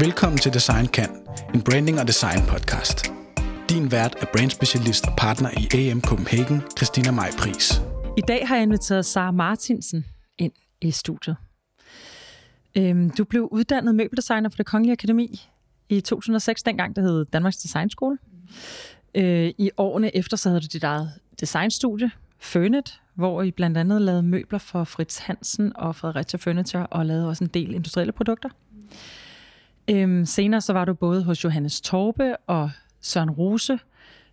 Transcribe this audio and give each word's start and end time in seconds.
Velkommen 0.00 0.38
til 0.38 0.54
Design 0.54 0.86
Kan, 0.86 1.08
en 1.54 1.62
branding 1.62 2.00
og 2.00 2.06
design 2.06 2.40
podcast. 2.48 3.12
Din 3.70 3.92
vært 3.92 4.14
er 4.20 4.26
brandspecialist 4.32 5.06
og 5.06 5.12
partner 5.18 5.50
i 5.50 5.88
AM 5.88 6.00
Copenhagen, 6.00 6.62
Christina 6.76 7.10
Maj 7.10 7.30
Pris. 7.38 7.82
I 8.16 8.20
dag 8.28 8.48
har 8.48 8.56
jeg 8.56 8.62
inviteret 8.62 9.06
Sara 9.06 9.30
Martinsen 9.30 10.04
ind 10.38 10.52
i 10.80 10.90
studiet. 10.90 11.36
Øhm, 12.76 13.10
du 13.10 13.24
blev 13.24 13.48
uddannet 13.52 13.94
møbeldesigner 13.94 14.48
fra 14.48 14.56
det 14.56 14.66
Kongelige 14.66 14.92
Akademi 14.92 15.48
i 15.88 16.00
2006, 16.00 16.62
dengang 16.62 16.96
det 16.96 17.04
hed 17.04 17.24
Danmarks 17.24 17.56
Designskole. 17.56 18.18
Øh, 19.14 19.52
I 19.58 19.70
årene 19.76 20.16
efter 20.16 20.36
så 20.36 20.48
havde 20.48 20.60
du 20.60 20.66
dit 20.72 20.84
eget 20.84 21.12
designstudie, 21.40 22.10
Fønet, 22.38 23.00
hvor 23.14 23.42
I 23.42 23.50
blandt 23.50 23.78
andet 23.78 24.02
lavede 24.02 24.22
møbler 24.22 24.58
for 24.58 24.84
Fritz 24.84 25.18
Hansen 25.18 25.72
og 25.76 25.96
Fredericia 25.96 26.38
Furniture, 26.38 26.86
og 26.86 27.06
lavede 27.06 27.28
også 27.28 27.44
en 27.44 27.50
del 27.54 27.74
industrielle 27.74 28.12
produkter. 28.12 28.48
Øhm, 29.90 30.26
senere 30.26 30.60
så 30.60 30.72
var 30.72 30.84
du 30.84 30.94
både 30.94 31.24
hos 31.24 31.44
Johannes 31.44 31.80
Torbe 31.80 32.36
og 32.36 32.70
Søren 33.00 33.30
Rose 33.30 33.78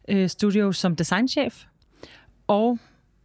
øh, 0.07 0.29
Studio 0.29 0.71
som 0.71 0.95
designchef, 0.95 1.63
og 2.47 2.79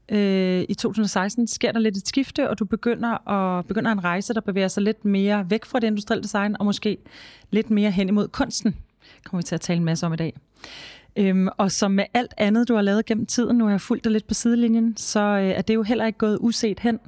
øh, 0.09 0.65
i 0.69 0.75
2016 0.75 1.47
sker 1.47 1.73
der 1.73 1.81
lidt 1.81 1.97
et 1.97 2.09
skifte, 2.09 2.51
og 2.51 2.59
du 2.59 2.65
begynder, 2.65 3.29
at, 3.29 3.67
begynder 3.67 3.93
en 3.93 4.05
rejse, 4.05 4.35
der 4.35 4.41
bevæger 4.41 4.69
sig 4.69 4.83
lidt 4.83 5.05
mere 5.05 5.51
væk 5.51 5.65
fra 5.65 5.81
det 5.81 5.87
industrielle 5.87 6.23
design, 6.23 6.57
og 6.59 6.65
måske 6.65 6.99
lidt 7.51 7.71
mere 7.71 7.91
hen 7.91 8.09
imod 8.09 8.29
kunsten. 8.29 8.73
Det 9.01 9.25
kommer 9.25 9.43
vi 9.43 9.47
til 9.47 9.55
at 9.55 9.61
tale 9.61 9.77
en 9.77 9.85
masse 9.85 10.07
om 10.07 10.13
i 10.13 10.17
dag. 10.17 10.37
Øhm, 11.17 11.49
og 11.57 11.73
som 11.73 11.91
med 11.91 12.05
alt 12.15 12.35
andet, 12.37 12.69
du 12.69 12.75
har 12.75 12.83
lavet 12.83 13.07
gennem 13.07 13.27
tiden, 13.27 13.59
nu 13.59 13.65
har 13.65 13.71
jeg 13.71 13.81
fulgt 13.81 14.05
dig 14.05 14.13
lidt 14.13 14.27
på 14.27 14.35
sidelinjen, 14.35 14.97
så 14.97 15.21
øh, 15.21 15.49
er 15.49 15.63
det 15.63 15.75
jo 15.75 15.83
heller 15.83 16.07
ikke 16.07 16.19
gået 16.19 16.39
uset 16.41 16.81
hen. 16.81 16.99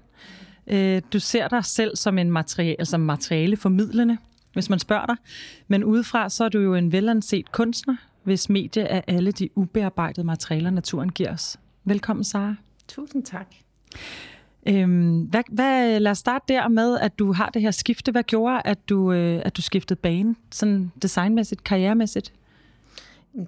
Øh, 0.66 1.02
du 1.12 1.18
ser 1.18 1.48
dig 1.48 1.65
selv 1.65 1.96
som 1.96 2.18
en 2.18 2.30
materiale, 2.30 2.77
altså 2.79 2.98
materiale 2.98 3.56
formidlende, 3.56 4.18
hvis 4.55 4.71
man 4.71 4.79
spørger 4.79 5.07
dig. 5.07 5.17
Men 5.69 5.85
udefra, 5.85 6.29
så 6.29 6.45
er 6.45 6.49
du 6.49 6.59
jo 6.59 6.74
en 6.74 6.93
velanset 6.93 7.52
kunstner, 7.52 7.97
hvis 8.23 8.49
medie 8.49 8.83
er 8.83 9.01
alle 9.07 9.33
de 9.33 9.49
ubearbejdede 9.55 10.27
materialer, 10.27 10.71
naturen 10.71 11.09
giver 11.09 11.33
os. 11.33 11.57
Velkommen, 11.85 12.24
Sara. 12.24 12.55
Tusind 12.88 13.23
tak. 13.23 13.46
Øhm, 14.66 15.21
hvad, 15.21 15.43
hvad, 15.49 16.01
lad 16.01 16.11
os 16.11 16.19
starte 16.19 16.45
der 16.49 16.69
med, 16.69 16.99
at 16.99 17.19
du 17.19 17.33
har 17.33 17.49
det 17.49 17.63
her 17.63 17.71
skifte. 17.71 18.13
Hvad 18.13 18.23
gjorde, 18.23 18.63
at 18.65 18.88
du, 18.88 19.13
øh, 19.13 19.43
at 19.45 19.57
du 19.57 19.63
skiftede 19.63 20.01
bane, 20.01 20.35
sådan 20.51 20.93
designmæssigt, 21.02 21.65
karrieremæssigt? 21.65 22.33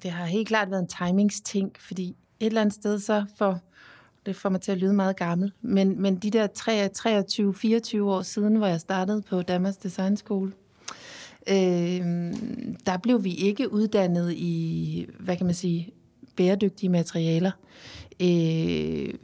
Det 0.02 0.10
har 0.10 0.24
helt 0.24 0.48
klart 0.48 0.70
været 0.70 0.82
en 0.82 1.08
timingsting, 1.08 1.72
fordi 1.78 2.08
et 2.40 2.46
eller 2.46 2.60
andet 2.60 2.74
sted 2.74 2.98
så 2.98 3.24
får 3.38 3.60
det 4.26 4.36
får 4.36 4.48
mig 4.48 4.60
til 4.60 4.72
at 4.72 4.78
lyde 4.78 4.92
meget 4.92 5.16
gammel, 5.16 5.52
men, 5.62 6.02
men 6.02 6.16
de 6.16 6.30
der 6.30 6.46
23-24 7.98 8.02
år 8.02 8.22
siden, 8.22 8.56
hvor 8.56 8.66
jeg 8.66 8.80
startede 8.80 9.22
på 9.22 9.42
Danmarks 9.42 9.76
Designskole, 9.76 10.52
øh, 11.48 12.34
der 12.86 12.96
blev 13.02 13.24
vi 13.24 13.34
ikke 13.34 13.72
uddannet 13.72 14.32
i, 14.32 15.06
hvad 15.20 15.36
kan 15.36 15.46
man 15.46 15.54
sige, 15.54 15.88
bæredygtige 16.36 16.90
materialer. 16.90 17.50
Øh, 18.20 19.14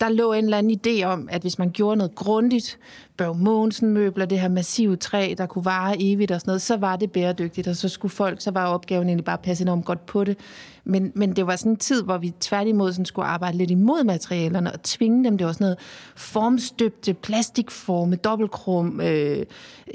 der 0.00 0.08
lå 0.08 0.32
en 0.32 0.44
eller 0.44 0.58
anden 0.58 0.80
idé 0.86 1.04
om, 1.04 1.28
at 1.32 1.40
hvis 1.40 1.58
man 1.58 1.70
gjorde 1.70 1.96
noget 1.96 2.14
grundigt, 2.14 2.78
Børg 3.16 3.36
Mogensen 3.36 3.88
møbler, 3.88 4.26
det 4.26 4.40
her 4.40 4.48
massive 4.48 4.96
træ, 4.96 5.34
der 5.38 5.46
kunne 5.46 5.64
vare 5.64 5.96
evigt 5.98 6.30
og 6.30 6.40
sådan 6.40 6.50
noget, 6.50 6.62
så 6.62 6.76
var 6.76 6.96
det 6.96 7.12
bæredygtigt, 7.12 7.68
og 7.68 7.76
så 7.76 7.88
skulle 7.88 8.12
folk, 8.12 8.40
så 8.40 8.50
var 8.50 8.66
opgaven 8.66 9.08
egentlig 9.08 9.24
bare 9.24 9.36
at 9.36 9.40
passe 9.40 9.62
enormt 9.62 9.84
godt 9.84 10.06
på 10.06 10.24
det. 10.24 10.36
Men, 10.84 11.12
men 11.14 11.36
det 11.36 11.46
var 11.46 11.56
sådan 11.56 11.72
en 11.72 11.76
tid, 11.76 12.02
hvor 12.02 12.18
vi 12.18 12.32
tværtimod 12.40 12.92
sådan 12.92 13.04
skulle 13.04 13.26
arbejde 13.26 13.58
lidt 13.58 13.70
imod 13.70 14.04
materialerne 14.04 14.72
og 14.72 14.82
tvinge 14.82 15.24
dem. 15.24 15.38
Det 15.38 15.46
var 15.46 15.52
sådan 15.52 15.64
noget 15.64 15.78
formstøbte, 16.16 17.14
plastikforme, 17.14 18.16
dobbeltkrom, 18.16 19.00
øh, 19.00 19.38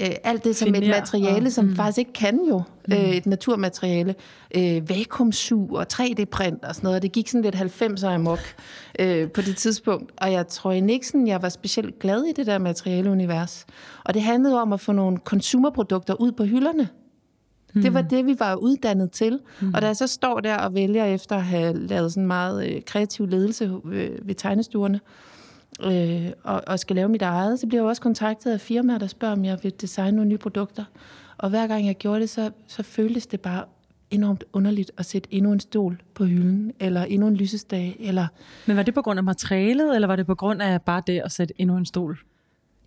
øh, 0.00 0.10
alt 0.24 0.44
det 0.44 0.56
som 0.56 0.66
Finer, 0.66 0.80
et 0.80 0.88
materiale, 0.88 1.46
og, 1.46 1.52
som 1.52 1.64
mm. 1.64 1.76
faktisk 1.76 1.98
ikke 1.98 2.12
kan 2.12 2.40
jo, 2.48 2.62
mm. 2.88 2.94
øh, 2.94 3.10
et 3.10 3.26
naturmateriale. 3.26 4.14
Øh, 4.56 4.88
vakuumsug 4.88 5.76
og 5.76 5.86
3D-print 5.92 6.64
og 6.64 6.74
sådan 6.74 6.86
noget. 6.86 7.02
Det 7.02 7.12
gik 7.12 7.28
sådan 7.28 7.42
lidt 7.42 7.56
90'er 7.82 8.06
amok 8.06 8.43
øh, 8.98 9.30
på 9.30 9.40
det 9.40 9.56
tidspunkt. 9.56 10.12
Og 10.16 10.32
jeg 10.32 10.48
tror 10.48 10.72
egentlig 10.72 10.94
ikke 10.94 11.06
sådan, 11.06 11.26
jeg 11.26 11.42
var 11.42 11.48
specielt 11.48 11.98
glad 11.98 12.24
i 12.24 12.32
det 12.32 12.46
der 12.46 12.58
materialeunivers. 12.58 13.66
Og 14.04 14.14
det 14.14 14.22
handlede 14.22 14.62
om 14.62 14.72
at 14.72 14.80
få 14.80 14.92
nogle 14.92 15.18
konsumerprodukter 15.18 16.14
ud 16.14 16.32
på 16.32 16.44
hylderne. 16.44 16.88
Mm. 17.74 17.82
Det 17.82 17.94
var 17.94 18.02
mm. 18.02 18.08
det, 18.08 18.26
vi 18.26 18.36
var 18.38 18.54
uddannet 18.54 19.10
til. 19.10 19.40
Mm. 19.60 19.74
Og 19.74 19.82
da 19.82 19.86
jeg 19.86 19.96
så 19.96 20.06
står 20.06 20.40
der 20.40 20.56
og 20.56 20.74
vælger 20.74 21.04
efter 21.04 21.36
at 21.36 21.44
have 21.44 21.86
lavet 21.86 22.12
sådan 22.12 22.26
meget 22.26 22.68
øh, 22.68 22.82
kreativ 22.86 23.26
ledelse 23.26 23.72
øh, 23.84 24.28
ved 24.28 24.34
tegnestuerne, 24.34 25.00
øh, 25.84 26.30
og, 26.42 26.62
og 26.66 26.78
skal 26.78 26.96
lave 26.96 27.08
mit 27.08 27.22
eget, 27.22 27.60
så 27.60 27.66
bliver 27.66 27.82
jeg 27.82 27.88
også 27.88 28.02
kontaktet 28.02 28.52
af 28.52 28.60
firmaer, 28.60 28.98
der 28.98 29.06
spørger, 29.06 29.34
om 29.34 29.44
jeg 29.44 29.58
vil 29.62 29.72
designe 29.80 30.16
nogle 30.16 30.28
nye 30.28 30.38
produkter. 30.38 30.84
Og 31.38 31.50
hver 31.50 31.66
gang 31.66 31.86
jeg 31.86 31.96
gjorde 31.96 32.20
det, 32.20 32.30
så, 32.30 32.50
så 32.66 32.82
føltes 32.82 33.26
det 33.26 33.40
bare 33.40 33.64
enormt 34.10 34.44
underligt 34.52 34.90
at 34.96 35.06
sætte 35.06 35.34
endnu 35.34 35.52
en 35.52 35.60
stol 35.60 36.02
på 36.14 36.24
hylden, 36.24 36.72
eller 36.80 37.04
endnu 37.04 37.28
en 37.28 37.36
lysestage. 37.36 37.96
Eller... 38.00 38.26
Men 38.66 38.76
var 38.76 38.82
det 38.82 38.94
på 38.94 39.02
grund 39.02 39.18
af 39.18 39.24
materialet, 39.24 39.94
eller 39.94 40.08
var 40.08 40.16
det 40.16 40.26
på 40.26 40.34
grund 40.34 40.62
af 40.62 40.82
bare 40.82 41.02
det 41.06 41.20
at 41.24 41.32
sætte 41.32 41.54
endnu 41.58 41.76
en 41.76 41.86
stol 41.86 42.18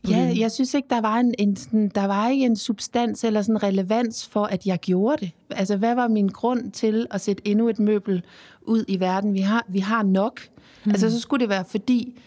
Ja, 0.09 0.33
jeg 0.37 0.51
synes 0.51 0.73
ikke, 0.73 0.87
der 0.89 1.01
var, 1.01 1.15
en, 1.15 1.33
en 1.39 1.55
sådan, 1.55 1.91
der 1.95 2.05
var 2.05 2.29
ikke 2.29 2.45
en 2.45 2.55
substans 2.55 3.23
eller 3.23 3.41
sådan 3.41 3.63
relevans 3.63 4.27
for, 4.27 4.43
at 4.43 4.65
jeg 4.65 4.79
gjorde 4.79 5.25
det. 5.25 5.31
Altså, 5.49 5.77
hvad 5.77 5.95
var 5.95 6.07
min 6.07 6.27
grund 6.27 6.71
til 6.71 7.07
at 7.11 7.21
sætte 7.21 7.47
endnu 7.47 7.69
et 7.69 7.79
møbel 7.79 8.23
ud 8.61 8.85
i 8.87 8.99
verden? 8.99 9.33
Vi 9.33 9.39
har, 9.39 9.65
vi 9.69 9.79
har 9.79 10.03
nok. 10.03 10.41
Hmm. 10.83 10.91
Altså, 10.91 11.11
så 11.11 11.19
skulle 11.19 11.41
det 11.41 11.49
være, 11.49 11.65
fordi 11.65 12.19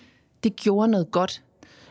det 0.44 0.56
gjorde 0.56 0.88
noget 0.88 1.10
godt. 1.10 1.42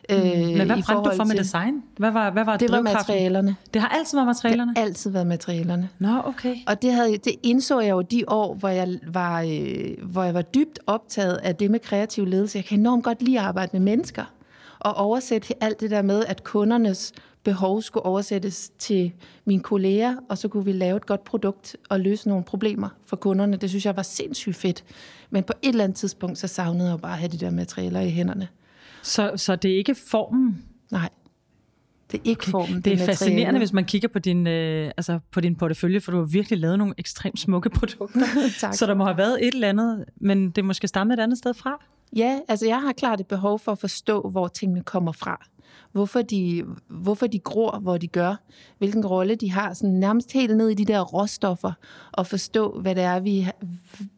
Øh, 0.10 0.18
Men 0.18 0.56
hvad 0.56 0.66
brændte 0.68 1.10
du 1.10 1.16
for 1.16 1.24
med 1.24 1.36
til, 1.36 1.44
design? 1.44 1.84
Hvad 1.98 2.12
var, 2.12 2.32
hvad 2.32 2.46
var 2.46 2.58
det 2.58 2.72
var 2.72 2.82
materialerne. 2.82 3.56
Det 3.74 3.82
har 3.82 3.90
altid 3.90 4.18
været 4.18 4.28
materialerne? 4.28 4.70
Det 4.70 4.78
har 4.78 4.86
altid 4.86 5.12
været 5.12 5.28
materialerne. 5.28 5.90
Nå, 6.00 6.22
okay. 6.26 6.56
Og 6.68 6.82
det, 6.82 6.94
havde, 6.94 7.18
det 7.18 7.34
indså 7.44 7.80
jeg 7.80 7.92
jo 7.92 8.02
de 8.02 8.24
år, 8.28 8.54
hvor 8.54 8.70
jeg, 8.70 9.00
var, 9.08 9.42
øh, 9.42 10.12
hvor 10.12 10.24
jeg 10.24 10.34
var 10.34 10.42
dybt 10.42 10.80
optaget 10.88 11.36
af 11.36 11.56
det 11.56 11.72
med 11.72 11.80
kreativ 11.80 12.26
ledelse. 12.26 12.58
Jeg 12.58 12.66
kan 12.66 12.80
enormt 12.80 13.04
godt 13.04 13.22
lide 13.22 13.40
at 13.40 13.46
arbejde 13.46 13.70
med 13.74 13.80
mennesker 13.80 14.24
og 14.80 14.94
oversætte 14.94 15.64
alt 15.64 15.80
det 15.80 15.92
der 15.92 16.02
med, 16.02 16.26
at 16.26 16.44
kundernes 16.44 17.14
behov 17.44 17.82
skulle 17.82 18.06
oversættes 18.06 18.72
til 18.80 19.14
mine 19.46 19.62
kolleger, 19.62 20.16
og 20.30 20.38
så 20.38 20.48
kunne 20.48 20.66
vi 20.66 20.72
lave 20.72 20.98
et 20.98 21.06
godt 21.06 21.24
produkt 21.24 21.76
og 21.90 22.00
løse 22.00 22.28
nogle 22.28 22.44
problemer 22.44 22.90
for 23.06 23.16
kunderne. 23.16 23.58
Det 23.58 23.70
synes 23.70 23.86
jeg 23.86 23.96
var 23.96 24.04
sindssygt 24.04 24.56
fedt. 24.56 24.84
Men 25.30 25.44
på 25.44 25.54
et 25.62 25.70
eller 25.70 25.84
andet 25.84 25.98
tidspunkt, 25.98 26.38
så 26.38 26.48
savnede 26.48 26.90
jeg 26.90 27.00
bare 27.00 27.12
at 27.12 27.18
have 27.18 27.30
de 27.30 27.38
der 27.38 27.52
materialer 27.52 28.00
i 28.00 28.10
hænderne. 28.10 28.48
Så, 29.02 29.32
så 29.36 29.56
det 29.56 29.72
er 29.72 29.78
ikke 29.78 29.96
formen? 29.96 30.66
Nej. 30.92 31.10
Det 32.12 32.18
er 32.18 32.22
ikke 32.26 32.42
okay. 32.44 32.52
formen. 32.52 32.76
Det, 32.76 32.86
det 32.86 33.02
er 33.02 33.06
fascinerende, 33.06 33.58
hvis 33.58 33.74
man 33.74 33.86
kigger 33.86 34.08
på 34.08 34.20
din, 34.20 34.48
øh, 34.48 34.92
altså 34.98 35.20
på 35.32 35.42
din 35.42 35.56
portefølje, 35.56 36.02
for 36.02 36.12
du 36.12 36.18
har 36.18 36.26
virkelig 36.26 36.60
lavet 36.60 36.78
nogle 36.78 36.94
ekstremt 36.98 37.40
smukke 37.40 37.70
produkter. 37.70 38.72
så 38.78 38.86
der 38.86 38.94
må 38.94 39.06
have 39.06 39.18
været 39.18 39.48
et 39.48 39.54
eller 39.54 39.70
andet, 39.70 40.06
men 40.18 40.50
det 40.50 40.66
måske 40.66 40.88
stamme 40.88 41.14
et 41.14 41.20
andet 41.20 41.38
sted 41.38 41.54
fra? 41.54 41.86
Ja, 42.16 42.40
altså 42.48 42.68
jeg 42.68 42.82
har 42.82 42.94
klart 42.94 43.20
et 43.20 43.28
behov 43.28 43.60
for 43.60 43.72
at 43.72 43.80
forstå, 43.80 44.22
hvor 44.22 44.48
tingene 44.48 44.84
kommer 44.84 45.12
fra. 45.12 45.46
Hvorfor 45.92 46.22
de, 46.22 46.64
hvorfor 46.88 47.28
de 47.28 47.40
gror, 47.40 47.80
hvor 47.80 47.98
de 47.98 48.08
gør. 48.08 48.36
Hvilken 48.78 49.06
rolle 49.06 49.36
de 49.36 49.52
har, 49.52 49.74
sådan 49.74 49.96
nærmest 49.96 50.32
helt 50.32 50.58
ned 50.58 50.70
i 50.70 50.74
de 50.74 50.86
der 50.86 51.02
råstoffer. 51.02 51.72
Og 52.12 52.28
forstå, 52.28 52.80
hvad 52.82 52.96
det 52.96 53.04
er, 53.04 53.20
vi, 53.20 53.48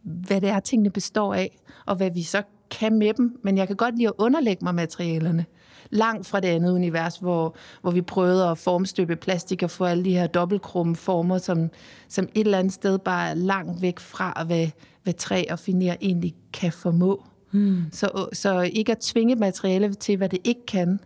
hvad 0.04 0.42
det 0.42 0.50
er 0.50 0.60
tingene 0.60 0.90
består 0.90 1.34
af. 1.34 1.60
Og 1.86 1.96
hvad 1.96 2.12
vi 2.12 2.24
så 2.24 2.44
kan 2.72 3.00
med 3.00 3.14
dem. 3.14 3.40
Men 3.44 3.58
jeg 3.58 3.68
kan 3.68 3.76
godt 3.76 3.98
lide 3.98 4.08
at 4.08 4.14
underlægge 4.18 4.66
mig 4.66 4.76
materialerne. 4.76 5.46
Langt 5.90 6.28
fra 6.28 6.40
det 6.40 6.48
andet 6.48 6.72
univers, 6.72 7.18
hvor, 7.18 7.56
hvor 7.82 7.92
vi 7.92 8.02
prøvede 8.02 8.48
at 8.48 8.58
formstøbe 8.58 9.16
plastik 9.16 9.64
og 9.64 9.72
få 9.72 9.86
alle 9.86 10.06
de 10.06 10.14
her 10.14 10.28
dobbeltkrumme 10.28 10.96
former, 10.96 11.38
som, 11.38 11.70
som 12.08 12.28
et 12.36 12.46
eller 12.46 12.60
andet 12.60 12.74
sted 12.74 13.00
bare 13.00 13.30
er 13.30 13.34
langt 13.34 13.82
væk 13.82 14.00
fra, 14.00 14.44
hvad, 14.46 14.68
hvad 15.04 15.14
træ 15.14 15.44
og 15.50 15.60
finer 15.60 15.96
egentlig 16.02 16.36
kan 16.54 16.72
formå. 16.72 17.26
Mm. 17.52 17.84
Så, 17.92 18.28
så 18.34 18.62
ikke 18.62 18.92
at 18.92 18.98
tvinge 18.98 19.36
materiale 19.36 19.94
til, 19.94 20.18
hvad 20.18 20.30
det 20.30 20.40
ikke 20.44 20.66
kan. 20.66 21.00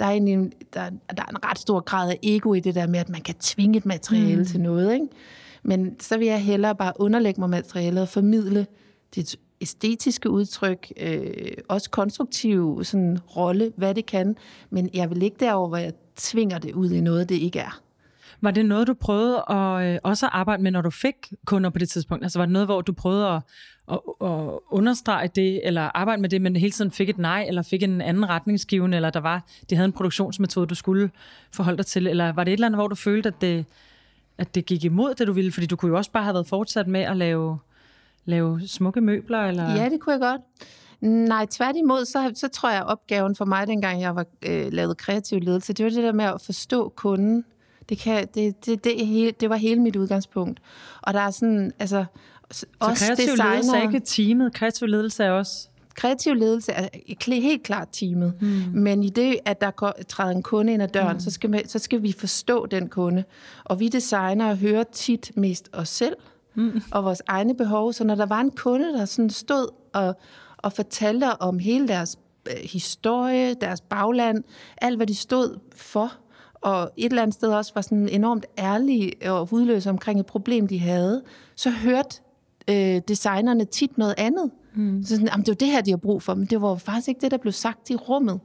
Der 0.00 0.06
er, 0.06 0.10
en, 0.10 0.52
der, 0.74 0.90
der 1.16 1.22
er 1.22 1.30
en 1.30 1.44
ret 1.44 1.58
stor 1.58 1.80
grad 1.80 2.10
af 2.10 2.18
ego 2.22 2.54
i 2.54 2.60
det 2.60 2.74
der 2.74 2.86
med, 2.86 3.00
at 3.00 3.08
man 3.08 3.20
kan 3.20 3.34
tvinge 3.34 3.76
et 3.76 3.86
materiale 3.86 4.36
mm. 4.38 4.44
til 4.44 4.60
noget. 4.60 4.94
Ikke? 4.94 5.06
Men 5.62 6.00
så 6.00 6.18
vil 6.18 6.26
jeg 6.26 6.42
hellere 6.42 6.74
bare 6.74 6.92
underlægge 6.96 7.40
mig 7.40 7.50
materialet 7.50 8.02
og 8.02 8.08
formidle 8.08 8.66
det 9.14 9.36
æstetiske 9.62 10.30
udtryk, 10.30 10.92
øh, 11.00 11.52
også 11.68 11.90
konstruktiv 11.90 12.84
sådan, 12.84 13.18
rolle, 13.36 13.72
hvad 13.76 13.94
det 13.94 14.06
kan. 14.06 14.36
Men 14.70 14.90
jeg 14.94 15.10
vil 15.10 15.22
ikke 15.22 15.36
derover, 15.40 15.68
hvor 15.68 15.76
jeg 15.76 15.92
tvinger 16.16 16.58
det 16.58 16.72
ud 16.72 16.90
i 16.90 17.00
noget, 17.00 17.28
det 17.28 17.34
ikke 17.34 17.58
er. 17.58 17.82
Var 18.40 18.50
det 18.50 18.66
noget, 18.66 18.86
du 18.86 18.94
prøvede 18.94 19.44
at, 19.50 19.94
øh, 19.94 19.98
også 20.02 20.26
at 20.26 20.32
arbejde 20.32 20.62
med, 20.62 20.70
når 20.70 20.82
du 20.82 20.90
fik 20.90 21.14
kunder 21.46 21.70
på 21.70 21.78
det 21.78 21.88
tidspunkt? 21.88 22.24
Altså 22.24 22.38
var 22.38 22.46
det 22.46 22.52
noget, 22.52 22.68
hvor 22.68 22.80
du 22.80 22.92
prøvede 22.92 23.28
at, 23.28 23.42
at, 23.92 23.98
at 24.20 24.58
understrege 24.70 25.28
det, 25.34 25.66
eller 25.66 25.82
arbejde 25.82 26.22
med 26.22 26.28
det, 26.28 26.42
men 26.42 26.56
hele 26.56 26.72
tiden 26.72 26.90
fik 26.90 27.08
et 27.08 27.18
nej, 27.18 27.44
eller 27.48 27.62
fik 27.62 27.82
en 27.82 28.00
anden 28.00 28.28
retningsgivende, 28.28 28.96
eller 28.96 29.10
der 29.10 29.20
var, 29.20 29.46
de 29.70 29.74
havde 29.74 29.86
en 29.86 29.92
produktionsmetode, 29.92 30.66
du 30.66 30.74
skulle 30.74 31.10
forholde 31.52 31.76
dig 31.76 31.86
til, 31.86 32.06
eller 32.06 32.32
var 32.32 32.44
det 32.44 32.52
et 32.52 32.56
eller 32.56 32.66
andet, 32.66 32.78
hvor 32.78 32.88
du 32.88 32.94
følte, 32.94 33.28
at 33.28 33.40
det, 33.40 33.64
at 34.38 34.54
det 34.54 34.66
gik 34.66 34.84
imod 34.84 35.14
det, 35.14 35.26
du 35.26 35.32
ville? 35.32 35.52
Fordi 35.52 35.66
du 35.66 35.76
kunne 35.76 35.88
jo 35.88 35.96
også 35.96 36.10
bare 36.10 36.24
have 36.24 36.34
været 36.34 36.46
fortsat 36.46 36.88
med 36.88 37.00
at 37.00 37.16
lave, 37.16 37.58
lave 38.24 38.60
smukke 38.66 39.00
møbler, 39.00 39.38
eller? 39.38 39.74
Ja, 39.74 39.88
det 39.88 40.00
kunne 40.00 40.12
jeg 40.12 40.20
godt. 40.20 40.40
Nej, 41.00 41.46
tværtimod, 41.50 42.04
så, 42.04 42.32
så 42.34 42.48
tror 42.48 42.70
jeg, 42.70 42.82
opgaven 42.82 43.36
for 43.36 43.44
mig, 43.44 43.66
dengang 43.66 44.00
jeg 44.00 44.16
var 44.16 44.26
øh, 44.46 44.72
lavet 44.72 44.96
kreativ 44.96 45.40
ledelse, 45.40 45.72
det 45.72 45.84
var 45.84 45.90
det 45.90 46.02
der 46.02 46.12
med 46.12 46.24
at 46.24 46.40
forstå 46.40 46.92
kunden, 46.96 47.44
Det, 47.88 47.98
kan, 47.98 48.28
det, 48.34 48.66
det, 48.66 48.84
det, 48.84 49.06
hele, 49.06 49.32
det 49.40 49.50
var 49.50 49.56
hele 49.56 49.80
mit 49.80 49.96
udgangspunkt. 49.96 50.60
Og 51.02 51.14
der 51.14 51.20
er 51.20 51.30
sådan, 51.30 51.72
altså... 51.78 52.04
Så 52.50 52.66
kreativ 52.80 53.34
ledelse 53.36 53.76
er 53.76 53.82
ikke 53.82 54.00
teamet, 54.00 54.54
kreativ 54.54 54.88
ledelse 54.88 55.24
er 55.24 55.30
også 55.30 55.68
kreativ 55.94 56.34
ledelse 56.34 56.72
er 56.72 56.88
helt 57.28 57.62
klart 57.62 57.88
teamet, 57.92 58.34
mm. 58.40 58.48
men 58.72 59.02
i 59.02 59.08
det, 59.08 59.38
at 59.44 59.60
der 59.60 59.92
træder 60.08 60.30
en 60.30 60.42
kunde 60.42 60.72
ind 60.72 60.82
ad 60.82 60.88
døren, 60.88 61.16
mm. 61.16 61.20
så, 61.20 61.30
skal 61.30 61.52
vi, 61.52 61.62
så 61.66 61.78
skal 61.78 62.02
vi 62.02 62.14
forstå 62.18 62.66
den 62.66 62.88
kunde. 62.88 63.24
Og 63.64 63.80
vi 63.80 63.88
designere 63.88 64.56
hører 64.56 64.84
tit 64.92 65.30
mest 65.36 65.68
os 65.72 65.88
selv 65.88 66.16
mm. 66.54 66.82
og 66.90 67.04
vores 67.04 67.22
egne 67.26 67.54
behov. 67.54 67.92
Så 67.92 68.04
når 68.04 68.14
der 68.14 68.26
var 68.26 68.40
en 68.40 68.50
kunde, 68.50 68.92
der 68.92 69.04
sådan 69.04 69.30
stod 69.30 69.68
og, 69.92 70.16
og 70.56 70.72
fortalte 70.72 71.42
om 71.42 71.58
hele 71.58 71.88
deres 71.88 72.18
øh, 72.50 72.68
historie, 72.72 73.54
deres 73.54 73.80
bagland, 73.80 74.44
alt 74.78 74.96
hvad 74.96 75.06
de 75.06 75.14
stod 75.14 75.58
for, 75.76 76.12
og 76.54 76.90
et 76.96 77.10
eller 77.10 77.22
andet 77.22 77.34
sted 77.34 77.48
også 77.48 77.72
var 77.74 77.80
sådan 77.80 78.08
enormt 78.08 78.46
ærlige 78.58 79.12
og 79.30 79.46
hudløse 79.46 79.90
omkring 79.90 80.20
et 80.20 80.26
problem, 80.26 80.68
de 80.68 80.78
havde, 80.78 81.22
så 81.56 81.70
hørte 81.70 82.20
øh, 82.68 83.00
designerne 83.08 83.64
tit 83.64 83.98
noget 83.98 84.14
andet. 84.18 84.50
Mm. 84.74 85.02
Så 85.04 85.16
sådan, 85.16 85.40
det 85.40 85.48
var 85.48 85.54
det 85.54 85.68
her, 85.68 85.80
de 85.80 85.90
har 85.90 85.96
brug 85.96 86.22
for, 86.22 86.34
men 86.34 86.46
det 86.46 86.62
var 86.62 86.74
faktisk 86.74 87.08
ikke 87.08 87.20
det, 87.20 87.30
der 87.30 87.36
blev 87.36 87.52
sagt 87.52 87.90
i 87.90 87.96
rummet. 87.96 88.40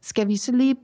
Skal 0.00 0.28
vi 0.28 0.36
så 0.36 0.52
lige 0.52 0.76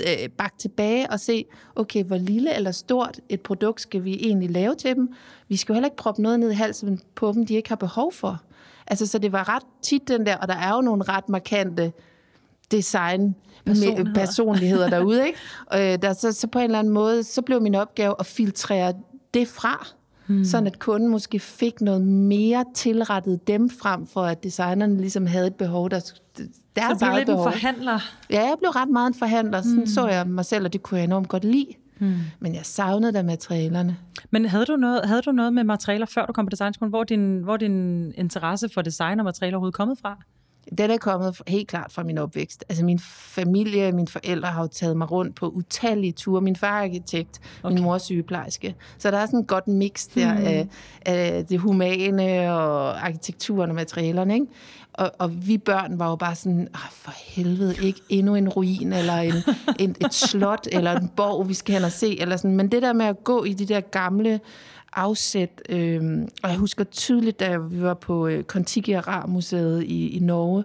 øh, 0.00 0.28
bakke 0.28 0.58
tilbage 0.58 1.10
og 1.10 1.20
se, 1.20 1.44
okay, 1.76 2.04
hvor 2.04 2.16
lille 2.16 2.54
eller 2.54 2.70
stort 2.70 3.20
et 3.28 3.40
produkt 3.40 3.80
skal 3.80 4.04
vi 4.04 4.14
egentlig 4.14 4.50
lave 4.50 4.74
til 4.74 4.96
dem? 4.96 5.12
Vi 5.48 5.56
skal 5.56 5.72
jo 5.72 5.74
heller 5.74 5.86
ikke 5.86 5.96
proppe 5.96 6.22
noget 6.22 6.40
ned 6.40 6.50
i 6.50 6.54
halsen 6.54 7.00
på 7.14 7.32
dem, 7.32 7.46
de 7.46 7.54
ikke 7.54 7.68
har 7.68 7.76
behov 7.76 8.12
for. 8.12 8.42
Altså, 8.86 9.06
så 9.06 9.18
det 9.18 9.32
var 9.32 9.48
ret 9.48 9.62
tit 9.82 10.08
den 10.08 10.26
der, 10.26 10.36
og 10.36 10.48
der 10.48 10.56
er 10.56 10.74
jo 10.74 10.80
nogle 10.80 11.02
ret 11.02 11.28
markante 11.28 11.92
design 12.70 13.34
personligheder, 13.66 14.14
personligheder 14.14 14.90
derude, 14.90 15.26
ikke? 15.26 15.38
Og 15.66 15.80
øh, 15.92 16.02
der, 16.02 16.12
så, 16.12 16.32
så 16.32 16.46
på 16.46 16.58
en 16.58 16.64
eller 16.64 16.78
anden 16.78 16.92
måde, 16.92 17.24
så 17.24 17.42
blev 17.42 17.62
min 17.62 17.74
opgave 17.74 18.14
at 18.18 18.26
filtrere 18.26 18.94
det 19.34 19.48
fra, 19.48 19.88
Hmm. 20.30 20.44
Sådan 20.44 20.66
at 20.66 20.78
kunden 20.78 21.08
måske 21.08 21.38
fik 21.38 21.80
noget 21.80 22.02
mere 22.02 22.64
tilrettet 22.74 23.46
dem 23.46 23.70
frem 23.70 24.06
for, 24.06 24.22
at 24.22 24.42
designerne 24.42 24.96
ligesom 24.96 25.26
havde 25.26 25.46
et 25.46 25.54
behov, 25.54 25.90
der 25.90 26.00
deres 26.76 26.98
så 26.98 27.06
blev 27.06 27.16
lidt 27.16 27.26
behov. 27.26 27.46
en 27.46 27.52
forhandler? 27.52 27.98
Ja, 28.30 28.40
jeg 28.40 28.54
blev 28.58 28.70
ret 28.70 28.88
meget 28.88 29.06
en 29.06 29.14
forhandler. 29.14 29.62
Sådan 29.62 29.76
hmm. 29.76 29.86
så 29.86 30.08
jeg 30.08 30.26
mig 30.26 30.44
selv, 30.44 30.64
og 30.64 30.72
det 30.72 30.82
kunne 30.82 30.98
jeg 30.98 31.04
enormt 31.04 31.28
godt 31.28 31.44
lide. 31.44 31.66
Hmm. 31.98 32.14
Men 32.40 32.54
jeg 32.54 32.66
savnede 32.66 33.12
da 33.12 33.22
materialerne. 33.22 33.96
Men 34.30 34.44
havde 34.44 34.64
du, 34.64 34.76
noget, 34.76 35.04
havde 35.04 35.22
du 35.22 35.32
noget 35.32 35.52
med 35.52 35.64
materialer, 35.64 36.06
før 36.06 36.26
du 36.26 36.32
kom 36.32 36.46
på 36.46 36.50
designskolen? 36.50 36.90
Hvor 36.90 37.04
din, 37.04 37.38
hvor 37.38 37.56
din 37.56 38.12
interesse 38.16 38.68
for 38.68 38.82
design 38.82 39.18
og 39.18 39.24
materialer 39.24 39.56
overhovedet 39.56 39.74
kommet 39.74 39.98
fra? 39.98 40.18
Den 40.78 40.90
er 40.90 40.96
kommet 40.96 41.40
helt 41.48 41.68
klart 41.68 41.92
fra 41.92 42.02
min 42.02 42.18
opvækst. 42.18 42.64
Altså 42.68 42.84
min 42.84 42.98
familie, 43.14 43.92
mine 43.92 44.08
forældre 44.08 44.48
har 44.48 44.62
jo 44.62 44.68
taget 44.68 44.96
mig 44.96 45.10
rundt 45.10 45.36
på 45.36 45.48
utallige 45.48 46.12
ture. 46.12 46.40
Min 46.40 46.56
far 46.56 46.78
er 46.78 46.84
arkitekt, 46.84 47.40
okay. 47.62 47.74
min 47.74 47.82
mor 47.82 47.94
er 47.94 47.98
sygeplejerske. 47.98 48.74
Så 48.98 49.10
der 49.10 49.18
er 49.18 49.26
sådan 49.26 49.38
en 49.38 49.46
godt 49.46 49.68
mix 49.68 50.06
der 50.14 50.34
hmm. 50.34 50.44
af, 50.46 50.68
af 51.06 51.46
det 51.46 51.58
humane 51.58 52.52
og 52.52 53.06
arkitekturen 53.06 53.70
og 53.70 53.76
materialerne. 53.76 54.34
Ikke? 54.34 54.46
Og, 54.92 55.10
og 55.18 55.46
vi 55.46 55.58
børn 55.58 55.98
var 55.98 56.10
jo 56.10 56.16
bare 56.16 56.34
sådan, 56.34 56.68
for 56.92 57.12
helvede, 57.16 57.74
ikke 57.82 58.00
endnu 58.08 58.34
en 58.34 58.48
ruin, 58.48 58.92
eller 58.92 59.14
en, 59.14 59.34
en, 59.78 59.96
et 60.00 60.14
slot, 60.14 60.66
eller 60.72 60.98
en 60.98 61.08
borg, 61.16 61.48
vi 61.48 61.54
skal 61.54 61.74
hen 61.74 61.84
og 61.84 61.92
se. 61.92 62.20
Eller 62.20 62.36
sådan. 62.36 62.56
Men 62.56 62.72
det 62.72 62.82
der 62.82 62.92
med 62.92 63.06
at 63.06 63.24
gå 63.24 63.44
i 63.44 63.52
de 63.52 63.66
der 63.66 63.80
gamle 63.80 64.40
afsæt. 64.92 65.62
Øh, 65.68 66.28
og 66.42 66.50
jeg 66.50 66.58
husker 66.58 66.84
tydeligt, 66.84 67.40
da 67.40 67.56
vi 67.56 67.82
var 67.82 67.94
på 67.94 68.26
øh, 68.26 68.44
Kontiki 68.44 68.94
Museet 69.28 69.82
i, 69.82 70.08
i 70.08 70.18
Norge, 70.18 70.64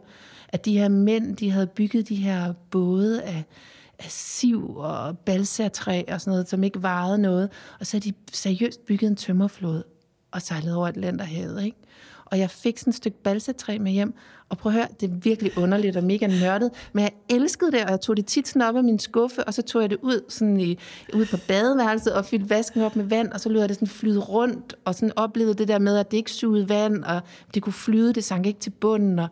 at 0.50 0.66
de 0.66 0.77
her 0.77 0.88
mænd, 0.88 1.38
de 1.38 1.51
havde 1.51 1.68
bygget 1.68 2.10
de 2.10 2.16
her 2.16 2.54
både 2.72 3.22
af, 3.24 3.44
af 4.00 4.12
siv 4.12 4.75
og 4.75 5.18
balsatræ 5.18 6.04
og 6.07 6.22
sådan 6.22 6.31
noget, 6.31 6.50
som 6.50 6.63
ikke 6.63 6.83
varede 6.83 7.18
noget. 7.18 7.50
Og 7.80 7.88
så 7.88 7.98
havde 7.98 8.12
de 8.12 8.16
seriøst 8.31 8.86
bygget 8.86 9.10
en 9.10 9.16
tømmerflåde 9.16 9.83
og 10.31 10.42
sejlet 10.42 10.75
over 10.75 10.88
Atlanterhavet, 10.88 11.63
ikke? 11.63 11.78
Og 12.35 12.39
jeg 12.39 12.49
fik 12.49 12.77
sådan 12.77 12.91
et 12.91 12.95
stykke 12.95 13.17
balsatræ 13.23 13.77
med 13.79 13.91
hjem, 13.91 14.13
og 14.49 14.57
prøv 14.57 14.71
at 14.71 14.73
høre, 14.73 14.87
det 14.99 15.09
er 15.09 15.13
virkelig 15.13 15.57
underligt 15.57 15.97
og 15.97 16.03
mega 16.03 16.27
nørdet, 16.27 16.71
men 16.93 17.03
jeg 17.03 17.11
elskede 17.29 17.71
det, 17.71 17.83
og 17.83 17.91
jeg 17.91 18.01
tog 18.01 18.17
det 18.17 18.25
tit 18.25 18.47
sådan 18.47 18.61
op 18.61 18.75
af 18.75 18.83
min 18.83 18.99
skuffe, 18.99 19.43
og 19.43 19.53
så 19.53 19.61
tog 19.61 19.81
jeg 19.81 19.89
det 19.89 19.97
ud, 20.01 20.21
sådan 20.29 20.59
i, 20.59 20.79
ud 21.13 21.25
på 21.25 21.37
badeværelset 21.47 22.13
og 22.13 22.25
fyldte 22.25 22.49
vasken 22.49 22.81
op 22.81 22.95
med 22.95 23.05
vand, 23.05 23.31
og 23.31 23.39
så 23.39 23.49
lød 23.49 23.59
jeg 23.59 23.69
det 23.69 23.77
sådan 23.77 23.87
flyde 23.87 24.19
rundt, 24.19 24.75
og 24.85 24.95
sådan 24.95 25.11
oplevede 25.15 25.53
det 25.53 25.67
der 25.67 25.79
med, 25.79 25.97
at 25.97 26.11
det 26.11 26.17
ikke 26.17 26.31
sugede 26.31 26.69
vand, 26.69 27.03
og 27.03 27.21
det 27.53 27.63
kunne 27.63 27.73
flyde, 27.73 28.13
det 28.13 28.23
sank 28.23 28.45
ikke 28.45 28.59
til 28.59 28.69
bunden, 28.69 29.19
og 29.19 29.27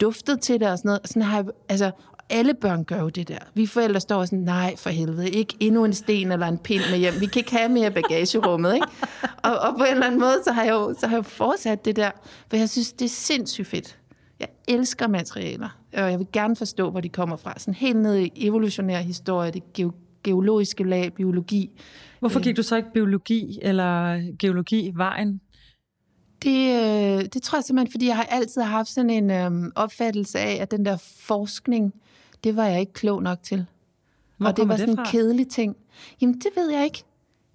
duftede 0.00 0.36
til 0.36 0.60
det 0.60 0.68
og 0.68 0.78
sådan 0.78 0.88
noget. 0.88 1.00
Og 1.00 1.08
sådan 1.08 1.22
har 1.22 1.36
jeg, 1.36 1.46
altså, 1.68 1.90
alle 2.30 2.54
børn 2.54 2.84
gør 2.84 3.00
jo 3.00 3.08
det 3.08 3.28
der. 3.28 3.38
Vi 3.54 3.66
forældre 3.66 4.00
står 4.00 4.24
sådan, 4.24 4.38
nej 4.38 4.76
for 4.76 4.90
helvede, 4.90 5.30
ikke 5.30 5.56
endnu 5.60 5.84
en 5.84 5.92
sten 5.92 6.32
eller 6.32 6.46
en 6.46 6.58
pind 6.58 6.82
med 6.90 6.98
hjem. 6.98 7.14
Vi 7.20 7.26
kan 7.26 7.40
ikke 7.40 7.56
have 7.56 7.68
mere 7.68 7.90
bagagerummet, 7.90 8.74
ikke? 8.74 8.86
Og, 9.42 9.58
og 9.58 9.74
på 9.78 9.84
en 9.84 9.92
eller 9.92 10.06
anden 10.06 10.20
måde, 10.20 10.36
så 10.44 10.52
har 10.52 10.64
jeg 10.64 10.72
jo, 10.72 10.94
så 11.00 11.06
har 11.06 11.16
jeg 11.16 11.24
fortsat 11.24 11.84
det 11.84 11.96
der, 11.96 12.10
for 12.50 12.56
jeg 12.56 12.68
synes, 12.70 12.92
det 12.92 13.04
er 13.04 13.08
sindssygt 13.08 13.66
fedt. 13.66 13.98
Jeg 14.40 14.48
elsker 14.68 15.08
materialer, 15.08 15.78
og 15.92 16.10
jeg 16.10 16.18
vil 16.18 16.26
gerne 16.32 16.56
forstå, 16.56 16.90
hvor 16.90 17.00
de 17.00 17.08
kommer 17.08 17.36
fra. 17.36 17.54
Sådan 17.58 17.74
helt 17.74 17.96
ned 17.96 18.16
i 18.16 18.30
evolutionær 18.36 19.00
historie, 19.00 19.50
det 19.50 19.62
ge- 19.78 20.20
geologiske 20.24 20.84
lag, 20.84 21.12
biologi. 21.12 21.70
Hvorfor 22.20 22.40
gik 22.40 22.56
du 22.56 22.62
så 22.62 22.76
ikke 22.76 22.92
biologi 22.94 23.58
eller 23.62 24.22
geologi 24.38 24.92
vejen? 24.94 25.40
Det, 26.42 26.68
øh, 26.74 27.24
det 27.24 27.42
tror 27.42 27.58
jeg 27.58 27.64
simpelthen, 27.64 27.92
fordi 27.92 28.06
jeg 28.06 28.16
har 28.16 28.24
altid 28.24 28.62
haft 28.62 28.88
sådan 28.88 29.10
en 29.10 29.30
øhm, 29.30 29.72
opfattelse 29.74 30.38
af, 30.38 30.62
at 30.62 30.70
den 30.70 30.84
der 30.84 30.96
forskning, 31.20 31.92
det 32.46 32.56
var 32.56 32.64
jeg 32.64 32.80
ikke 32.80 32.92
klog 32.92 33.22
nok 33.22 33.42
til. 33.42 33.66
Hvor 34.36 34.48
og 34.48 34.56
det 34.56 34.68
var 34.68 34.76
sådan 34.76 34.96
det 34.96 34.98
en 34.98 35.06
kedelig 35.06 35.48
ting. 35.48 35.76
Jamen, 36.20 36.34
det 36.34 36.48
ved 36.56 36.70
jeg 36.70 36.84
ikke. 36.84 37.04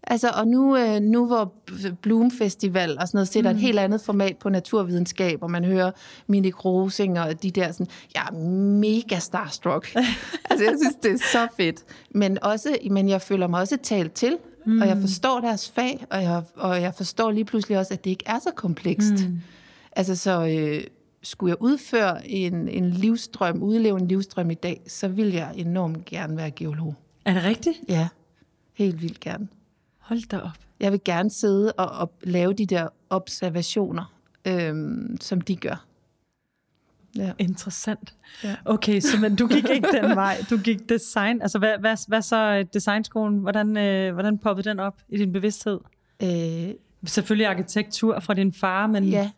Altså, 0.04 0.30
og 0.30 0.48
nu, 0.48 0.78
øh, 0.78 1.00
nu 1.00 1.28
hvor 1.28 1.54
Bloom 2.02 2.32
Festival 2.32 2.98
og 3.00 3.08
sådan 3.08 3.18
noget 3.18 3.28
sætter 3.28 3.52
mm. 3.52 3.58
et 3.58 3.62
helt 3.62 3.80
andet 3.80 4.02
format 4.02 4.38
på 4.38 4.50
naturvidenskab, 4.50 5.44
og 5.44 5.52
man 5.52 5.66
hører 5.66 5.92
Minik 6.28 6.66
Rosing 6.66 7.20
og 7.20 7.44
de 7.44 7.52
der 7.52 7.72
sådan, 7.72 7.88
jeg 8.16 8.28
er 8.32 8.34
mega 8.80 9.20
starstruck. 9.20 9.96
altså, 10.50 10.66
jeg 10.66 10.76
synes, 10.82 10.96
det 11.04 11.12
er 11.12 11.18
så 11.32 11.48
fedt. 11.58 11.84
Men, 12.10 12.44
også, 12.44 12.78
men 12.92 13.10
jeg 13.10 13.22
føler 13.22 13.48
mig 13.48 13.60
også 13.60 13.78
talt 13.84 14.14
til, 14.14 14.38
mm. 14.66 14.82
og 14.82 14.88
jeg 14.88 14.96
mm. 14.96 15.02
forstår 15.02 15.40
deres 15.40 15.72
fag, 15.72 16.06
og 16.10 16.24
jeg, 16.24 16.44
og 16.56 16.82
jeg 16.82 16.94
forstår 16.94 17.32
lige 17.32 17.46
pludselig 17.46 17.78
også, 17.78 17.94
at 17.94 18.04
det 18.04 18.10
ikke 18.10 18.24
er 18.28 18.40
så 18.40 18.52
komplekst. 18.56 19.14
Mm. 19.14 19.40
Altså, 19.92 20.16
så... 20.16 20.46
Øh, 20.46 20.84
skulle 21.24 21.50
jeg 21.50 21.62
udføre 21.62 22.28
en, 22.28 22.68
en 22.68 22.90
livstrøm, 22.90 23.64
udleve 23.64 24.00
en 24.00 24.08
livstrøm 24.08 24.52
i 24.52 24.54
dag, 24.54 24.82
så 24.88 25.08
vil 25.08 25.28
jeg 25.28 25.54
enormt 25.56 26.06
gerne 26.06 26.38
være 26.38 26.52
geolog. 26.52 26.96
Er 27.26 27.34
det 27.34 27.44
rigtigt? 27.44 27.78
Ja, 27.90 28.08
helt 28.74 29.02
vildt 29.02 29.20
gerne. 29.20 29.48
Hold 30.00 30.30
da 30.30 30.40
op. 30.40 30.58
Jeg 30.80 30.92
vil 30.92 31.02
gerne 31.06 31.30
sidde 31.30 31.72
og, 31.72 31.90
og 31.90 32.12
lave 32.24 32.54
de 32.54 32.66
der 32.66 32.88
observationer, 33.10 34.14
øhm, 34.46 35.18
som 35.22 35.42
de 35.42 35.56
gør. 35.56 35.86
Ja. 37.18 37.32
Interessant. 37.40 38.16
Ja. 38.44 38.56
Okay, 38.66 39.00
så 39.00 39.18
men 39.18 39.36
du 39.36 39.48
gik 39.48 39.70
ikke 39.70 39.88
den 40.02 40.16
vej. 40.16 40.38
Du 40.50 40.58
gik 40.58 40.90
design. 40.90 41.42
Altså, 41.42 41.60
hvad, 41.60 41.78
hvad, 41.80 42.08
hvad 42.08 42.22
så 42.22 42.66
designskolen? 42.74 43.40
Hvordan, 43.40 43.78
øh, 43.78 44.14
hvordan 44.14 44.38
poppede 44.38 44.70
den 44.70 44.80
op 44.80 45.02
i 45.10 45.18
din 45.18 45.34
bevidsthed? 45.34 45.80
Øh, 46.24 46.74
Selvfølgelig 47.06 47.48
arkitektur 47.48 48.20
fra 48.20 48.34
din 48.34 48.54
far, 48.54 48.88
men... 48.88 49.04
Ja, 49.04 49.32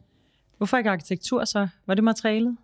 Hvorfor 0.64 0.78
ikke 0.78 0.90
arkitektur 0.90 1.46
så? 1.46 1.68
Var 1.86 1.94
det 1.94 2.04
materialet? 2.04 2.58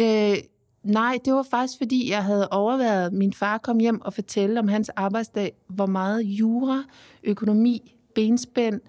Øh, 0.00 0.36
nej, 0.82 1.18
det 1.24 1.32
var 1.32 1.42
faktisk 1.50 1.78
fordi, 1.78 2.10
jeg 2.10 2.24
havde 2.24 2.48
overvejet, 2.48 3.12
min 3.12 3.32
far 3.32 3.58
kom 3.58 3.78
hjem 3.78 4.00
og 4.00 4.14
fortælle 4.14 4.60
om 4.60 4.68
hans 4.68 4.88
arbejdsdag, 4.88 5.52
hvor 5.68 5.86
meget 5.86 6.22
jura, 6.22 6.84
økonomi, 7.22 7.94
benspænd, 8.14 8.80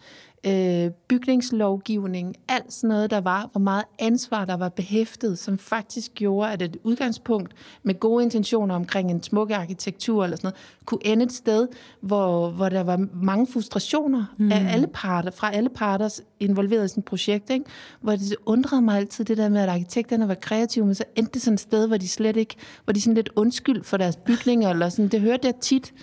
øh, 0.44 0.92
bygningslovgivning, 1.08 2.36
alt 2.48 2.74
sådan 2.74 2.88
noget, 2.88 3.12
der 3.12 3.22
var, 3.22 3.50
hvor 3.52 3.60
meget 3.60 3.84
ansvar, 4.00 4.46
der 4.46 4.58
var 4.58 4.70
behæftet, 4.70 5.40
som 5.40 5.58
faktisk 5.58 6.12
gjorde, 6.16 6.52
at 6.52 6.62
et 6.62 6.78
udgangspunkt 6.84 7.54
med 7.84 8.00
gode 8.00 8.24
intentioner 8.24 8.76
omkring 8.76 9.12
en 9.12 9.24
smuk 9.24 9.52
arkitektur 9.52 10.24
eller 10.24 10.38
sådan 10.38 10.48
noget, 10.48 10.58
kunne 10.86 11.06
ende 11.06 11.26
et 11.26 11.32
sted, 11.32 11.68
hvor, 12.02 12.50
hvor 12.50 12.70
der 12.70 12.84
var 12.84 13.08
mange 13.14 13.48
frustrationer 13.48 14.26
mm. 14.38 14.52
af 14.52 14.74
alle 14.74 14.88
parter, 14.88 15.32
fra 15.32 15.54
alle 15.54 15.70
parter 15.70 16.20
involveret 16.40 16.86
i 16.86 16.88
sådan 16.88 17.02
et 17.02 17.06
projekt, 17.06 17.50
ikke? 17.50 17.66
hvor 18.02 18.12
det 18.12 18.36
undrede 18.46 18.82
mig 18.82 18.98
altid 18.98 19.26
det 19.26 19.38
der 19.38 19.50
med, 19.50 19.62
at 19.62 19.70
arkitekterne 19.70 20.28
var 20.28 20.36
kreative, 20.36 20.86
men 20.86 20.96
så 20.96 21.04
endte 21.16 21.32
det 21.34 21.42
sådan 21.42 21.54
et 21.54 21.60
sted, 21.60 21.88
hvor 21.88 21.98
de 21.98 22.08
slet 22.08 22.38
ikke, 22.38 22.56
hvor 22.84 22.94
de 22.94 23.02
sådan 23.02 23.16
lidt 23.16 23.30
undskyld 23.36 23.84
for 23.84 23.98
deres 23.98 24.16
bygninger, 24.16 24.70
eller 24.70 24.90
sådan, 24.90 25.08
det 25.08 25.22
hørte 25.22 25.48
jeg 25.48 25.56
tit 25.56 25.94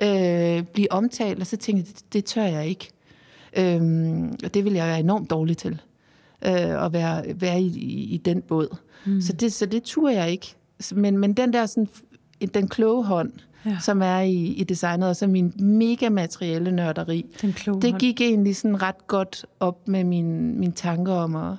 ja. 0.00 0.56
øh, 0.56 0.62
blive 0.62 0.92
omtalt, 0.92 1.40
og 1.40 1.46
så 1.46 1.56
tænkte 1.56 1.84
jeg, 1.88 1.96
det, 1.96 2.12
det 2.12 2.24
tør 2.24 2.42
jeg 2.42 2.66
ikke. 2.66 2.93
Øhm, 3.56 4.36
og 4.44 4.54
det 4.54 4.64
vil 4.64 4.72
jeg 4.72 4.86
være 4.86 5.00
enormt 5.00 5.30
dårlig 5.30 5.56
til, 5.56 5.80
øh, 6.46 6.84
at 6.84 6.92
være, 6.92 7.24
være 7.40 7.60
i, 7.60 7.66
i, 7.66 8.14
i 8.14 8.16
den 8.16 8.42
båd. 8.42 8.76
Mm. 9.06 9.20
Så, 9.20 9.32
det, 9.32 9.52
så 9.52 9.66
det 9.66 9.82
turde 9.82 10.14
jeg 10.14 10.30
ikke. 10.30 10.54
Men, 10.92 11.18
men 11.18 11.32
den 11.32 11.52
der 11.52 11.66
sådan, 11.66 11.88
den 12.54 12.68
kloge 12.68 13.04
hånd, 13.04 13.32
ja. 13.66 13.76
som 13.80 14.02
er 14.02 14.20
i, 14.20 14.34
i 14.34 14.64
designet, 14.64 15.08
og 15.08 15.16
så 15.16 15.26
min 15.26 15.52
mega 15.58 16.08
materielle 16.08 16.72
nørderi, 16.72 17.26
det 17.42 17.98
gik 17.98 18.20
hånd. 18.20 18.28
egentlig 18.28 18.56
sådan 18.56 18.82
ret 18.82 19.06
godt 19.06 19.46
op 19.60 19.88
med 19.88 20.04
min, 20.04 20.60
min 20.60 20.72
tanker 20.72 21.12
om 21.12 21.36
at, 21.36 21.56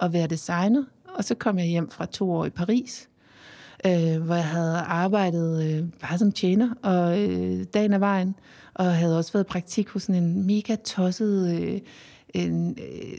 at 0.00 0.12
være 0.12 0.26
designer. 0.26 0.84
Og 1.14 1.24
så 1.24 1.34
kom 1.34 1.58
jeg 1.58 1.66
hjem 1.66 1.90
fra 1.90 2.06
to 2.06 2.30
år 2.30 2.44
i 2.44 2.50
Paris, 2.50 3.08
øh, 3.86 4.22
hvor 4.22 4.34
jeg 4.34 4.44
havde 4.44 4.76
arbejdet 4.76 5.64
øh, 5.64 5.84
bare 6.00 6.18
som 6.18 6.32
tjener 6.32 6.70
og 6.82 7.22
øh, 7.22 7.64
dagen 7.74 7.92
af 7.92 8.00
vejen, 8.00 8.34
og 8.76 8.96
havde 8.96 9.18
også 9.18 9.32
været 9.32 9.44
i 9.44 9.48
praktik 9.48 9.88
hos 9.88 10.02
sådan 10.02 10.22
en 10.22 10.46
mega 10.46 10.76
tosset 10.84 11.60
øh, 11.60 11.80
en, 12.34 12.78
øh, 12.80 13.18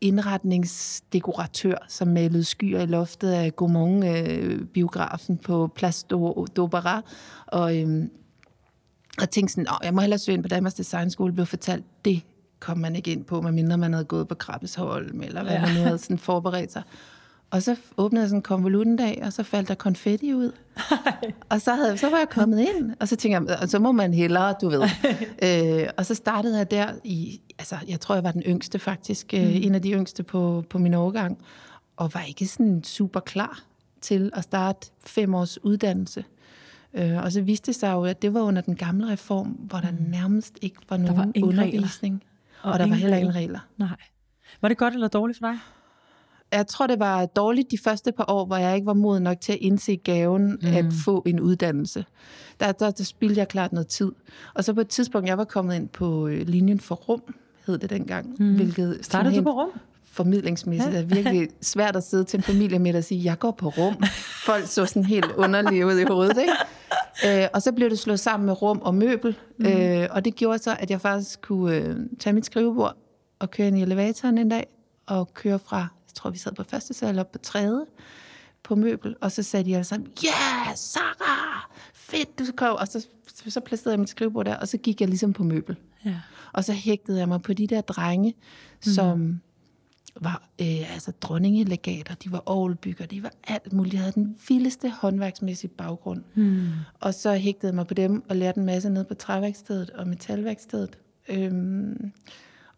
indretningsdekoratør, 0.00 1.86
som 1.88 2.08
malede 2.08 2.44
skyer 2.44 2.80
i 2.80 2.86
loftet 2.86 3.30
af 3.30 3.56
Gaumont-biografen 3.56 5.32
øh, 5.32 5.40
på 5.40 5.70
Place 5.74 6.06
d'Opéra. 6.12 7.00
Og, 7.46 7.78
øh, 7.78 8.04
og 9.20 9.30
tænkte 9.30 9.54
sådan, 9.54 9.66
jeg 9.82 9.94
må 9.94 10.00
hellere 10.00 10.18
søge 10.18 10.34
ind 10.34 10.42
på 10.42 10.48
Danmarks 10.48 10.74
Designskole, 10.74 11.32
blev 11.32 11.46
fortalt, 11.46 11.84
det 12.04 12.22
kom 12.60 12.78
man 12.78 12.96
ikke 12.96 13.12
ind 13.12 13.24
på, 13.24 13.40
medmindre 13.40 13.78
man 13.78 13.92
havde 13.92 14.04
gået 14.04 14.28
på 14.28 14.34
Krabbesholm, 14.34 15.22
eller 15.22 15.42
hvad 15.42 15.52
ja. 15.52 15.66
man 15.66 15.74
nu 15.74 15.80
havde 15.80 15.98
sådan 15.98 16.18
forberedt 16.18 16.72
sig. 16.72 16.82
Og 17.50 17.62
så 17.62 17.76
åbnede 17.96 18.22
jeg 18.22 18.28
sådan 18.28 18.38
en 18.38 18.42
konvolutendag, 18.42 19.20
og 19.22 19.32
så 19.32 19.42
faldt 19.42 19.68
der 19.68 19.74
konfetti 19.74 20.34
ud. 20.34 20.52
og 21.50 21.60
så, 21.60 21.74
havde, 21.74 21.98
så 21.98 22.10
var 22.10 22.18
jeg 22.18 22.28
kommet 22.28 22.60
ind, 22.60 22.94
og 23.00 23.08
så 23.08 23.16
tænkte 23.16 23.54
jeg, 23.60 23.68
så 23.68 23.78
må 23.78 23.92
man 23.92 24.14
hellere, 24.14 24.54
du 24.60 24.68
ved. 24.68 24.82
øh, 25.82 25.88
og 25.96 26.06
så 26.06 26.14
startede 26.14 26.58
jeg 26.58 26.70
der 26.70 26.92
i, 27.04 27.40
altså 27.58 27.76
jeg 27.88 28.00
tror, 28.00 28.14
jeg 28.14 28.24
var 28.24 28.32
den 28.32 28.42
yngste 28.42 28.78
faktisk, 28.78 29.34
øh, 29.34 29.42
mm. 29.42 29.48
en 29.48 29.74
af 29.74 29.82
de 29.82 29.92
yngste 29.92 30.22
på, 30.22 30.64
på 30.70 30.78
min 30.78 30.94
årgang, 30.94 31.38
og 31.96 32.14
var 32.14 32.22
ikke 32.22 32.46
sådan 32.46 32.84
super 32.84 33.20
klar 33.20 33.60
til 34.00 34.30
at 34.34 34.44
starte 34.44 34.90
fem 35.06 35.34
års 35.34 35.64
uddannelse. 35.64 36.24
Øh, 36.94 37.16
og 37.16 37.32
så 37.32 37.40
viste 37.40 37.66
det 37.66 37.74
sig 37.74 37.92
jo, 37.92 38.04
at 38.04 38.22
det 38.22 38.34
var 38.34 38.40
under 38.40 38.62
den 38.62 38.76
gamle 38.76 39.12
reform, 39.12 39.48
hvor 39.48 39.78
der 39.78 39.90
mm. 39.90 40.10
nærmest 40.10 40.58
ikke 40.62 40.76
var 40.88 40.96
nogen 40.96 41.32
var 41.36 41.46
undervisning. 41.46 42.14
Regler. 42.14 42.62
Og, 42.62 42.72
og 42.72 42.78
der 42.78 42.86
var 42.86 42.94
heller 42.94 43.16
ingen 43.16 43.34
regler. 43.34 43.60
Nej. 43.76 43.96
Var 44.60 44.68
det 44.68 44.78
godt 44.78 44.94
eller 44.94 45.08
dårligt 45.08 45.38
for 45.38 45.46
dig? 45.46 45.58
Jeg 46.52 46.66
tror, 46.66 46.86
det 46.86 46.98
var 46.98 47.26
dårligt 47.26 47.70
de 47.70 47.78
første 47.78 48.12
par 48.12 48.24
år, 48.28 48.46
hvor 48.46 48.56
jeg 48.56 48.74
ikke 48.74 48.86
var 48.86 48.94
moden 48.94 49.22
nok 49.22 49.40
til 49.40 49.52
at 49.52 49.58
indse 49.60 49.96
gaven 49.96 50.58
mm. 50.62 50.68
at 50.68 50.84
få 51.04 51.22
en 51.26 51.40
uddannelse. 51.40 52.04
Der, 52.60 52.72
der, 52.72 52.90
der 52.90 53.04
spildte 53.04 53.38
jeg 53.38 53.48
klart 53.48 53.72
noget 53.72 53.86
tid. 53.86 54.12
Og 54.54 54.64
så 54.64 54.72
på 54.72 54.80
et 54.80 54.88
tidspunkt, 54.88 55.28
jeg 55.28 55.38
var 55.38 55.44
kommet 55.44 55.76
ind 55.76 55.88
på 55.88 56.28
øh, 56.28 56.46
linjen 56.46 56.80
for 56.80 56.94
rum, 56.94 57.22
hed 57.66 57.78
det 57.78 57.90
dengang. 57.90 58.36
Mm. 58.38 58.54
Hvilket 58.54 58.98
Startede 59.02 59.36
du 59.36 59.42
på 59.42 59.50
rum? 59.50 59.70
formidlingsmæssigt 60.18 60.94
ja. 60.94 61.00
er 61.00 61.04
virkelig 61.04 61.48
svært 61.60 61.96
at 61.96 62.04
sidde 62.04 62.24
til 62.24 62.36
en 62.36 62.42
familie 62.42 62.78
med 62.78 62.94
og 62.94 63.04
sige, 63.04 63.24
jeg 63.24 63.38
går 63.38 63.50
på 63.50 63.68
rum. 63.68 63.96
Folk 64.46 64.66
så 64.66 64.86
sådan 64.86 65.04
helt 65.04 65.32
underlige 65.36 65.86
ud 65.86 65.98
i 65.98 66.04
hovedet, 66.04 66.38
ikke? 66.38 67.42
Øh, 67.42 67.48
og 67.54 67.62
så 67.62 67.72
blev 67.72 67.90
det 67.90 67.98
slået 67.98 68.20
sammen 68.20 68.46
med 68.46 68.62
rum 68.62 68.78
og 68.82 68.94
møbel, 68.94 69.36
mm. 69.58 69.66
øh, 69.66 70.08
og 70.10 70.24
det 70.24 70.34
gjorde 70.34 70.58
så, 70.58 70.76
at 70.78 70.90
jeg 70.90 71.00
faktisk 71.00 71.42
kunne 71.42 71.76
øh, 71.76 71.96
tage 72.18 72.32
mit 72.32 72.46
skrivebord 72.46 72.96
og 73.38 73.50
køre 73.50 73.68
ind 73.68 73.78
i 73.78 73.82
elevatoren 73.82 74.38
en 74.38 74.48
dag, 74.48 74.66
og 75.06 75.34
køre 75.34 75.58
fra, 75.58 75.86
tror 76.18 76.30
vi 76.30 76.38
sad 76.38 76.52
på 76.52 76.62
første 76.62 76.94
sal 76.94 77.18
op 77.18 77.32
på 77.32 77.38
tredje, 77.38 77.84
på 78.62 78.74
møbel, 78.74 79.16
og 79.20 79.32
så 79.32 79.42
sagde 79.42 79.64
de 79.64 79.74
alle 79.74 79.84
sammen, 79.84 80.10
ja, 80.22 80.28
yeah, 80.28 80.76
Sarah, 80.76 81.62
fedt, 81.94 82.38
du 82.38 82.44
skal 82.44 82.66
Og 82.66 82.88
så, 82.88 83.06
så 83.48 83.60
placerede 83.60 83.92
jeg 83.92 84.00
mit 84.00 84.08
skrivebord 84.08 84.44
der, 84.44 84.56
og 84.56 84.68
så 84.68 84.78
gik 84.78 85.00
jeg 85.00 85.08
ligesom 85.08 85.32
på 85.32 85.42
møbel. 85.42 85.76
Ja. 86.04 86.20
Og 86.52 86.64
så 86.64 86.72
hægtede 86.72 87.18
jeg 87.18 87.28
mig 87.28 87.42
på 87.42 87.52
de 87.52 87.66
der 87.66 87.80
drenge, 87.80 88.34
mm. 88.86 88.92
som 88.92 89.40
var 90.20 90.42
øh, 90.60 90.94
altså 90.94 91.10
dronningelegater, 91.10 92.14
de 92.14 92.32
var 92.32 92.42
ovlbygger, 92.46 93.06
de 93.06 93.22
var 93.22 93.32
alt 93.44 93.72
muligt. 93.72 93.92
De 93.92 93.98
havde 93.98 94.12
den 94.12 94.36
vildeste 94.48 94.90
håndværksmæssige 94.90 95.70
baggrund. 95.70 96.22
Mm. 96.34 96.68
Og 97.00 97.14
så 97.14 97.34
hægtede 97.34 97.70
jeg 97.70 97.74
mig 97.74 97.86
på 97.86 97.94
dem 97.94 98.24
og 98.28 98.36
lærte 98.36 98.58
en 98.58 98.66
masse 98.66 98.90
ned 98.90 99.04
på 99.04 99.14
træværkstedet 99.14 99.90
og 99.90 100.08
metalværkstedet. 100.08 100.98
Øhm, 101.28 102.12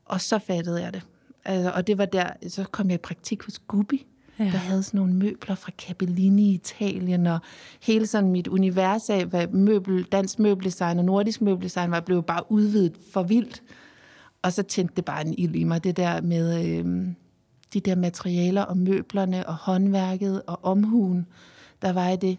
og 0.05 0.21
så 0.21 0.39
fattede 0.39 0.83
jeg 0.83 0.93
det. 0.93 1.03
Altså, 1.45 1.71
og 1.71 1.87
det 1.87 1.99
var 1.99 2.05
der, 2.05 2.27
så 2.49 2.65
kom 2.65 2.91
jeg 2.91 2.95
i 2.95 2.99
praktik 2.99 3.43
hos 3.43 3.59
Gubi, 3.59 4.07
ja. 4.39 4.45
der 4.45 4.51
havde 4.51 4.83
sådan 4.83 5.01
nogle 5.01 5.15
møbler 5.15 5.55
fra 5.55 5.73
Capellini 5.79 6.51
i 6.51 6.55
Italien, 6.55 7.27
og 7.27 7.39
hele 7.83 8.07
sådan 8.07 8.31
mit 8.31 8.49
univers 8.49 9.11
af, 9.11 9.27
hvad 9.27 9.47
møbel, 9.49 10.05
dansk 10.05 10.39
møbeldesign 10.39 10.99
og 10.99 11.05
nordisk 11.05 11.41
møbeldesign 11.41 11.91
var, 11.91 12.01
blev 12.01 12.23
bare 12.23 12.53
udvidet 12.53 12.99
for 13.13 13.23
vildt. 13.23 13.63
Og 14.43 14.53
så 14.53 14.63
tændte 14.63 14.95
det 14.97 15.05
bare 15.05 15.27
en 15.27 15.35
ild 15.39 15.57
i 15.57 15.65
mig, 15.65 15.85
det 15.85 15.97
der 15.97 16.21
med 16.21 16.65
øh, 16.67 17.09
de 17.75 17.81
der 17.81 17.95
materialer 17.95 18.63
og 18.63 18.77
møblerne 18.77 19.47
og 19.47 19.55
håndværket 19.55 20.43
og 20.47 20.59
omhuen, 20.63 21.27
der 21.83 21.93
var 21.93 22.09
i 22.09 22.17
det. 22.17 22.39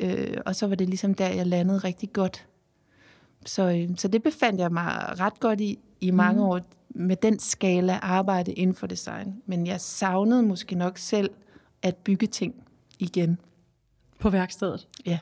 Øh, 0.00 0.36
og 0.46 0.56
så 0.56 0.66
var 0.66 0.74
det 0.74 0.88
ligesom 0.88 1.14
der, 1.14 1.28
jeg 1.28 1.46
landede 1.46 1.78
rigtig 1.78 2.12
godt. 2.12 2.46
Så, 3.46 3.70
øh, 3.70 3.96
så 3.96 4.08
det 4.08 4.22
befandt 4.22 4.60
jeg 4.60 4.72
mig 4.72 5.20
ret 5.20 5.40
godt 5.40 5.60
i 5.60 5.78
i 6.02 6.10
mange 6.10 6.40
mm. 6.40 6.48
år 6.48 6.60
med 6.94 7.16
den 7.16 7.38
skala 7.38 7.98
arbejde 8.02 8.52
inden 8.52 8.76
for 8.76 8.86
design. 8.86 9.34
Men 9.46 9.66
jeg 9.66 9.80
savnede 9.80 10.42
måske 10.42 10.74
nok 10.74 10.98
selv 10.98 11.30
at 11.82 11.96
bygge 11.96 12.26
ting 12.26 12.54
igen. 12.98 13.38
På 14.18 14.30
værkstedet? 14.30 14.88
Ja. 15.06 15.18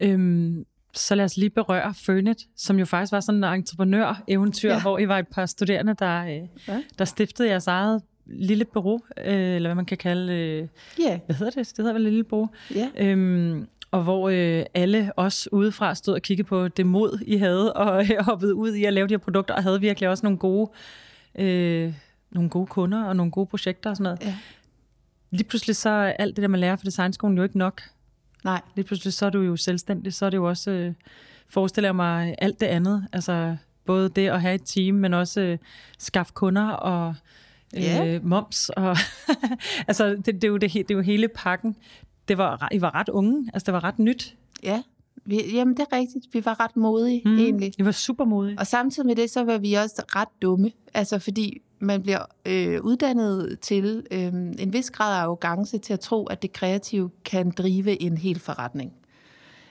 Øhm, 0.00 0.66
så 0.94 1.14
lad 1.14 1.24
os 1.24 1.36
lige 1.36 1.50
berøre 1.50 1.94
Fønet, 1.94 2.38
som 2.56 2.78
jo 2.78 2.84
faktisk 2.84 3.12
var 3.12 3.20
sådan 3.20 3.44
en 3.44 3.54
entreprenør-eventyr, 3.54 4.72
ja. 4.72 4.80
hvor 4.80 4.98
I 4.98 5.08
var 5.08 5.18
et 5.18 5.28
par 5.28 5.46
studerende, 5.46 5.94
der, 5.94 6.24
øh, 6.24 6.48
ja. 6.68 6.82
der 6.98 7.04
stiftede 7.04 7.48
jeres 7.48 7.66
eget 7.66 8.02
lille 8.26 8.64
bureau, 8.64 9.00
øh, 9.18 9.54
eller 9.56 9.68
hvad 9.68 9.74
man 9.74 9.84
kan 9.84 9.98
kalde... 9.98 10.32
Øh, 10.32 10.68
yeah. 11.00 11.20
Hvad 11.26 11.36
hedder 11.36 11.50
det? 11.50 11.68
Det 11.68 11.78
hedder 11.78 11.92
vel 11.92 12.02
lille 12.02 12.24
bureau. 12.24 12.48
Yeah. 12.76 12.88
Øhm, 12.96 13.66
og 13.90 14.02
hvor 14.02 14.28
øh, 14.28 14.64
alle 14.74 15.12
os 15.16 15.48
udefra 15.52 15.94
stod 15.94 16.14
og 16.14 16.22
kiggede 16.22 16.48
på 16.48 16.68
det 16.68 16.86
mod, 16.86 17.18
I 17.26 17.36
havde, 17.36 17.72
og 17.72 18.02
øh, 18.02 18.10
hoppede 18.28 18.54
ud 18.54 18.74
i 18.74 18.84
at 18.84 18.92
lave 18.92 19.08
de 19.08 19.12
her 19.12 19.18
produkter, 19.18 19.54
og 19.54 19.62
havde 19.62 19.80
virkelig 19.80 20.08
også 20.08 20.26
nogle 20.26 20.38
gode, 20.38 20.70
øh, 21.38 21.94
nogle 22.30 22.50
gode 22.50 22.66
kunder 22.66 23.04
og 23.04 23.16
nogle 23.16 23.32
gode 23.32 23.46
projekter 23.46 23.90
og 23.90 23.96
sådan 23.96 24.04
noget. 24.04 24.20
Ja. 24.20 24.36
Lige 25.30 25.44
pludselig 25.44 25.76
så 25.76 25.90
er 25.90 26.12
alt 26.12 26.36
det 26.36 26.42
der, 26.42 26.48
man 26.48 26.60
lærer 26.60 26.76
fra 26.76 26.84
designskolen 26.84 27.36
jo 27.36 27.42
ikke 27.42 27.58
nok. 27.58 27.82
Nej. 28.44 28.60
Lige 28.74 28.86
pludselig 28.86 29.12
så 29.12 29.26
er 29.26 29.30
du 29.30 29.40
jo 29.40 29.56
selvstændig, 29.56 30.14
så 30.14 30.26
er 30.26 30.30
det 30.30 30.36
jo 30.36 30.48
også, 30.48 30.70
øh, 30.70 30.92
forestiller 31.48 31.88
jeg 31.88 31.96
mig, 31.96 32.34
alt 32.38 32.60
det 32.60 32.66
andet. 32.66 33.06
Altså 33.12 33.56
både 33.84 34.08
det 34.08 34.28
at 34.28 34.40
have 34.40 34.54
et 34.54 34.62
team, 34.64 34.94
men 34.94 35.14
også 35.14 35.40
øh, 35.40 35.58
skaffe 35.98 36.32
kunder 36.32 36.68
og 36.68 37.14
yeah. 37.76 38.14
øh, 38.14 38.24
moms. 38.24 38.68
Og 38.68 38.96
altså 39.88 40.08
det, 40.08 40.26
det, 40.26 40.44
er 40.44 40.48
jo 40.48 40.56
det, 40.56 40.72
det 40.72 40.90
er 40.90 40.94
jo 40.94 41.00
hele 41.00 41.28
pakken 41.28 41.76
det 42.28 42.38
var, 42.38 42.68
I 42.72 42.80
var 42.80 42.94
ret 42.94 43.08
unge, 43.08 43.50
altså 43.54 43.66
det 43.66 43.74
var 43.74 43.84
ret 43.84 43.98
nyt. 43.98 44.36
Ja, 44.62 44.82
vi, 45.24 45.52
jamen 45.52 45.76
det 45.76 45.86
er 45.90 45.96
rigtigt. 45.96 46.26
Vi 46.32 46.44
var 46.44 46.60
ret 46.60 46.76
modige 46.76 47.22
mm, 47.24 47.38
egentlig. 47.38 47.72
Vi 47.78 47.84
var 47.84 47.92
super 47.92 48.24
modige. 48.24 48.58
Og 48.58 48.66
samtidig 48.66 49.06
med 49.06 49.16
det, 49.16 49.30
så 49.30 49.44
var 49.44 49.58
vi 49.58 49.74
også 49.74 50.02
ret 50.06 50.28
dumme. 50.42 50.72
Altså 50.94 51.18
fordi 51.18 51.62
man 51.78 52.02
bliver 52.02 52.24
øh, 52.46 52.80
uddannet 52.82 53.58
til 53.60 54.06
øh, 54.10 54.26
en 54.58 54.72
vis 54.72 54.90
grad 54.90 55.16
af 55.16 55.22
arrogance 55.22 55.78
til 55.78 55.92
at 55.92 56.00
tro, 56.00 56.26
at 56.26 56.42
det 56.42 56.52
kreative 56.52 57.10
kan 57.24 57.50
drive 57.50 58.02
en 58.02 58.18
hel 58.18 58.38
forretning. 58.38 58.92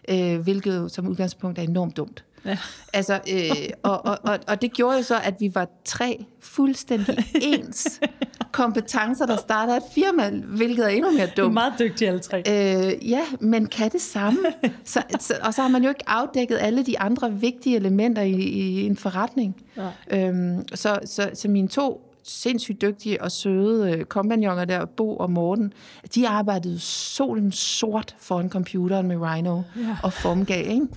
Øh, 0.10 0.40
hvilket 0.40 0.92
som 0.92 1.08
udgangspunkt 1.08 1.60
er 1.60 1.64
enormt 1.64 1.98
dumt. 1.98 2.26
Ja. 2.46 2.58
Altså, 2.94 3.20
øh, 3.34 3.70
og, 3.84 4.06
og, 4.06 4.18
og, 4.24 4.40
og 4.48 4.62
det 4.62 4.74
gjorde 4.74 4.98
jo 4.98 5.04
så, 5.04 5.20
at 5.24 5.34
vi 5.40 5.52
var 5.56 5.68
tre 5.86 6.26
fuldstændig 6.40 7.18
ens 7.42 8.00
kompetencer, 8.52 9.26
der 9.26 9.38
starter 9.38 9.74
et 9.74 9.84
firma, 9.96 10.30
hvilket 10.30 10.86
er 10.86 10.90
endnu 10.90 11.12
mere 11.12 11.30
dumt. 11.38 11.54
Meget 11.54 11.74
dygtige 11.80 12.08
alle 12.08 12.20
tre. 12.20 12.38
Øh, 12.38 13.10
ja, 13.10 13.22
men 13.40 13.66
kan 13.66 13.92
det 13.92 14.02
samme. 14.02 14.40
Så, 14.84 15.02
så, 15.20 15.34
og 15.44 15.54
så 15.54 15.62
har 15.62 15.70
man 15.70 15.84
jo 15.84 15.90
ikke 15.90 16.10
afdækket 16.10 16.58
alle 16.62 16.84
de 16.84 17.00
andre 17.00 17.34
vigtige 17.34 17.76
elementer 17.76 18.22
i, 18.22 18.32
i 18.32 18.86
en 18.86 18.98
forretning. 18.98 19.56
Ja. 19.78 20.28
Øhm, 20.28 20.68
så, 20.76 21.00
så, 21.06 21.30
så 21.34 21.48
mine 21.48 21.68
to 21.68 22.08
sindssygt 22.24 22.82
dygtige 22.82 23.22
og 23.22 23.32
søde 23.32 23.92
øh, 23.92 24.06
kompagnoner 24.06 24.66
der, 24.66 24.86
Bo 24.86 25.18
og 25.18 25.32
Morten, 25.32 25.74
de 26.16 26.28
arbejdede 26.28 26.80
solen 26.80 27.52
sort 27.52 28.16
foran 28.20 28.50
computeren 28.50 29.08
med 29.08 29.18
Rhino 29.18 29.62
ja. 29.76 29.98
og 30.04 30.14
formgav, 30.14 30.70
ikke? 30.70 30.88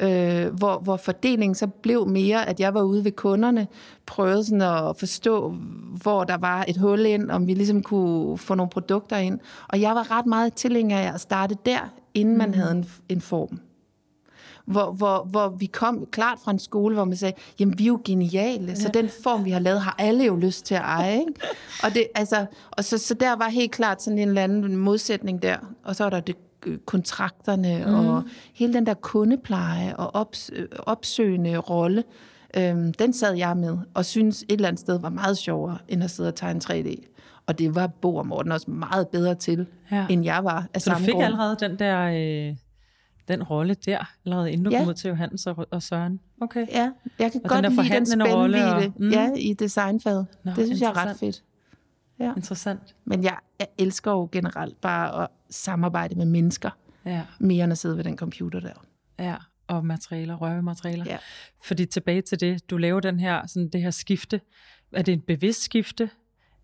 Øh, 0.00 0.54
hvor, 0.54 0.78
hvor 0.78 0.96
fordelingen 0.96 1.54
så 1.54 1.66
blev 1.66 2.08
mere, 2.08 2.48
at 2.48 2.60
jeg 2.60 2.74
var 2.74 2.82
ude 2.82 3.04
ved 3.04 3.12
kunderne, 3.12 3.66
prøvede 4.06 4.44
sådan 4.44 4.62
at 4.62 4.96
forstå, 4.96 5.54
hvor 6.02 6.24
der 6.24 6.36
var 6.36 6.64
et 6.68 6.76
hul 6.76 7.06
ind, 7.06 7.30
om 7.30 7.46
vi 7.46 7.54
ligesom 7.54 7.82
kunne 7.82 8.38
få 8.38 8.54
nogle 8.54 8.70
produkter 8.70 9.16
ind. 9.16 9.38
Og 9.68 9.80
jeg 9.80 9.94
var 9.94 10.18
ret 10.18 10.26
meget 10.26 10.54
tilhænger 10.54 10.98
af 10.98 11.14
at 11.14 11.20
starte 11.20 11.56
der, 11.66 11.92
inden 12.14 12.38
man 12.38 12.48
mm. 12.48 12.54
havde 12.54 12.70
en, 12.70 12.86
en 13.08 13.20
form. 13.20 13.60
Hvor, 14.66 14.92
hvor, 14.92 15.26
hvor 15.30 15.48
vi 15.48 15.66
kom 15.66 16.06
klart 16.10 16.38
fra 16.44 16.50
en 16.50 16.58
skole, 16.58 16.94
hvor 16.94 17.04
man 17.04 17.16
sagde, 17.16 17.34
jamen 17.58 17.78
vi 17.78 17.84
er 17.84 17.88
jo 17.88 18.00
geniale, 18.04 18.76
så 18.76 18.88
den 18.94 19.08
form, 19.22 19.44
vi 19.44 19.50
har 19.50 19.58
lavet, 19.58 19.80
har 19.80 19.94
alle 19.98 20.24
jo 20.24 20.36
lyst 20.36 20.66
til 20.66 20.74
at 20.74 20.80
eje. 20.80 21.18
Ikke? 21.18 21.32
Og, 21.82 21.94
det, 21.94 22.06
altså, 22.14 22.46
og 22.70 22.84
så, 22.84 22.98
så 22.98 23.14
der 23.14 23.36
var 23.36 23.48
helt 23.48 23.72
klart 23.72 24.02
sådan 24.02 24.18
en 24.18 24.28
eller 24.28 24.42
anden 24.42 24.76
modsætning 24.76 25.42
der. 25.42 25.56
Og 25.84 25.96
så 25.96 26.02
var 26.02 26.10
der 26.10 26.20
det 26.20 26.36
kontrakterne 26.84 27.84
mm. 27.86 27.94
og 27.94 28.24
hele 28.54 28.74
den 28.74 28.86
der 28.86 28.94
kundepleje 28.94 29.96
og 29.96 30.14
ops, 30.14 30.50
opsøgende 30.78 31.56
rolle, 31.56 32.04
øhm, 32.56 32.92
den 32.92 33.12
sad 33.12 33.34
jeg 33.34 33.56
med 33.56 33.78
og 33.94 34.04
synes 34.04 34.42
et 34.42 34.52
eller 34.52 34.68
andet 34.68 34.80
sted 34.80 34.98
var 34.98 35.10
meget 35.10 35.38
sjovere 35.38 35.78
end 35.88 36.04
at 36.04 36.10
sidde 36.10 36.28
og 36.28 36.34
tegne 36.34 36.60
3D. 36.64 37.12
Og 37.46 37.58
det 37.58 37.74
var 37.74 37.86
Bo 37.86 38.16
og 38.16 38.26
Morten 38.26 38.52
også 38.52 38.70
meget 38.70 39.08
bedre 39.08 39.34
til, 39.34 39.66
ja. 39.90 40.06
end 40.10 40.24
jeg 40.24 40.44
var. 40.44 40.66
Af 40.74 40.82
Så 40.82 40.90
du 40.90 40.98
fik 40.98 41.14
grund. 41.14 41.24
allerede 41.24 41.56
den 41.60 41.78
der... 41.78 42.48
Øh 42.50 42.56
den 43.28 43.42
rolle 43.42 43.74
der, 43.74 44.12
allerede 44.24 44.52
inden 44.52 44.64
du 44.64 44.70
ja. 44.70 44.78
kom 44.78 44.88
ud 44.88 44.94
til 44.94 45.08
Johannes 45.08 45.46
og, 45.46 45.66
og 45.70 45.82
Søren. 45.82 46.20
Okay. 46.40 46.66
Ja, 46.68 46.90
jeg 47.18 47.32
kan 47.32 47.40
og 47.44 47.50
godt 47.50 47.64
den 47.64 47.72
lide 47.72 47.94
den 47.94 48.06
spændvidde 48.06 48.74
og, 48.74 48.92
mm. 48.96 49.10
ja, 49.10 49.30
i 49.36 49.52
designfaget. 49.52 50.26
Nå, 50.44 50.52
det 50.56 50.66
synes 50.66 50.80
jeg 50.80 50.88
er 50.88 51.06
ret 51.06 51.16
fedt. 51.16 51.42
Ja. 52.20 52.32
Interessant. 52.36 52.96
Men 53.04 53.24
jeg, 53.24 53.36
jeg 53.58 53.68
elsker 53.78 54.10
jo 54.10 54.28
generelt 54.32 54.80
bare 54.80 55.22
at 55.22 55.28
samarbejde 55.50 56.14
med 56.14 56.26
mennesker. 56.26 56.70
Ja, 57.04 57.22
mere 57.40 57.64
end 57.64 57.72
at 57.72 57.78
sidde 57.78 57.96
ved 57.96 58.04
den 58.04 58.16
computer 58.18 58.60
der. 58.60 58.86
ja. 59.18 59.36
Og 59.68 59.86
materialer, 59.86 60.34
rørematerialer. 60.36 61.04
Ja. 61.06 61.16
Fordi 61.64 61.86
tilbage 61.86 62.22
til 62.22 62.40
det, 62.40 62.70
du 62.70 62.76
laver 62.76 63.00
den 63.00 63.20
her, 63.20 63.46
sådan 63.46 63.68
det 63.68 63.82
her 63.82 63.90
skifte. 63.90 64.40
Er 64.92 65.02
det 65.02 65.12
en 65.12 65.20
bevidst 65.20 65.62
skifte? 65.62 66.10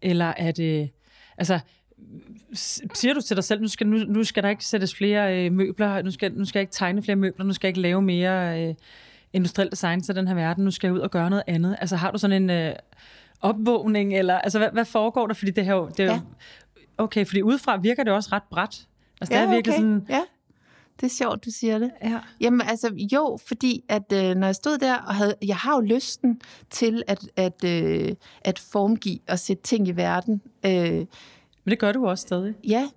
Eller 0.02 0.32
er 0.36 0.52
det... 0.52 0.90
Altså, 1.38 1.60
siger 2.94 3.14
du 3.14 3.20
til 3.20 3.36
dig 3.36 3.44
selv, 3.44 3.60
nu 3.60 3.68
skal, 3.68 3.86
nu, 3.86 3.96
nu 3.96 4.24
skal 4.24 4.42
der 4.42 4.48
ikke 4.48 4.64
sættes 4.64 4.94
flere 4.94 5.44
øh, 5.46 5.52
møbler, 5.52 6.02
nu 6.02 6.10
skal, 6.10 6.32
nu 6.32 6.44
skal 6.44 6.58
jeg 6.58 6.62
ikke 6.62 6.72
tegne 6.72 7.02
flere 7.02 7.16
møbler, 7.16 7.46
nu 7.46 7.52
skal 7.52 7.68
jeg 7.68 7.70
ikke 7.70 7.80
lave 7.80 8.02
mere 8.02 8.68
øh, 8.68 8.74
industriel 9.32 9.70
design 9.70 10.02
til 10.02 10.14
den 10.14 10.28
her 10.28 10.34
verden, 10.34 10.64
nu 10.64 10.70
skal 10.70 10.88
jeg 10.88 10.94
ud 10.94 11.00
og 11.00 11.10
gøre 11.10 11.30
noget 11.30 11.42
andet. 11.46 11.76
Altså 11.80 11.96
har 11.96 12.10
du 12.10 12.18
sådan 12.18 12.42
en 12.42 12.50
øh, 12.50 12.74
opvågning, 13.42 14.14
eller 14.18 14.38
altså 14.38 14.58
hvad, 14.58 14.68
hvad 14.72 14.84
foregår 14.84 15.26
der? 15.26 15.34
Fordi 15.34 15.50
det 15.50 15.64
her 15.64 15.74
jo- 15.74 15.88
det 15.88 16.00
er 16.00 16.04
jo, 16.04 16.12
Ja. 16.12 16.20
okay, 16.98 17.26
fordi 17.26 17.42
udefra 17.42 17.76
virker 17.76 18.04
det 18.04 18.12
også 18.12 18.28
ret 18.32 18.42
bræt. 18.50 18.86
Altså 19.20 19.34
det 19.34 19.42
er 19.42 19.50
virkelig 19.50 19.74
sådan, 19.76 20.06
Ja, 20.08 20.22
det 21.00 21.06
er 21.06 21.10
sjovt, 21.10 21.44
du 21.44 21.50
siger 21.50 21.78
det. 21.78 21.90
ja, 22.04 22.20
Jamen 22.40 22.60
altså, 22.68 22.94
jo, 23.12 23.38
fordi 23.48 23.84
at 23.88 24.12
øh, 24.12 24.34
når 24.34 24.46
jeg 24.46 24.54
stod 24.54 24.78
der, 24.78 24.94
og 24.98 25.14
havde, 25.14 25.34
jeg 25.46 25.56
har 25.56 25.74
jo 25.74 25.80
lysten 25.80 26.40
til 26.70 27.02
at, 27.06 27.28
at, 27.36 27.64
øh, 27.64 28.12
at 28.40 28.58
formgive 28.58 29.18
og 29.28 29.38
sætte 29.38 29.62
ting 29.62 29.88
i 29.88 29.92
verden. 29.92 30.42
Øh, 30.66 30.72
men 31.64 31.70
det 31.70 31.78
gør 31.78 31.92
du 31.92 32.06
også 32.06 32.22
stadig. 32.22 32.54
ja, 32.68 32.88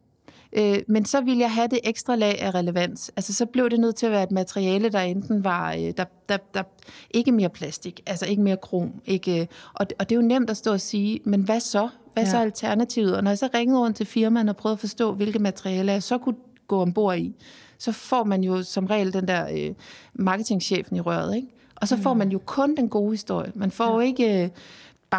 øh, 0.58 0.78
men 0.88 1.06
så 1.06 1.22
ville 1.22 1.42
jeg 1.42 1.52
have 1.52 1.68
det 1.68 1.80
ekstra 1.84 2.16
lag 2.16 2.42
af 2.42 2.56
relevans. 2.56 3.12
Altså, 3.16 3.34
så 3.34 3.46
blev 3.46 3.70
det 3.70 3.80
nødt 3.80 3.96
til 3.96 4.06
at 4.06 4.12
være 4.12 4.24
et 4.24 4.32
materiale, 4.32 4.90
der 4.90 5.00
enten 5.00 5.44
var, 5.44 5.74
øh, 5.74 5.80
der, 5.98 6.06
der, 6.30 6.38
der, 6.54 6.64
ikke 7.12 7.32
mere 7.32 7.50
plastik, 7.50 8.02
altså 8.06 8.26
ikke 8.26 8.42
mere 8.42 8.58
krom. 8.58 8.94
Ikke, 9.06 9.42
øh, 9.42 9.48
og, 9.74 9.88
og 10.00 10.10
det 10.10 10.16
er 10.16 10.20
jo 10.22 10.28
nemt 10.28 10.50
at 10.50 10.58
stå 10.58 10.72
og 10.72 10.82
sige, 10.82 11.20
men 11.24 11.42
hvad 11.42 11.60
så? 11.60 11.90
Hvad 12.14 12.24
er 12.24 12.28
så 12.28 12.38
Ja. 12.38 12.44
alternativet? 12.44 13.16
Og 13.18 13.24
når 13.24 13.32
jeg 13.32 13.38
så 13.38 13.50
ringede 13.54 13.80
rundt 13.80 13.98
til 13.98 14.06
firmaen 14.06 14.50
og 14.50 14.56
prøvede 14.56 14.74
at 14.76 14.80
forstå, 14.80 15.14
hvilke 15.14 15.40
materialer 15.40 15.94
jeg 15.94 16.04
så 16.04 16.18
kunne 16.18 16.36
gå 16.68 16.82
ombord 16.82 17.18
i, 17.18 17.36
så 17.78 17.92
får 17.92 18.24
man 18.24 18.44
jo 18.44 18.64
som 18.64 18.86
regel 18.86 19.14
den 19.14 19.28
der 19.28 19.48
øh, 19.54 19.74
marketingchefen 20.14 20.96
i 20.96 21.00
røret, 21.02 21.36
ikke? 21.36 21.48
Og 21.76 21.88
så 21.88 21.98
får 21.98 22.14
man 22.14 22.30
jo 22.30 22.40
kun 22.46 22.76
den 22.76 22.90
gode 22.90 23.12
historie. 23.12 23.52
Man 23.56 23.72
får 23.72 23.94
jo 23.94 24.00
ikke 24.00 24.44
øh, 24.44 24.50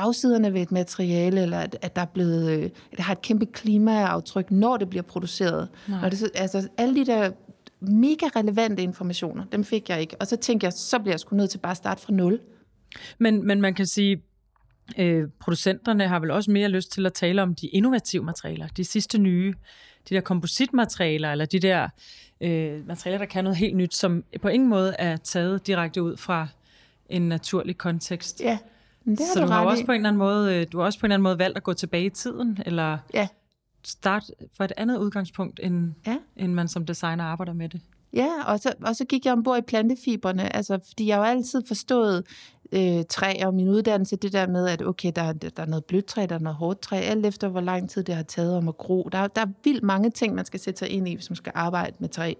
bagsiderne 0.00 0.54
ved 0.54 0.62
et 0.62 0.72
materiale, 0.72 1.42
eller 1.42 1.58
at, 1.58 1.76
at 1.82 1.96
der 1.96 2.02
er 2.02 2.06
blevet, 2.06 2.50
øh, 2.58 2.64
at 2.64 2.70
det 2.96 3.00
har 3.00 3.12
et 3.12 3.22
kæmpe 3.22 3.46
klimaaftryk, 3.46 4.50
når 4.50 4.76
det 4.76 4.90
bliver 4.90 5.02
produceret. 5.02 5.68
Nej. 5.88 6.04
Og 6.04 6.10
det, 6.10 6.18
så- 6.18 6.30
altså, 6.34 6.68
alle 6.78 6.96
de 7.00 7.06
der 7.06 7.30
mega 7.80 8.26
relevante 8.36 8.82
informationer, 8.82 9.44
dem 9.52 9.64
fik 9.64 9.88
jeg 9.88 10.00
ikke. 10.00 10.16
Og 10.20 10.26
så 10.26 10.36
tænkte 10.36 10.64
jeg, 10.64 10.72
så 10.72 10.98
bliver 10.98 11.12
jeg 11.12 11.20
sgu 11.20 11.36
nødt 11.36 11.50
til 11.50 11.58
bare 11.58 11.70
at 11.70 11.76
starte 11.76 12.02
fra 12.02 12.12
nul. 12.12 12.40
Men, 13.18 13.46
men 13.46 13.60
man 13.60 13.74
kan 13.74 13.86
sige, 13.86 14.22
øh, 14.98 15.24
producenterne 15.40 16.08
har 16.08 16.18
vel 16.20 16.30
også 16.30 16.50
mere 16.50 16.68
lyst 16.68 16.92
til 16.92 17.06
at 17.06 17.12
tale 17.12 17.42
om 17.42 17.54
de 17.54 17.66
innovative 17.66 18.24
materialer, 18.24 18.68
de 18.68 18.84
sidste 18.84 19.18
nye, 19.18 19.54
de 20.08 20.14
der 20.14 20.20
kompositmaterialer, 20.20 21.32
eller 21.32 21.44
de 21.46 21.58
der 21.58 21.88
øh, 22.40 22.86
materialer, 22.86 23.18
der 23.18 23.26
kan 23.26 23.44
noget 23.44 23.56
helt 23.58 23.76
nyt, 23.76 23.94
som 23.94 24.24
på 24.42 24.48
ingen 24.48 24.68
måde 24.68 24.94
er 24.98 25.16
taget 25.16 25.66
direkte 25.66 26.02
ud 26.02 26.16
fra 26.16 26.48
en 27.08 27.22
naturlig 27.28 27.78
kontekst. 27.78 28.40
Ja, 28.40 28.58
men 29.06 29.16
det 29.16 29.26
har 29.26 29.32
Så 29.34 29.40
du, 29.40 29.46
du 29.46 29.52
har 29.52 29.64
også 29.64 29.82
i. 29.82 29.86
på 29.86 29.92
en 29.92 29.96
eller 29.96 30.08
anden 30.08 30.18
måde, 30.18 30.54
øh, 30.54 30.66
du 30.72 30.78
har 30.78 30.84
også 30.84 30.98
på 31.00 31.06
en 31.06 31.10
eller 31.10 31.14
anden 31.14 31.22
måde 31.22 31.38
valgt 31.38 31.56
at 31.56 31.62
gå 31.62 31.72
tilbage 31.72 32.04
i 32.04 32.10
tiden, 32.10 32.58
eller 32.66 32.98
Ja, 33.14 33.28
starte 33.84 34.26
fra 34.56 34.64
et 34.64 34.72
andet 34.76 34.98
udgangspunkt, 34.98 35.60
end, 35.62 35.92
ja. 36.06 36.16
end 36.36 36.52
man 36.52 36.68
som 36.68 36.86
designer 36.86 37.24
arbejder 37.24 37.52
med 37.52 37.68
det. 37.68 37.80
Ja, 38.12 38.28
og 38.46 38.58
så, 38.60 38.72
og 38.82 38.96
så 38.96 39.04
gik 39.04 39.24
jeg 39.24 39.32
ombord 39.32 39.58
i 39.58 39.62
plantefiberne, 39.62 40.56
altså, 40.56 40.78
fordi 40.88 41.06
jeg 41.06 41.16
har 41.16 41.24
jo 41.24 41.30
altid 41.30 41.62
forstået 41.66 42.24
øh, 42.72 43.04
træ 43.10 43.34
og 43.44 43.54
min 43.54 43.68
uddannelse, 43.68 44.16
det 44.16 44.32
der 44.32 44.46
med, 44.48 44.68
at 44.68 44.82
okay, 44.82 45.12
der, 45.16 45.22
er- 45.22 45.32
der 45.32 45.62
er 45.62 45.66
noget 45.66 45.84
blødt 45.84 46.06
træ, 46.06 46.26
der 46.28 46.34
er 46.34 46.38
noget 46.38 46.56
hårdt 46.56 46.80
træ, 46.80 46.96
alt 46.96 47.26
efter 47.26 47.48
hvor 47.48 47.60
lang 47.60 47.90
tid 47.90 48.02
det 48.04 48.14
har 48.14 48.22
taget 48.22 48.56
om 48.56 48.68
at 48.68 48.76
gro. 48.78 49.08
Der, 49.12 49.18
er- 49.18 49.26
der 49.28 49.40
er 49.42 49.46
vildt 49.64 49.82
mange 49.82 50.10
ting, 50.10 50.34
man 50.34 50.44
skal 50.44 50.60
sætte 50.60 50.78
sig 50.78 50.88
ind 50.90 51.08
i, 51.08 51.14
hvis 51.14 51.30
man 51.30 51.36
skal 51.36 51.52
arbejde 51.54 51.96
med 51.98 52.08
træ. 52.08 52.34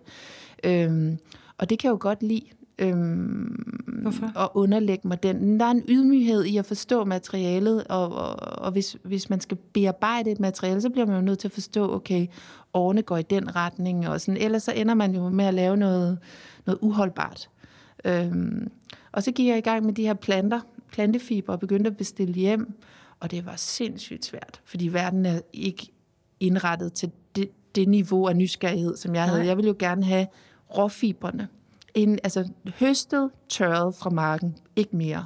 Øhm, 0.65 1.19
og 1.59 1.71
det 1.71 1.79
kan 1.79 1.89
jeg 1.89 1.93
jo 1.93 1.99
godt 2.01 2.23
lide. 2.23 2.43
Øhm, 2.79 4.01
Hvorfor? 4.03 4.33
og 4.35 4.57
underlægge 4.57 5.09
mig 5.09 5.23
den. 5.23 5.61
Der 5.61 5.67
er 5.67 5.71
en 5.71 5.83
ydmyghed 5.89 6.45
i 6.45 6.57
at 6.57 6.67
forstå 6.67 7.05
materialet, 7.05 7.85
og, 7.85 8.13
og, 8.15 8.37
og 8.59 8.73
hvis, 8.73 8.97
hvis 9.03 9.31
man 9.31 9.41
skal 9.41 9.57
bearbejde 9.57 10.31
et 10.31 10.41
materiale, 10.41 10.81
så 10.81 10.91
bliver 10.91 11.07
man 11.07 11.17
jo 11.17 11.23
nødt 11.23 11.39
til 11.39 11.49
at 11.49 11.53
forstå, 11.53 11.95
okay, 11.95 12.27
årene 12.75 13.03
går 13.03 13.17
i 13.17 13.23
den 13.23 13.57
retning, 13.57 14.09
og 14.09 14.21
sådan, 14.21 14.41
ellers 14.41 14.63
så 14.63 14.73
ender 14.73 14.95
man 14.95 15.15
jo 15.15 15.29
med 15.29 15.45
at 15.45 15.55
lave 15.55 15.77
noget, 15.77 16.19
noget 16.67 16.79
uholdbart. 16.83 17.49
Øhm, 18.05 18.71
og 19.13 19.23
så 19.23 19.33
gik 19.33 19.47
jeg 19.47 19.59
i 19.59 19.61
gang 19.61 19.85
med 19.85 19.93
de 19.93 20.03
her 20.03 20.15
planter, 20.15 20.61
plantefiber, 20.93 21.53
og 21.53 21.61
begyndte 21.61 21.91
at 21.91 21.97
bestille 21.97 22.35
hjem, 22.35 22.73
og 23.21 23.31
det 23.31 23.47
var 23.47 23.57
sindssygt 23.57 24.25
svært, 24.25 24.61
fordi 24.65 24.89
verden 24.89 25.27
er 25.27 25.41
ikke 25.53 25.89
indrettet 26.41 26.93
til 26.93 27.11
det, 27.37 27.51
det 27.75 27.89
niveau 27.89 28.27
af 28.27 28.37
nysgerrighed, 28.37 28.97
som 28.97 29.15
jeg 29.15 29.25
havde. 29.25 29.39
Nej. 29.39 29.47
Jeg 29.47 29.57
ville 29.57 29.69
jo 29.69 29.77
gerne 29.79 30.05
have 30.05 30.27
råfiberne. 30.79 31.49
En, 31.97 32.19
altså 32.25 32.49
høstet, 32.79 33.31
tørret 33.49 33.95
fra 33.95 34.11
marken, 34.11 34.57
ikke 34.77 34.97
mere. 34.97 35.25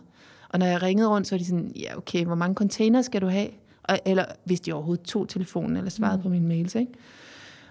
Og 0.48 0.58
når 0.58 0.66
jeg 0.66 0.82
ringede 0.82 1.08
rundt, 1.08 1.26
så 1.26 1.34
var 1.34 1.38
de 1.38 1.44
sådan, 1.44 1.72
ja 1.76 1.96
okay, 1.96 2.24
hvor 2.24 2.34
mange 2.34 2.54
container 2.54 3.02
skal 3.02 3.20
du 3.20 3.26
have? 3.26 3.48
Og, 3.84 3.98
eller 4.06 4.24
hvis 4.44 4.60
de 4.60 4.72
overhovedet 4.72 5.04
tog 5.04 5.28
telefonen, 5.28 5.76
eller 5.76 5.90
svarede 5.90 6.16
mm. 6.16 6.22
på 6.22 6.28
mine 6.28 6.48
mails, 6.48 6.74
ikke? 6.74 6.92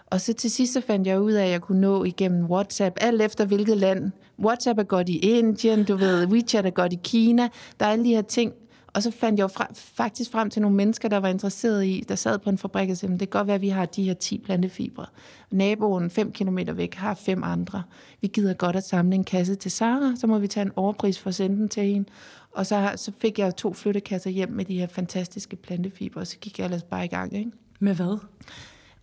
Og 0.06 0.22
så 0.22 0.34
til 0.34 0.52
sidst 0.52 0.74
så 0.74 0.82
fandt 0.82 1.08
jeg 1.08 1.22
ud 1.22 1.32
af, 1.32 1.46
at 1.46 1.52
jeg 1.52 1.62
kunne 1.62 1.82
nå 1.82 2.04
igennem 2.04 2.46
WhatsApp, 2.46 2.98
alt 3.02 3.22
efter 3.22 3.46
hvilket 3.46 3.78
land. 3.78 4.12
WhatsApp 4.40 4.80
er 4.80 4.84
godt 4.84 5.10
i 5.10 5.18
Indien, 5.18 5.84
du 5.84 5.96
ved, 5.96 6.28
WeChat 6.28 6.66
er 6.66 6.70
godt 6.70 6.94
i 6.94 7.00
Kina. 7.04 7.50
Der 7.80 7.86
er 7.86 7.90
alle 7.90 8.04
de 8.04 8.10
her 8.10 8.22
ting. 8.22 8.54
Og 8.94 9.04
så 9.04 9.12
fandt 9.12 9.40
jeg 9.40 9.44
jo 9.44 9.48
fra, 9.48 9.68
faktisk 9.74 10.32
frem 10.32 10.50
til 10.50 10.62
nogle 10.62 10.78
mennesker, 10.78 11.10
der 11.10 11.18
var 11.18 11.28
interesserede 11.28 11.88
i, 11.88 12.04
der 12.08 12.16
sad 12.16 12.40
på 12.40 12.50
en 12.50 12.58
fabrik 12.58 12.90
og 12.90 12.98
sagde, 12.98 13.14
det 13.14 13.20
kan 13.20 13.28
godt 13.28 13.48
være, 13.48 13.56
at 13.56 13.62
vi 13.62 13.70
har 13.70 13.86
de 13.86 14.04
her 14.04 14.14
10 14.14 14.38
plantefibre. 14.38 15.06
Naboen 15.52 16.10
5 16.10 16.32
km 16.32 16.58
væk 16.74 16.96
har 16.96 17.14
fem 17.14 17.44
andre. 17.44 17.84
Vi 18.22 18.28
gider 18.28 18.54
godt 18.54 18.76
at 18.76 18.84
samle 18.84 19.16
en 19.16 19.24
kasse 19.24 19.56
til 19.56 19.72
Sara, 19.72 20.16
så 20.16 20.28
må 20.28 20.40
vi 20.40 20.48
tage 20.48 20.66
en 20.66 20.72
overpris 20.76 21.20
for 21.20 21.30
at 21.30 21.36
sende 21.36 21.58
den 21.58 21.70
til 21.70 21.84
hende. 21.84 22.10
Og 22.52 22.66
så, 22.66 22.94
så 22.96 23.12
fik 23.22 23.40
jeg 23.40 23.56
to 23.56 23.74
flyttekasser 23.74 24.30
hjem 24.30 24.50
med 24.52 24.66
de 24.66 24.80
her 24.80 24.88
fantastiske 24.88 25.56
plantefibre, 25.56 26.22
og 26.22 26.28
så 26.28 26.38
gik 26.38 26.60
jeg 26.60 26.66
ellers 26.66 26.84
bare 26.84 27.06
i 27.06 27.08
gang, 27.08 27.36
ikke? 27.38 27.52
Med 27.80 27.96
hvad? 27.96 28.18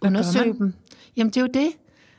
gør 0.00 0.08
undersøge 0.08 0.54
dem. 0.58 0.74
Jamen, 1.16 1.30
det 1.30 1.36
er 1.36 1.40
jo 1.40 1.46
det. 1.54 1.68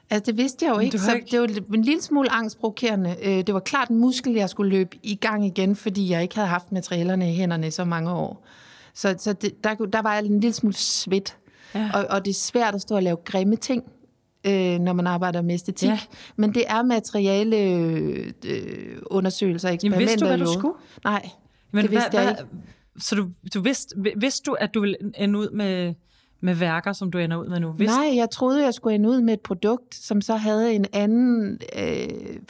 Altså, 0.10 0.32
det 0.32 0.38
vidste 0.38 0.66
jeg 0.66 0.74
jo 0.76 0.80
ikke, 0.80 1.00
så 1.00 1.14
ikke- 1.16 1.28
det 1.32 1.64
var 1.70 1.76
en 1.76 1.82
lille 1.82 2.02
smule 2.02 2.32
angstprovokerende. 2.32 3.16
Øh, 3.24 3.32
Det 3.48 3.54
var 3.54 3.60
klart 3.60 3.90
en 3.90 3.98
muskel, 4.00 4.34
jeg 4.34 4.50
skulle 4.50 4.70
løbe 4.72 4.98
i 5.04 5.16
gang 5.16 5.46
igen, 5.46 5.76
fordi 5.76 6.10
jeg 6.10 6.22
ikke 6.22 6.36
havde 6.36 6.48
haft 6.48 6.72
materialerne 6.72 7.32
i 7.32 7.36
hænderne 7.36 7.68
i 7.68 7.72
så 7.72 7.86
mange 7.86 8.12
år. 8.12 8.46
Så, 8.94 9.16
så 9.20 9.34
det, 9.34 9.64
der, 9.64 9.76
der 9.76 10.02
var 10.02 10.14
jeg 10.16 10.26
en 10.26 10.40
lille 10.40 10.54
smule 10.54 10.74
svedt. 10.76 11.38
Ja. 11.76 11.90
Og, 11.94 12.06
og 12.10 12.26
det 12.26 12.32
er 12.32 12.36
svært 12.36 12.76
at 12.76 12.82
stå 12.82 12.96
og 12.96 13.04
lave 13.04 13.18
grimme 13.26 13.56
ting, 13.56 13.84
øh, 14.48 14.80
når 14.80 14.94
man 14.94 15.08
arbejder 15.08 15.42
med 15.42 15.54
æstetik. 15.54 15.90
Ja. 15.90 16.00
Men 16.36 16.54
det 16.54 16.64
er 16.68 16.84
materiale 16.84 17.58
øh, 18.46 18.98
undersøgelser 19.06 19.70
og 19.70 19.78
Jamen, 19.84 20.00
eksperimenter 20.00 20.08
vidste 20.08 20.20
du, 20.20 20.28
hvad 20.28 20.38
du 20.38 20.60
skulle? 20.60 20.74
Nej, 21.04 21.30
Men 21.72 21.84
det 21.84 21.92
vidste 21.92 22.10
hvad, 22.10 22.22
jeg 22.24 22.34
hvad, 22.34 22.46
Så 23.00 23.16
du, 23.16 23.28
du 23.54 23.62
vidste, 23.62 23.96
vidste 24.18 24.44
du, 24.46 24.54
at 24.54 24.74
du 24.74 24.80
ville 24.82 24.98
ende 25.18 25.40
ud 25.40 25.50
med, 25.50 25.94
med 26.42 26.56
værker, 26.56 26.94
som 26.94 27.12
du 27.12 27.18
ender 27.18 27.38
ud 27.38 27.48
med 27.48 27.60
nu? 27.60 27.72
Vidste, 27.72 27.98
Nej, 27.98 28.16
jeg 28.16 28.30
troede, 28.30 28.64
jeg 28.64 28.74
skulle 28.74 28.96
ende 28.96 29.10
ud 29.10 29.22
med 29.22 29.34
et 29.34 29.42
produkt, 29.42 29.96
som 29.96 30.22
så 30.22 30.36
havde 30.36 30.74
en 30.74 30.86
anden 30.94 31.52
øh, 31.52 32.08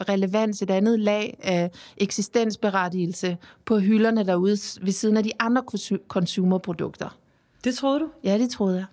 relevans, 0.09 0.61
et 0.61 0.69
andet 0.69 0.99
lag 0.99 1.37
af 1.43 1.71
eksistensberettigelse 1.97 3.37
på 3.65 3.79
hylderne 3.79 4.25
derude 4.25 4.57
ved 4.81 4.91
siden 4.91 5.17
af 5.17 5.23
de 5.23 5.31
andre 5.39 5.63
konsu- 5.73 6.07
consumerprodukter. 6.07 7.17
Det 7.63 7.75
troede 7.75 7.99
du? 7.99 8.07
Ja, 8.23 8.37
det 8.37 8.49
troede 8.49 8.77
jeg. 8.77 8.85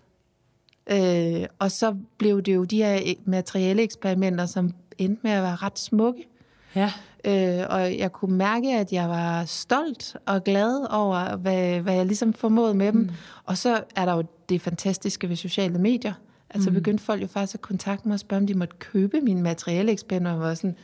Øh, 1.42 1.46
og 1.58 1.70
så 1.70 1.96
blev 2.18 2.42
det 2.42 2.54
jo 2.54 2.64
de 2.64 2.76
her 2.76 2.96
e- 2.98 3.22
materielle 3.24 3.82
eksperimenter, 3.82 4.46
som 4.46 4.70
endte 4.98 5.20
med 5.22 5.30
at 5.30 5.42
være 5.42 5.56
ret 5.56 5.78
smukke. 5.78 6.28
Ja. 6.76 6.92
Øh, 7.24 7.66
og 7.70 7.98
jeg 7.98 8.12
kunne 8.12 8.36
mærke, 8.36 8.74
at 8.74 8.92
jeg 8.92 9.08
var 9.08 9.44
stolt 9.44 10.16
og 10.26 10.44
glad 10.44 10.86
over, 10.90 11.36
hvad, 11.36 11.80
hvad 11.80 11.94
jeg 11.94 12.06
ligesom 12.06 12.32
formåede 12.32 12.74
med 12.74 12.92
dem. 12.92 13.00
Mm. 13.00 13.10
Og 13.44 13.58
så 13.58 13.82
er 13.96 14.04
der 14.04 14.14
jo 14.14 14.22
det 14.48 14.60
fantastiske 14.60 15.28
ved 15.28 15.36
sociale 15.36 15.78
medier. 15.78 16.12
Altså 16.50 16.70
mm. 16.70 16.74
begyndte 16.74 17.04
folk 17.04 17.22
jo 17.22 17.26
faktisk 17.26 17.54
at 17.54 17.60
kontakte 17.60 18.08
mig 18.08 18.14
og 18.14 18.20
spørge, 18.20 18.40
om 18.40 18.46
de 18.46 18.54
måtte 18.54 18.76
købe 18.78 19.20
mine 19.20 19.42
materialeeksperimenter. 19.42 20.32
Og 20.32 20.38
jeg 20.40 20.48
var 20.48 20.54
sådan, 20.54 20.76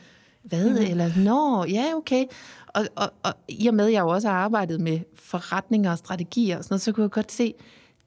hvad? 0.43 0.69
Mm. 0.69 0.75
Eller, 0.77 1.11
nå, 1.17 1.65
ja, 1.65 1.85
okay. 1.95 2.25
Og, 2.67 2.85
og, 2.95 3.11
og 3.23 3.33
i 3.47 3.67
og 3.67 3.73
med, 3.73 3.87
at 3.87 3.93
jeg 3.93 4.01
jo 4.01 4.07
også 4.07 4.27
har 4.27 4.35
arbejdet 4.35 4.81
med 4.81 4.99
forretninger 5.15 5.91
og 5.91 5.97
strategier 5.97 6.57
og 6.57 6.63
sådan 6.63 6.73
noget, 6.73 6.81
så 6.81 6.91
kunne 6.91 7.03
jeg 7.03 7.11
godt 7.11 7.31
se, 7.31 7.53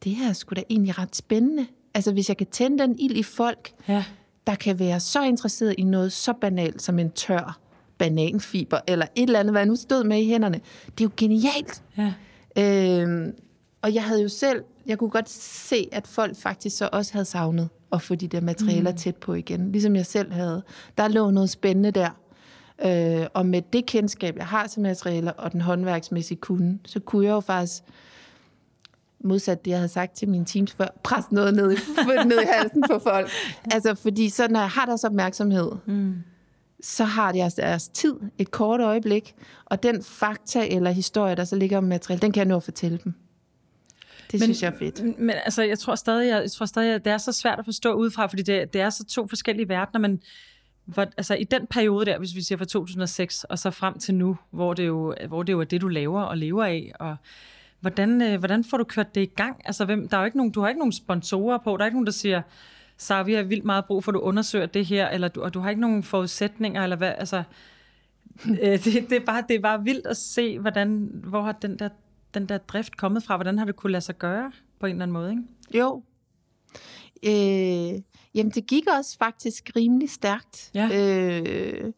det 0.05 0.13
her 0.13 0.29
er 0.29 0.33
sgu 0.33 0.55
da 0.57 0.63
egentlig 0.71 0.99
ret 0.99 1.17
spændende. 1.17 1.67
Altså, 1.95 2.13
hvis 2.13 2.29
jeg 2.29 2.37
kan 2.37 2.47
tænde 2.47 2.79
den 2.83 2.99
ild 2.99 3.17
i 3.17 3.23
folk, 3.23 3.73
Ja. 3.89 4.05
der 4.47 4.55
kan 4.55 4.79
være 4.79 5.01
så 5.01 5.23
interesseret 5.23 5.75
i 5.79 5.83
noget 5.83 6.13
så 6.13 6.33
banalt 6.33 6.83
som 6.83 6.99
en 6.99 7.11
tør 7.11 7.59
bananfiber, 7.99 8.79
eller 8.87 9.07
et 9.15 9.23
eller 9.23 9.41
andet, 9.41 9.53
hvad 9.53 9.61
jeg 9.61 9.69
nu 9.69 9.77
stod 9.77 10.05
med 10.05 10.19
i 10.19 10.27
hænderne. 10.27 10.61
Det 10.87 11.05
er 11.05 11.05
jo 11.05 11.11
genialt. 11.17 11.83
Ja. 11.99 12.13
Øhm, 12.59 13.35
og 13.83 13.95
jeg 13.95 14.05
havde 14.05 14.23
jo 14.23 14.29
selv, 14.29 14.63
jeg 14.87 14.99
kunne 14.99 15.11
godt 15.11 15.31
se, 15.31 15.89
at 15.93 16.07
folk 16.07 16.37
faktisk 16.37 16.77
så 16.77 16.89
også 16.93 17.13
havde 17.13 17.25
savnet 17.25 17.69
at 17.93 18.03
få 18.03 18.15
de 18.15 18.29
der 18.29 18.41
materialer 18.41 18.91
mm. 18.91 18.97
tæt 18.97 19.17
på 19.17 19.35
igen, 19.35 19.73
ligesom 19.73 19.97
jeg 19.97 20.07
selv 20.07 20.33
havde. 20.33 20.63
Der 20.99 21.09
lå 21.09 21.31
noget 21.31 21.51
spændende 21.51 21.91
der. 21.91 22.11
Øh, 22.85 23.27
og 23.35 23.47
med 23.47 23.63
det 23.73 23.87
kendskab, 23.87 24.37
jeg 24.37 24.47
har 24.47 24.67
til 24.67 24.83
materialer 24.83 25.33
og 25.33 25.53
den 25.53 25.61
håndværksmæssige 25.61 26.39
kunde, 26.39 26.79
så 26.87 27.01
kunne 27.01 27.27
jeg 27.27 27.33
jo 27.33 27.41
faktisk 27.41 27.83
modsat 29.25 29.65
det, 29.65 29.71
jeg 29.71 29.79
havde 29.79 29.89
sagt 29.89 30.13
til 30.13 30.29
mine 30.29 30.45
teams 30.45 30.73
før, 30.73 30.87
pres 31.03 31.25
noget 31.31 31.55
ned 31.55 31.73
i, 31.73 31.77
ned 32.29 32.41
i 32.41 32.47
halsen 32.53 32.83
på 32.91 32.99
folk. 32.99 33.31
Altså, 33.75 33.95
fordi 33.95 34.29
så 34.29 34.49
når 34.49 34.61
jeg 34.61 34.69
har 34.69 34.87
deres 34.87 35.05
opmærksomhed, 35.05 35.71
mm. 35.87 36.15
Så 36.85 37.05
har 37.05 37.33
de 37.33 37.39
deres, 37.39 37.55
deres 37.55 37.89
tid, 37.89 38.15
et 38.39 38.51
kort 38.51 38.81
øjeblik, 38.81 39.35
og 39.65 39.83
den 39.83 40.03
fakta 40.03 40.67
eller 40.69 40.91
historie, 40.91 41.35
der 41.35 41.45
så 41.45 41.57
ligger 41.57 41.79
om 41.79 41.85
materiale, 41.85 42.21
den 42.21 42.33
kan 42.33 42.41
jeg 42.41 42.49
nå 42.49 42.57
at 42.57 42.63
fortælle 42.63 42.99
dem. 43.05 43.15
Det 44.33 44.41
men, 44.41 44.43
synes 44.43 44.63
jeg 44.63 44.73
er 44.73 44.79
fedt. 44.79 45.19
Men 45.19 45.31
altså, 45.31 45.63
jeg 45.63 45.79
tror 45.79 45.95
stadig, 45.95 46.29
jeg, 46.29 46.43
jeg 46.43 46.51
tror 46.51 46.67
stadig, 46.67 46.95
at 46.95 47.05
det 47.05 47.13
er 47.13 47.19
så 47.19 47.33
svært 47.33 47.59
at 47.59 47.65
forstå 47.65 47.93
udefra, 47.93 48.27
fordi 48.27 48.43
det, 48.43 48.73
det 48.73 48.81
er 48.81 48.91
så 48.91 49.05
to 49.05 49.27
forskellige 49.27 49.69
verdener, 49.69 50.01
men 50.01 50.21
hvor, 50.85 51.07
altså 51.17 51.35
i 51.35 51.45
den 51.45 51.67
periode 51.67 52.07
der, 52.07 52.19
hvis 52.19 52.35
vi 52.35 52.43
siger 52.43 52.59
fra 52.59 52.65
2006 52.65 53.45
og 53.45 53.59
så 53.59 53.71
frem 53.71 53.99
til 53.99 54.15
nu, 54.15 54.37
hvor 54.51 54.75
det 54.75 54.87
jo, 54.87 55.15
hvor 55.29 55.43
det 55.43 55.53
jo 55.53 55.61
er 55.61 55.65
det, 55.65 55.81
du 55.81 55.89
laver 55.89 56.23
og 56.23 56.39
lever 56.39 56.65
af, 56.65 56.93
og 57.01 57.17
hvordan, 57.81 58.23
øh, 58.23 58.39
hvordan 58.39 58.65
får 58.65 58.77
du 58.77 58.85
kørt 58.85 59.15
det 59.15 59.21
i 59.21 59.31
gang? 59.37 59.63
Altså, 59.65 59.85
hvem, 59.85 60.09
der 60.09 60.17
er 60.17 60.21
jo 60.21 60.25
ikke 60.25 60.37
nogen, 60.37 60.53
du 60.53 60.61
har 60.61 60.69
ikke 60.69 60.79
nogen 60.79 60.93
sponsorer 60.93 61.59
på, 61.59 61.77
der 61.77 61.83
er 61.83 61.87
ikke 61.87 61.97
nogen, 61.97 62.07
der 62.07 62.13
siger, 62.13 62.43
så 62.99 63.23
vi 63.23 63.35
har 63.35 63.43
vildt 63.43 63.65
meget 63.65 63.85
brug 63.85 64.05
for, 64.05 64.13
at 64.13 64.15
du 64.15 64.21
undersøger 64.21 64.67
det 64.67 64.87
her, 64.87 65.09
eller 65.09 65.29
du, 65.29 65.43
og 65.43 65.55
du 65.55 65.61
har 65.61 65.71
ikke 65.71 65.81
nogen 65.81 66.03
forudsætninger, 66.03 66.83
eller 66.83 66.97
hvad, 66.97 67.13
altså, 67.19 67.43
øh, 68.63 68.85
det, 68.85 68.85
det, 68.85 69.13
er 69.13 69.25
bare, 69.27 69.45
det 69.49 69.57
er 69.57 69.61
bare 69.61 69.85
vildt 69.85 70.07
at 70.07 70.17
se, 70.17 70.59
hvordan, 70.59 71.11
hvor 71.25 71.43
har 71.43 71.53
den 71.53 71.79
der, 71.79 71.89
den 72.35 72.47
der 72.47 72.59
drift 72.59 72.97
kommet 72.97 73.23
fra, 73.23 73.37
hvordan 73.37 73.59
har 73.59 73.65
det 73.65 73.77
kunne 73.77 73.93
lade 73.93 74.05
sig 74.05 74.19
gøre 74.19 74.53
på 74.81 74.87
en 74.87 74.93
eller 74.93 75.03
anden 75.03 75.13
måde, 75.13 75.31
ikke? 75.31 75.43
Jo. 75.79 76.03
Øh, 77.27 78.01
Jamen, 78.35 78.51
det 78.51 78.67
gik 78.67 78.85
også 78.99 79.19
faktisk 79.19 79.71
rimelig 79.77 80.11
stærkt. 80.11 80.71
Ja. 80.75 80.89
Øh, 80.93 81.93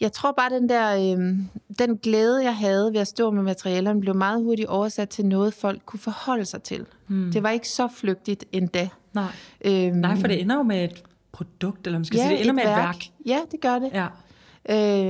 jeg 0.00 0.12
tror 0.12 0.32
bare, 0.32 0.50
den 0.50 0.68
der 0.68 0.96
øh, 0.96 1.36
den 1.78 1.98
glæde, 1.98 2.44
jeg 2.44 2.56
havde 2.56 2.92
ved 2.92 3.00
at 3.00 3.06
stå 3.06 3.30
med 3.30 3.42
materialerne, 3.42 4.00
blev 4.00 4.14
meget 4.14 4.42
hurtigt 4.42 4.68
oversat 4.68 5.08
til 5.08 5.26
noget, 5.26 5.54
folk 5.54 5.82
kunne 5.86 6.00
forholde 6.00 6.44
sig 6.44 6.62
til. 6.62 6.86
Hmm. 7.06 7.32
Det 7.32 7.42
var 7.42 7.50
ikke 7.50 7.68
så 7.68 7.88
flygtigt 7.94 8.44
endda. 8.52 8.88
Nej. 9.20 9.86
Øhm, 9.86 9.96
Nej, 9.96 10.16
for 10.16 10.26
det 10.26 10.40
ender 10.40 10.56
jo 10.56 10.62
med 10.62 10.84
et 10.84 11.02
produkt, 11.32 11.86
eller 11.86 11.98
man 11.98 12.04
skal 12.04 12.16
ja, 12.16 12.28
sige, 12.28 12.38
det 12.38 12.40
ender 12.40 12.50
et 12.50 12.54
med 12.54 12.64
værk. 12.64 12.78
et 12.78 12.84
værk. 12.84 13.04
Ja, 13.26 13.40
det 13.50 13.60
gør 13.60 13.78
det. 13.78 13.90
Ja. 13.92 14.06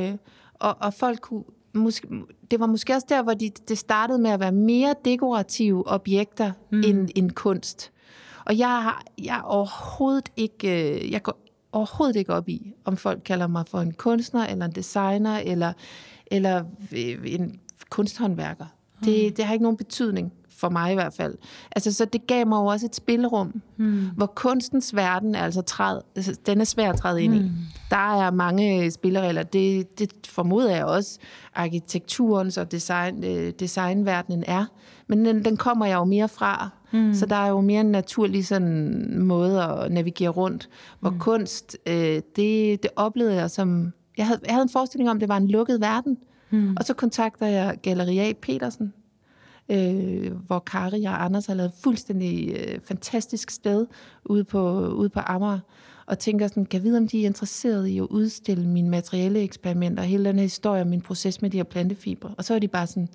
Øh, 0.09 0.17
og, 0.55 0.77
og 0.81 0.95
folk 0.95 1.21
kunne 1.21 1.45
måske, 1.75 2.09
det 2.51 2.61
var 2.61 2.67
måske 2.67 2.95
også 2.95 3.07
der, 3.09 3.23
hvor 3.23 3.35
de, 3.35 3.51
det 3.69 3.79
startede 3.79 4.19
med 4.19 4.31
at 4.31 4.41
være 4.41 4.53
mere 4.53 4.95
dekorative 5.05 5.89
objekter 5.89 6.53
mm. 6.71 6.83
end, 6.87 7.09
end 7.15 7.31
kunst. 7.31 7.93
Og 8.45 8.59
jeg, 8.59 8.83
har, 8.83 9.03
jeg 9.19 9.39
er 9.39 9.43
overhovedet 9.43 10.29
ikke, 10.37 10.95
øh, 10.95 11.13
jeg 11.13 11.23
går 11.23 11.45
overhovedet 11.73 12.17
ikke 12.17 12.35
op 12.35 12.49
i, 12.49 12.73
om 12.85 12.97
folk 12.97 13.23
kalder 13.25 13.47
mig 13.47 13.65
for 13.67 13.81
en 13.81 13.93
kunstner, 13.93 14.47
eller 14.47 14.65
en 14.65 14.73
designer, 14.73 15.39
eller, 15.39 15.73
eller 16.27 16.65
en 17.25 17.61
kunsthåndværker. 17.91 18.67
Det, 19.05 19.31
mm. 19.31 19.35
det 19.35 19.45
har 19.45 19.53
ikke 19.53 19.63
nogen 19.63 19.77
betydning 19.77 20.33
for 20.59 20.69
mig 20.69 20.93
i 20.93 20.95
hvert 20.95 21.15
fald. 21.15 21.35
Altså, 21.73 21.93
så 21.93 22.05
det 22.05 22.27
gav 22.27 22.47
mig 22.47 22.57
jo 22.57 22.65
også 22.65 22.87
et 22.87 22.97
spillerum, 22.97 23.63
mm. 23.77 24.07
hvor 24.17 24.27
kunstens 24.27 24.97
verden 24.97 25.35
er 25.35 25.43
altså 25.43 25.63
træd, 25.63 26.01
altså, 26.17 26.37
den 26.47 26.61
er 26.61 26.65
svær 26.65 26.93
at 26.93 26.99
træde 26.99 27.23
ind 27.23 27.35
mm. 27.35 27.41
i. 27.41 27.51
Der 27.91 28.23
er 28.23 28.31
mange 28.31 28.91
spilleregler. 28.91 29.43
Det, 29.43 29.99
det 29.99 30.13
formoder 30.27 30.77
jeg 30.77 30.85
også, 30.85 31.19
arkitekturens 31.55 32.59
og 32.59 32.73
design, 32.73 33.25
øh, 33.25 33.53
designverdenen 33.59 34.45
er. 34.47 34.65
Men 35.07 35.25
den, 35.25 35.45
den 35.45 35.57
kommer 35.57 35.87
jeg 35.87 35.95
jo 35.95 36.05
mere 36.05 36.29
fra. 36.29 36.71
Mm. 36.93 37.15
Så 37.15 37.27
der 37.27 37.37
er 37.37 37.49
jo 37.49 37.61
mere 37.61 37.81
en 37.81 37.91
naturlig 37.91 38.47
sådan 38.47 39.19
måde 39.19 39.63
at 39.63 39.93
navigere 39.93 40.29
rundt. 40.29 40.69
Hvor 41.01 41.11
mm. 41.11 41.19
kunst, 41.19 41.77
øh, 41.87 42.23
det, 42.37 42.83
det 42.83 42.89
oplevede 42.97 43.35
jeg 43.35 43.51
som... 43.51 43.93
Jeg 44.17 44.27
havde, 44.27 44.41
jeg 44.47 44.55
havde 44.55 44.63
en 44.63 44.69
forestilling 44.69 45.11
om, 45.11 45.17
at 45.17 45.21
det 45.21 45.29
var 45.29 45.37
en 45.37 45.49
lukket 45.49 45.81
verden. 45.81 46.19
Mm. 46.51 46.77
Og 46.77 46.85
så 46.85 46.95
kontakter 46.95 47.47
jeg 47.47 47.77
Galleria 47.83 48.33
Petersen, 48.43 48.93
øh, 49.69 50.33
hvor 50.47 50.59
Kari 50.59 51.05
og 51.05 51.25
Anders 51.25 51.47
har 51.47 51.55
lavet 51.55 51.73
fuldstændig 51.83 52.57
øh, 52.57 52.81
fantastisk 52.81 53.51
sted 53.51 53.87
ude 54.25 54.45
på, 54.45 54.89
ude 54.89 55.09
på 55.09 55.21
Amager, 55.27 55.59
og 56.07 56.19
tænker 56.19 56.47
sådan, 56.47 56.67
kan 56.67 56.79
jeg 56.79 56.85
vide, 56.85 56.99
om 56.99 57.09
de 57.09 57.23
er 57.23 57.27
interesseret 57.27 57.87
i 57.87 57.99
at 57.99 58.07
udstille 58.11 58.69
mine 58.69 58.89
materielle 58.91 59.41
eksperimenter, 59.41 60.03
hele 60.03 60.25
den 60.25 60.37
her 60.37 60.43
historie 60.43 60.83
om 60.83 60.89
min 60.89 61.01
proces 61.01 61.43
med 61.43 61.51
de 61.51 61.57
her 61.57 61.65
plantefibre. 61.65 62.35
Og 62.39 62.45
så 62.45 62.55
er 62.55 62.59
de 62.59 62.69
bare 62.69 62.87
sådan, 62.87 63.09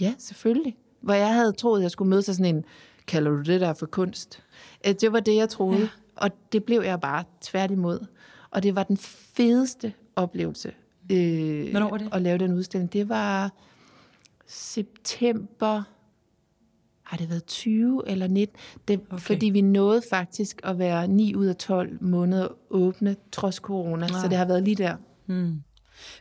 ja, 0.00 0.14
selvfølgelig. 0.18 0.76
Hvor 1.00 1.14
jeg 1.14 1.34
havde 1.34 1.52
troet, 1.52 1.78
at 1.78 1.82
jeg 1.82 1.90
skulle 1.90 2.08
møde 2.08 2.22
sig 2.22 2.34
sådan 2.34 2.54
en, 2.54 2.64
kalder 3.06 3.30
du 3.30 3.42
det 3.42 3.60
der 3.60 3.74
for 3.74 3.86
kunst? 3.86 4.42
Øh, 4.86 4.94
det 5.00 5.12
var 5.12 5.20
det, 5.20 5.36
jeg 5.36 5.48
troede. 5.48 5.80
Ja. 5.80 5.88
Og 6.16 6.30
det 6.52 6.64
blev 6.64 6.82
jeg 6.82 7.00
bare 7.00 7.24
tværtimod. 7.40 8.06
Og 8.50 8.62
det 8.62 8.74
var 8.74 8.82
den 8.82 8.96
fedeste 9.36 9.92
oplevelse. 10.16 10.72
Øh, 11.12 11.70
Hvornår 11.70 11.90
var 11.90 11.98
det? 11.98 12.08
At 12.12 12.22
lave 12.22 12.38
den 12.38 12.52
udstilling. 12.52 12.92
Det 12.92 13.08
var 13.08 13.52
september, 14.46 15.82
har 17.02 17.16
det 17.16 17.30
været 17.30 17.46
20 17.46 18.02
eller 18.06 18.26
19? 18.26 18.56
Det, 18.88 19.00
okay. 19.10 19.18
Fordi 19.18 19.46
vi 19.46 19.60
nåede 19.60 20.02
faktisk 20.10 20.60
at 20.64 20.78
være 20.78 21.08
9 21.08 21.34
ud 21.34 21.46
af 21.46 21.56
12 21.56 21.98
måneder 22.00 22.48
åbne, 22.70 23.16
trods 23.32 23.56
corona. 23.56 24.06
Ja. 24.06 24.20
Så 24.20 24.28
det 24.28 24.36
har 24.36 24.44
været 24.44 24.62
lige 24.62 24.74
der. 24.74 24.96
Hmm. 25.26 25.62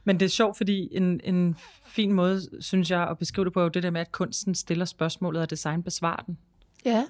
Men 0.03 0.19
det 0.19 0.25
er 0.25 0.29
sjovt, 0.29 0.57
fordi 0.57 0.89
en, 0.91 1.21
en 1.23 1.55
fin 1.87 2.13
måde, 2.13 2.41
synes 2.59 2.91
jeg, 2.91 3.09
at 3.09 3.17
beskrive 3.17 3.45
det 3.45 3.53
på, 3.53 3.59
er 3.59 3.63
jo 3.63 3.69
det 3.69 3.83
der 3.83 3.91
med, 3.91 4.01
at 4.01 4.11
kunsten 4.11 4.55
stiller 4.55 4.85
spørgsmålet, 4.85 5.41
og 5.41 5.49
design 5.49 5.83
besvarer 5.83 6.23
den. 6.23 6.37
Ja. 6.85 7.05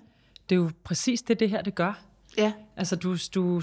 Det 0.50 0.56
er 0.56 0.60
jo 0.60 0.72
præcis 0.84 1.22
det, 1.22 1.40
det 1.40 1.50
her, 1.50 1.62
det 1.62 1.76
gør. 1.76 2.04
Ja. 2.38 2.54
Altså, 2.78 2.96
du, 2.96 3.18
du, 3.36 3.62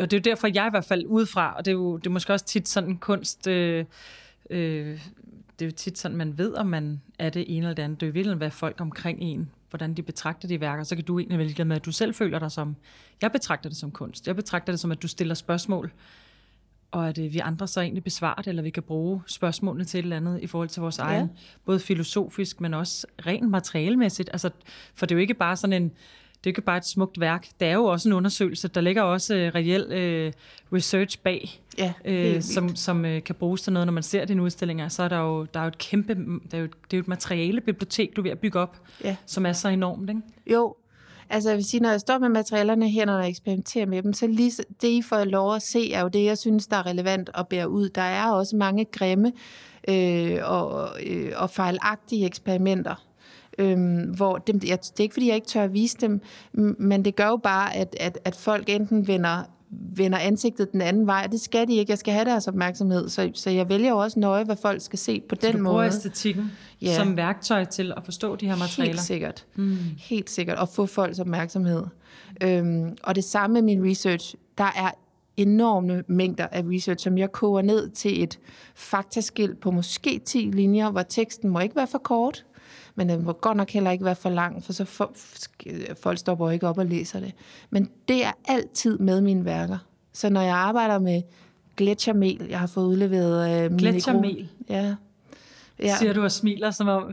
og 0.00 0.10
det 0.10 0.12
er 0.12 0.18
jo 0.18 0.30
derfor, 0.30 0.48
jeg 0.54 0.66
i 0.66 0.70
hvert 0.70 0.84
fald 0.84 1.06
udefra, 1.06 1.54
og 1.56 1.64
det 1.64 1.70
er 1.70 1.74
jo 1.74 1.96
det 1.96 2.06
er 2.06 2.10
måske 2.10 2.32
også 2.32 2.44
tit 2.46 2.68
sådan 2.68 2.98
kunst... 2.98 3.46
Øh, 3.46 3.84
øh, 4.50 5.00
det 5.58 5.64
er 5.64 5.66
jo 5.66 5.72
tit 5.76 5.98
sådan, 5.98 6.16
man 6.16 6.38
ved, 6.38 6.54
om 6.54 6.66
man 6.66 7.02
er 7.18 7.30
det 7.30 7.44
ene 7.48 7.58
eller 7.58 7.74
det 7.74 7.82
andet. 7.82 8.00
Det 8.00 8.06
er 8.06 8.10
jo 8.10 8.12
virkelig, 8.12 8.36
hvad 8.36 8.50
folk 8.50 8.80
omkring 8.80 9.18
en, 9.20 9.50
hvordan 9.70 9.94
de 9.94 10.02
betragter 10.02 10.48
de 10.48 10.60
værker. 10.60 10.84
Så 10.84 10.96
kan 10.96 11.04
du 11.04 11.18
egentlig 11.18 11.38
vælge 11.38 11.64
med, 11.64 11.76
at 11.76 11.84
du 11.84 11.92
selv 11.92 12.14
føler 12.14 12.38
dig 12.38 12.52
som, 12.52 12.76
jeg 13.22 13.32
betragter 13.32 13.68
det 13.68 13.78
som 13.78 13.90
kunst. 13.90 14.26
Jeg 14.26 14.36
betragter 14.36 14.72
det 14.72 14.80
som, 14.80 14.92
at 14.92 15.02
du 15.02 15.08
stiller 15.08 15.34
spørgsmål, 15.34 15.92
og 16.90 17.08
at 17.08 17.18
øh, 17.18 17.32
vi 17.32 17.38
andre 17.38 17.68
så 17.68 17.80
egentlig 17.80 18.04
besvarer 18.04 18.36
det, 18.42 18.46
eller 18.46 18.62
vi 18.62 18.70
kan 18.70 18.82
bruge 18.82 19.22
spørgsmålene 19.26 19.84
til 19.84 19.98
et 19.98 20.02
eller 20.02 20.16
andet 20.16 20.42
i 20.42 20.46
forhold 20.46 20.68
til 20.68 20.80
vores 20.80 20.98
ja. 20.98 21.02
egen, 21.02 21.30
både 21.64 21.80
filosofisk, 21.80 22.60
men 22.60 22.74
også 22.74 23.06
rent 23.26 23.50
materialemæssigt. 23.50 24.30
Altså, 24.32 24.50
for 24.94 25.06
det 25.06 25.14
er 25.14 25.16
jo 25.16 25.20
ikke 25.20 25.34
bare 25.34 25.56
sådan 25.56 25.82
en, 25.82 25.92
det 26.44 26.46
er 26.46 26.50
ikke 26.50 26.60
bare 26.60 26.76
et 26.76 26.86
smukt 26.86 27.20
værk. 27.20 27.48
Det 27.60 27.68
er 27.68 27.72
jo 27.72 27.84
også 27.84 28.08
en 28.08 28.12
undersøgelse. 28.12 28.68
Der 28.68 28.80
ligger 28.80 29.02
også 29.02 29.34
uh, 29.34 29.40
reel 29.40 29.84
uh, 29.86 30.32
research 30.76 31.18
bag, 31.18 31.60
ja, 31.78 31.92
uh, 32.36 32.42
som, 32.42 32.76
som 32.76 33.04
uh, 33.04 33.22
kan 33.22 33.34
bruges 33.34 33.62
til 33.62 33.72
noget. 33.72 33.86
Når 33.86 33.92
man 33.92 34.02
ser 34.02 34.24
dine 34.24 34.42
udstillinger, 34.42 34.88
så 34.88 35.02
er 35.02 35.08
der 35.08 35.18
jo, 35.18 35.44
der 35.54 35.60
er 35.60 35.64
jo 35.64 35.68
et 35.68 35.78
kæmpe, 35.78 36.14
der 36.50 36.56
er 36.56 36.60
jo, 36.60 36.66
det 36.66 36.92
er 36.92 36.96
jo 36.96 37.00
et 37.00 37.08
materialebibliotek, 37.08 38.16
du 38.16 38.20
er 38.20 38.22
ved 38.22 38.30
at 38.30 38.38
bygge 38.38 38.60
op, 38.60 38.76
ja. 39.04 39.16
som 39.26 39.46
er 39.46 39.52
så 39.52 39.68
enormt, 39.68 40.10
ikke? 40.10 40.22
Jo, 40.46 40.76
Altså 41.32 41.48
jeg 41.48 41.56
vil 41.56 41.64
sige, 41.64 41.80
når 41.80 41.90
jeg 41.90 42.00
står 42.00 42.18
med 42.18 42.28
materialerne 42.28 42.88
her, 42.88 43.06
når 43.06 43.18
jeg 43.18 43.28
eksperimenterer 43.28 43.86
med 43.86 44.02
dem, 44.02 44.12
så 44.12 44.26
lige 44.26 44.52
det, 44.82 44.88
I 44.88 45.02
får 45.02 45.24
lov 45.24 45.54
at 45.54 45.62
se, 45.62 45.92
er 45.92 46.02
jo 46.02 46.08
det, 46.08 46.24
jeg 46.24 46.38
synes, 46.38 46.66
der 46.66 46.76
er 46.76 46.86
relevant 46.86 47.30
at 47.34 47.48
bære 47.48 47.68
ud. 47.68 47.88
Der 47.88 48.02
er 48.02 48.30
også 48.30 48.56
mange 48.56 48.84
grimme 48.84 49.32
øh, 49.88 50.38
og, 50.42 50.88
øh, 51.06 51.32
og 51.36 51.50
fejlagtige 51.50 52.26
eksperimenter, 52.26 53.04
Øhm, 53.58 54.02
hvor 54.16 54.38
dem, 54.38 54.60
jeg, 54.66 54.78
det 54.80 54.98
er 54.98 55.02
ikke, 55.02 55.12
fordi 55.12 55.28
jeg 55.28 55.34
ikke 55.34 55.46
tør 55.46 55.64
at 55.64 55.72
vise 55.72 55.96
dem, 56.00 56.20
men 56.78 57.04
det 57.04 57.16
gør 57.16 57.26
jo 57.26 57.36
bare, 57.36 57.76
at, 57.76 57.96
at, 58.00 58.18
at 58.24 58.36
folk 58.36 58.68
enten 58.68 59.06
vender, 59.06 59.42
vender 59.70 60.18
ansigtet 60.18 60.72
den 60.72 60.80
anden 60.80 61.06
vej, 61.06 61.22
og 61.26 61.32
det 61.32 61.40
skal 61.40 61.68
de 61.68 61.74
ikke. 61.74 61.90
Jeg 61.90 61.98
skal 61.98 62.14
have 62.14 62.24
deres 62.24 62.48
opmærksomhed, 62.48 63.08
så, 63.08 63.30
så 63.34 63.50
jeg 63.50 63.68
vælger 63.68 63.90
jo 63.90 63.98
også 63.98 64.20
nøje, 64.20 64.44
hvad 64.44 64.56
folk 64.56 64.82
skal 64.82 64.98
se 64.98 65.20
på 65.28 65.34
så 65.40 65.46
den 65.46 65.56
du 65.56 65.62
måde. 65.62 65.86
æstetikken 65.86 66.52
ja. 66.82 66.94
som 66.96 67.16
værktøj 67.16 67.64
til 67.64 67.92
at 67.96 68.04
forstå 68.04 68.36
de 68.36 68.46
her 68.46 68.56
materialer? 68.56 68.92
Helt 68.92 69.00
sikkert. 69.00 69.46
Mm. 69.56 69.76
Helt 69.98 70.30
sikkert. 70.30 70.58
Og 70.58 70.68
få 70.68 70.86
folks 70.86 71.18
opmærksomhed. 71.18 71.82
Øhm, 72.42 72.96
og 73.02 73.14
det 73.14 73.24
samme 73.24 73.54
med 73.54 73.62
min 73.62 73.90
research. 73.90 74.34
Der 74.58 74.64
er 74.64 74.90
enorme 75.36 76.04
mængder 76.08 76.46
af 76.46 76.62
research, 76.66 77.04
som 77.04 77.18
jeg 77.18 77.32
koger 77.32 77.62
ned 77.62 77.88
til 77.90 78.22
et 78.22 78.38
faktaskilt 78.74 79.60
på 79.60 79.70
måske 79.70 80.18
10 80.18 80.38
linjer, 80.38 80.90
hvor 80.90 81.02
teksten 81.02 81.50
må 81.50 81.58
ikke 81.58 81.76
være 81.76 81.86
for 81.86 81.98
kort, 81.98 82.44
men 82.94 83.08
den 83.08 83.24
må 83.24 83.32
godt 83.32 83.56
nok 83.56 83.70
heller 83.70 83.90
ikke 83.90 84.04
være 84.04 84.16
for 84.16 84.30
lang, 84.30 84.64
for 84.64 84.72
så 84.72 84.84
for, 84.84 85.12
folk 86.02 86.18
stopper 86.18 86.50
ikke 86.50 86.68
op 86.68 86.78
og 86.78 86.86
læser 86.86 87.20
det. 87.20 87.32
Men 87.70 87.90
det 88.08 88.24
er 88.24 88.32
altid 88.44 88.98
med 88.98 89.20
mine 89.20 89.44
værker. 89.44 89.78
Så 90.12 90.30
når 90.30 90.40
jeg 90.40 90.54
arbejder 90.56 90.98
med 90.98 91.22
gletschermel, 91.76 92.46
jeg 92.48 92.60
har 92.60 92.66
fået 92.66 92.86
udleveret 92.86 93.64
øh, 93.64 93.78
Gletschermel? 93.78 94.48
Ja. 94.68 94.94
ja. 95.82 95.96
Siger 95.96 96.12
du 96.12 96.22
og 96.22 96.32
smiler, 96.32 96.70
som 96.70 96.88
om 96.88 97.12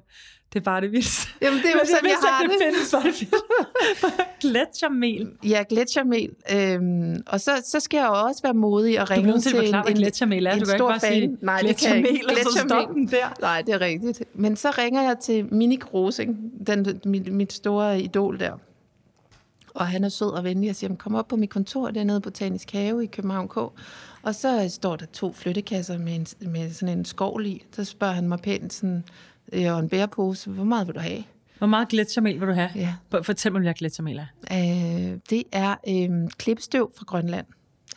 det 0.54 0.60
er 0.60 0.64
bare 0.64 0.82
det 0.82 0.92
vildeste. 0.92 1.30
Jamen, 1.42 1.60
det 1.60 1.66
er 1.66 1.72
jo 1.72 1.80
sådan, 1.86 2.00
jeg, 2.04 2.18
jeg 2.24 2.30
har 2.30 2.42
det. 2.42 2.52
det 2.52 2.58
findes, 2.62 2.94
var 2.94 3.02
det 3.02 4.26
gletschermel. 4.42 5.32
Ja, 5.44 5.64
gletschermel. 5.70 6.30
Øhm, 6.54 7.24
og 7.28 7.42
så, 7.42 7.52
så 7.66 7.80
skal 7.80 7.98
jeg 7.98 8.08
jo 8.08 8.28
også 8.28 8.42
være 8.44 8.54
modig 8.54 9.02
og 9.02 9.10
ringe 9.10 9.40
til, 9.40 9.52
til 9.52 9.68
en, 9.70 9.76
en, 9.76 9.94
gletschermel 9.94 10.48
er. 10.48 10.52
En 10.52 10.60
du 10.60 10.66
kan 10.66 10.76
ikke 10.76 10.86
bare 10.86 11.00
fan. 11.00 11.12
sige 11.12 11.38
Nej, 11.42 11.62
det 11.62 11.78
kan 11.78 12.06
ikke. 12.06 12.26
og 12.30 12.52
så 12.52 12.66
stop 12.70 12.94
den 12.94 13.08
der. 13.08 13.36
Nej, 13.42 13.62
det 13.62 13.74
er 13.74 13.82
rigtigt. 13.82 14.24
Men 14.34 14.56
så 14.56 14.72
ringer 14.78 15.02
jeg 15.02 15.18
til 15.22 15.54
Minik 15.54 15.94
Rosing, 15.94 16.52
den, 16.68 17.00
mit, 17.06 17.34
mit 17.34 17.54
store 17.54 18.02
idol 18.02 18.40
der. 18.40 18.54
Og 19.74 19.88
han 19.88 20.04
er 20.04 20.10
sød 20.10 20.30
og 20.30 20.44
venlig 20.44 20.70
og 20.70 20.76
siger, 20.76 20.96
kom 20.96 21.16
op 21.16 21.28
på 21.28 21.36
mit 21.36 21.50
kontor 21.50 21.92
dernede 21.92 22.22
på 22.22 22.30
Botanisk 22.30 22.72
Have 22.72 23.04
i 23.04 23.08
København 23.08 23.48
K. 23.48 23.58
Og 24.22 24.36
så 24.36 24.70
står 24.70 24.96
der 24.96 25.06
to 25.06 25.34
flyttekasser 25.34 25.98
med, 25.98 26.16
en, 26.16 26.52
med 26.52 26.72
sådan 26.72 26.98
en 26.98 27.06
skovl 27.06 27.46
i. 27.46 27.64
Så 27.72 27.84
spørger 27.84 28.14
han 28.14 28.28
mig 28.28 28.40
pænt 28.40 28.74
sådan, 28.74 29.04
og 29.54 29.80
en 29.80 29.90
bærepose, 29.90 30.50
hvor 30.50 30.64
meget 30.64 30.88
vil 30.88 30.96
du 30.96 31.00
have? 31.00 31.24
Hvor 31.58 31.68
meget 31.68 31.88
gletsjermel 31.88 32.40
vil 32.40 32.48
du 32.48 32.54
have? 32.54 32.70
Ja. 32.76 32.94
For- 33.12 33.22
Fortæl 33.22 33.52
mig, 33.52 33.62
hvad 33.62 33.74
gletsjermel 33.74 34.18
er. 34.18 34.26
Øh, 35.14 35.18
det 35.30 35.44
er 35.52 35.76
øh, 35.88 36.30
klippestøv 36.38 36.92
fra 36.96 37.06
Grønland. 37.08 37.46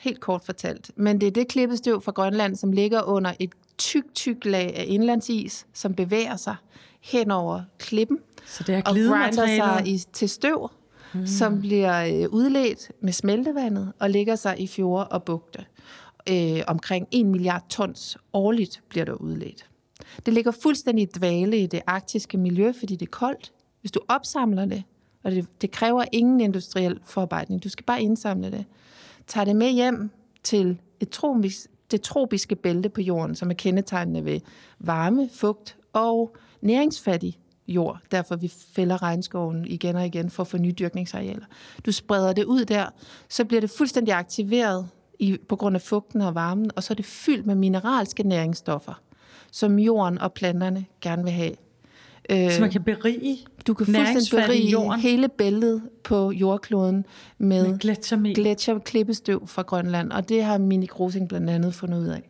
Helt 0.00 0.20
kort 0.20 0.42
fortalt. 0.44 0.90
Men 0.96 1.20
det 1.20 1.26
er 1.26 1.30
det 1.30 1.48
klippestøv 1.48 2.02
fra 2.02 2.12
Grønland, 2.12 2.56
som 2.56 2.72
ligger 2.72 3.02
under 3.02 3.32
et 3.38 3.50
tyk, 3.78 4.04
tyk 4.14 4.44
lag 4.44 4.76
af 4.76 4.84
indlandsis, 4.88 5.66
som 5.74 5.94
bevæger 5.94 6.36
sig 6.36 6.56
hen 7.00 7.30
over 7.30 7.62
klippen 7.78 8.18
Så 8.46 8.64
det 8.66 8.74
er 8.74 8.82
og 8.86 8.94
grinder 8.94 9.46
sig 9.46 9.82
i, 9.86 9.98
til 10.12 10.28
støv, 10.28 10.70
mm. 11.14 11.26
som 11.26 11.60
bliver 11.60 12.04
øh, 12.04 12.28
udledt 12.30 12.90
med 13.00 13.12
smeltevandet 13.12 13.92
og 13.98 14.10
ligger 14.10 14.36
sig 14.36 14.60
i 14.60 14.66
fjorde 14.66 15.08
og 15.08 15.22
bugte. 15.24 15.64
Øh, 16.30 16.60
omkring 16.66 17.08
1 17.10 17.26
milliard 17.26 17.62
tons 17.68 18.16
årligt 18.32 18.82
bliver 18.88 19.04
der 19.04 19.12
udledt. 19.12 19.66
Det 20.26 20.34
ligger 20.34 20.50
fuldstændig 20.50 21.14
dvale 21.14 21.58
i 21.58 21.66
det 21.66 21.80
arktiske 21.86 22.38
miljø, 22.38 22.72
fordi 22.72 22.96
det 22.96 23.06
er 23.06 23.10
koldt. 23.10 23.52
Hvis 23.80 23.92
du 23.92 24.00
opsamler 24.08 24.64
det, 24.64 24.82
og 25.22 25.32
det, 25.32 25.46
det 25.60 25.70
kræver 25.70 26.04
ingen 26.12 26.40
industriel 26.40 27.00
forarbejdning, 27.04 27.64
du 27.64 27.68
skal 27.68 27.84
bare 27.84 28.02
indsamle 28.02 28.50
det, 28.50 28.64
tager 29.26 29.44
det 29.44 29.56
med 29.56 29.70
hjem 29.70 30.10
til 30.42 30.80
et 31.00 31.08
tropisk, 31.08 31.66
det 31.90 32.02
tropiske 32.02 32.56
bælte 32.56 32.88
på 32.88 33.00
jorden, 33.00 33.34
som 33.34 33.50
er 33.50 33.54
kendetegnende 33.54 34.24
ved 34.24 34.40
varme, 34.78 35.28
fugt 35.32 35.76
og 35.92 36.36
næringsfattig 36.60 37.38
jord. 37.68 37.98
Derfor 38.10 38.36
vi 38.36 38.48
fælder 38.48 39.02
regnskoven 39.02 39.66
igen 39.66 39.96
og 39.96 40.06
igen 40.06 40.30
for 40.30 40.42
at 40.42 40.46
få 40.46 40.58
nye 40.58 40.72
dyrkningsarealer. 40.72 41.44
Du 41.86 41.92
spreder 41.92 42.32
det 42.32 42.44
ud 42.44 42.64
der, 42.64 42.86
så 43.28 43.44
bliver 43.44 43.60
det 43.60 43.70
fuldstændig 43.70 44.14
aktiveret 44.14 44.88
i, 45.18 45.38
på 45.48 45.56
grund 45.56 45.76
af 45.76 45.82
fugten 45.82 46.20
og 46.20 46.34
varmen, 46.34 46.70
og 46.76 46.82
så 46.82 46.92
er 46.92 46.94
det 46.94 47.04
fyldt 47.04 47.46
med 47.46 47.54
mineralske 47.54 48.22
næringsstoffer, 48.22 49.00
som 49.52 49.78
jorden 49.78 50.18
og 50.18 50.32
planterne 50.32 50.84
gerne 51.00 51.22
vil 51.22 51.32
have. 51.32 51.52
Øh, 52.30 52.52
Så 52.52 52.60
man 52.60 52.70
kan 52.70 52.82
berige 52.82 53.38
du 53.66 53.74
kan 53.74 53.86
fuldstændig 53.86 54.46
berige 54.46 54.70
jorden. 54.70 55.00
hele 55.00 55.28
bæltet 55.28 55.82
på 56.04 56.30
jordkloden 56.30 57.04
med, 57.38 57.68
med 57.68 57.78
gletsjermel. 57.78 58.34
gletsjer 58.34 58.78
klippestøv 58.78 59.46
fra 59.46 59.62
Grønland, 59.62 60.12
og 60.12 60.28
det 60.28 60.44
har 60.44 60.58
Mini 60.58 60.86
Grosing 60.86 61.28
blandt 61.28 61.50
andet 61.50 61.74
fundet 61.74 61.98
ud 61.98 62.06
af. 62.08 62.22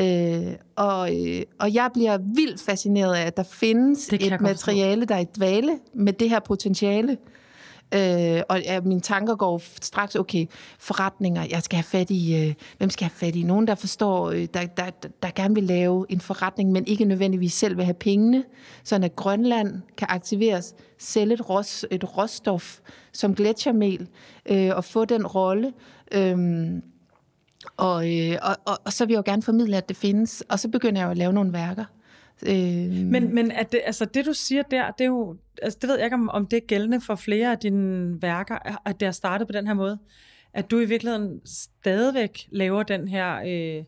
Øh, 0.00 0.54
og, 0.76 1.26
øh, 1.26 1.42
og 1.60 1.74
jeg 1.74 1.90
bliver 1.94 2.18
vildt 2.34 2.60
fascineret 2.60 3.14
af, 3.14 3.26
at 3.26 3.36
der 3.36 3.42
findes 3.42 4.12
et 4.12 4.40
materiale, 4.40 5.04
der 5.04 5.14
er 5.14 5.20
i 5.20 5.26
dvale 5.36 5.78
med 5.94 6.12
det 6.12 6.30
her 6.30 6.40
potentiale. 6.40 7.16
Øh, 7.94 8.42
og 8.48 8.62
ja, 8.62 8.80
mine 8.80 9.00
tanker 9.00 9.36
går 9.36 9.62
straks, 9.82 10.16
okay, 10.16 10.46
forretninger, 10.78 11.46
jeg 11.50 11.62
skal 11.62 11.76
have 11.76 11.84
fat 11.84 12.10
i, 12.10 12.36
øh, 12.36 12.54
hvem 12.78 12.90
skal 12.90 13.04
jeg 13.04 13.10
have 13.10 13.26
fat 13.26 13.36
i? 13.36 13.42
Nogen, 13.42 13.66
der 13.66 13.74
forstår, 13.74 14.30
øh, 14.30 14.46
der, 14.54 14.66
der, 14.66 14.90
der 15.22 15.30
gerne 15.34 15.54
vil 15.54 15.64
lave 15.64 16.06
en 16.08 16.20
forretning, 16.20 16.72
men 16.72 16.86
ikke 16.86 17.04
nødvendigvis 17.04 17.52
selv 17.52 17.76
vil 17.76 17.84
have 17.84 17.94
pengene, 17.94 18.44
sådan 18.84 19.04
at 19.04 19.16
Grønland 19.16 19.82
kan 19.96 20.08
aktiveres, 20.10 20.74
sælge 20.98 21.34
et, 21.34 21.50
ros, 21.50 21.84
et 21.90 22.16
råstof 22.16 22.78
som 23.12 23.34
gletsjermel, 23.34 24.08
øh, 24.46 24.70
og 24.76 24.84
få 24.84 25.04
den 25.04 25.26
rolle. 25.26 25.72
Øh, 26.12 26.38
og, 27.76 28.18
øh, 28.18 28.38
og, 28.42 28.56
og, 28.66 28.78
og 28.84 28.92
så 28.92 29.06
vil 29.06 29.12
jeg 29.12 29.26
jo 29.26 29.32
gerne 29.32 29.42
formidle, 29.42 29.76
at 29.76 29.88
det 29.88 29.96
findes, 29.96 30.44
og 30.48 30.58
så 30.58 30.68
begynder 30.68 31.00
jeg 31.00 31.06
jo 31.06 31.10
at 31.10 31.18
lave 31.18 31.32
nogle 31.32 31.52
værker. 31.52 31.84
Øh, 32.46 32.54
Men, 33.06 33.34
men 33.34 33.50
at 33.50 33.72
det, 33.72 33.80
altså 33.84 34.04
det, 34.04 34.26
du 34.26 34.32
siger 34.32 34.62
der, 34.62 34.90
det 34.90 35.04
er 35.04 35.08
jo, 35.08 35.36
altså 35.62 35.78
det 35.82 35.88
ved 35.88 35.96
jeg 35.96 36.04
ikke, 36.04 36.14
om, 36.14 36.28
om 36.28 36.46
det 36.46 36.56
er 36.56 36.66
gældende 36.66 37.00
for 37.00 37.14
flere 37.14 37.50
af 37.52 37.58
dine 37.58 38.22
værker, 38.22 38.78
at 38.84 39.00
det 39.00 39.06
har 39.06 39.12
startet 39.12 39.46
på 39.48 39.52
den 39.52 39.66
her 39.66 39.74
måde. 39.74 39.98
At 40.54 40.70
du 40.70 40.78
i 40.78 40.84
virkeligheden 40.84 41.40
stadigvæk 41.44 42.46
laver 42.50 42.82
den 42.82 43.08
her, 43.08 43.36
øh, 43.46 43.84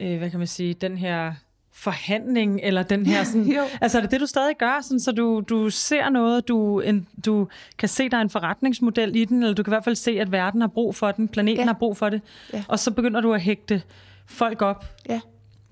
øh, 0.00 0.18
hvad 0.18 0.30
kan 0.30 0.38
man 0.38 0.48
sige, 0.48 0.74
den 0.74 0.98
her 0.98 1.32
forhandling, 1.72 2.60
eller 2.62 2.82
den 2.82 3.06
her 3.06 3.24
sådan, 3.32 3.56
altså 3.80 3.98
er 3.98 4.02
det 4.02 4.10
det, 4.10 4.20
du 4.20 4.26
stadig 4.26 4.56
gør, 4.58 4.80
sådan, 4.82 5.00
så 5.00 5.12
du, 5.12 5.42
du 5.48 5.70
ser 5.70 6.08
noget, 6.08 6.48
du, 6.48 6.80
en, 6.80 7.06
du 7.24 7.48
kan 7.78 7.88
se, 7.88 8.08
der 8.08 8.16
er 8.16 8.20
en 8.20 8.30
forretningsmodel 8.30 9.16
i 9.16 9.24
den, 9.24 9.42
eller 9.42 9.54
du 9.54 9.62
kan 9.62 9.70
i 9.70 9.74
hvert 9.74 9.84
fald 9.84 9.94
se, 9.96 10.10
at 10.20 10.32
verden 10.32 10.60
har 10.60 10.68
brug 10.68 10.94
for 10.94 11.12
den, 11.12 11.28
planeten 11.28 11.58
Ja. 11.60 11.66
har 11.66 11.72
brug 11.78 11.96
for 11.96 12.08
det, 12.08 12.20
Ja. 12.52 12.64
og 12.68 12.78
så 12.78 12.90
begynder 12.90 13.20
du 13.20 13.34
at 13.34 13.40
hægte 13.40 13.82
folk 14.26 14.62
op. 14.62 14.84
ja. 15.08 15.20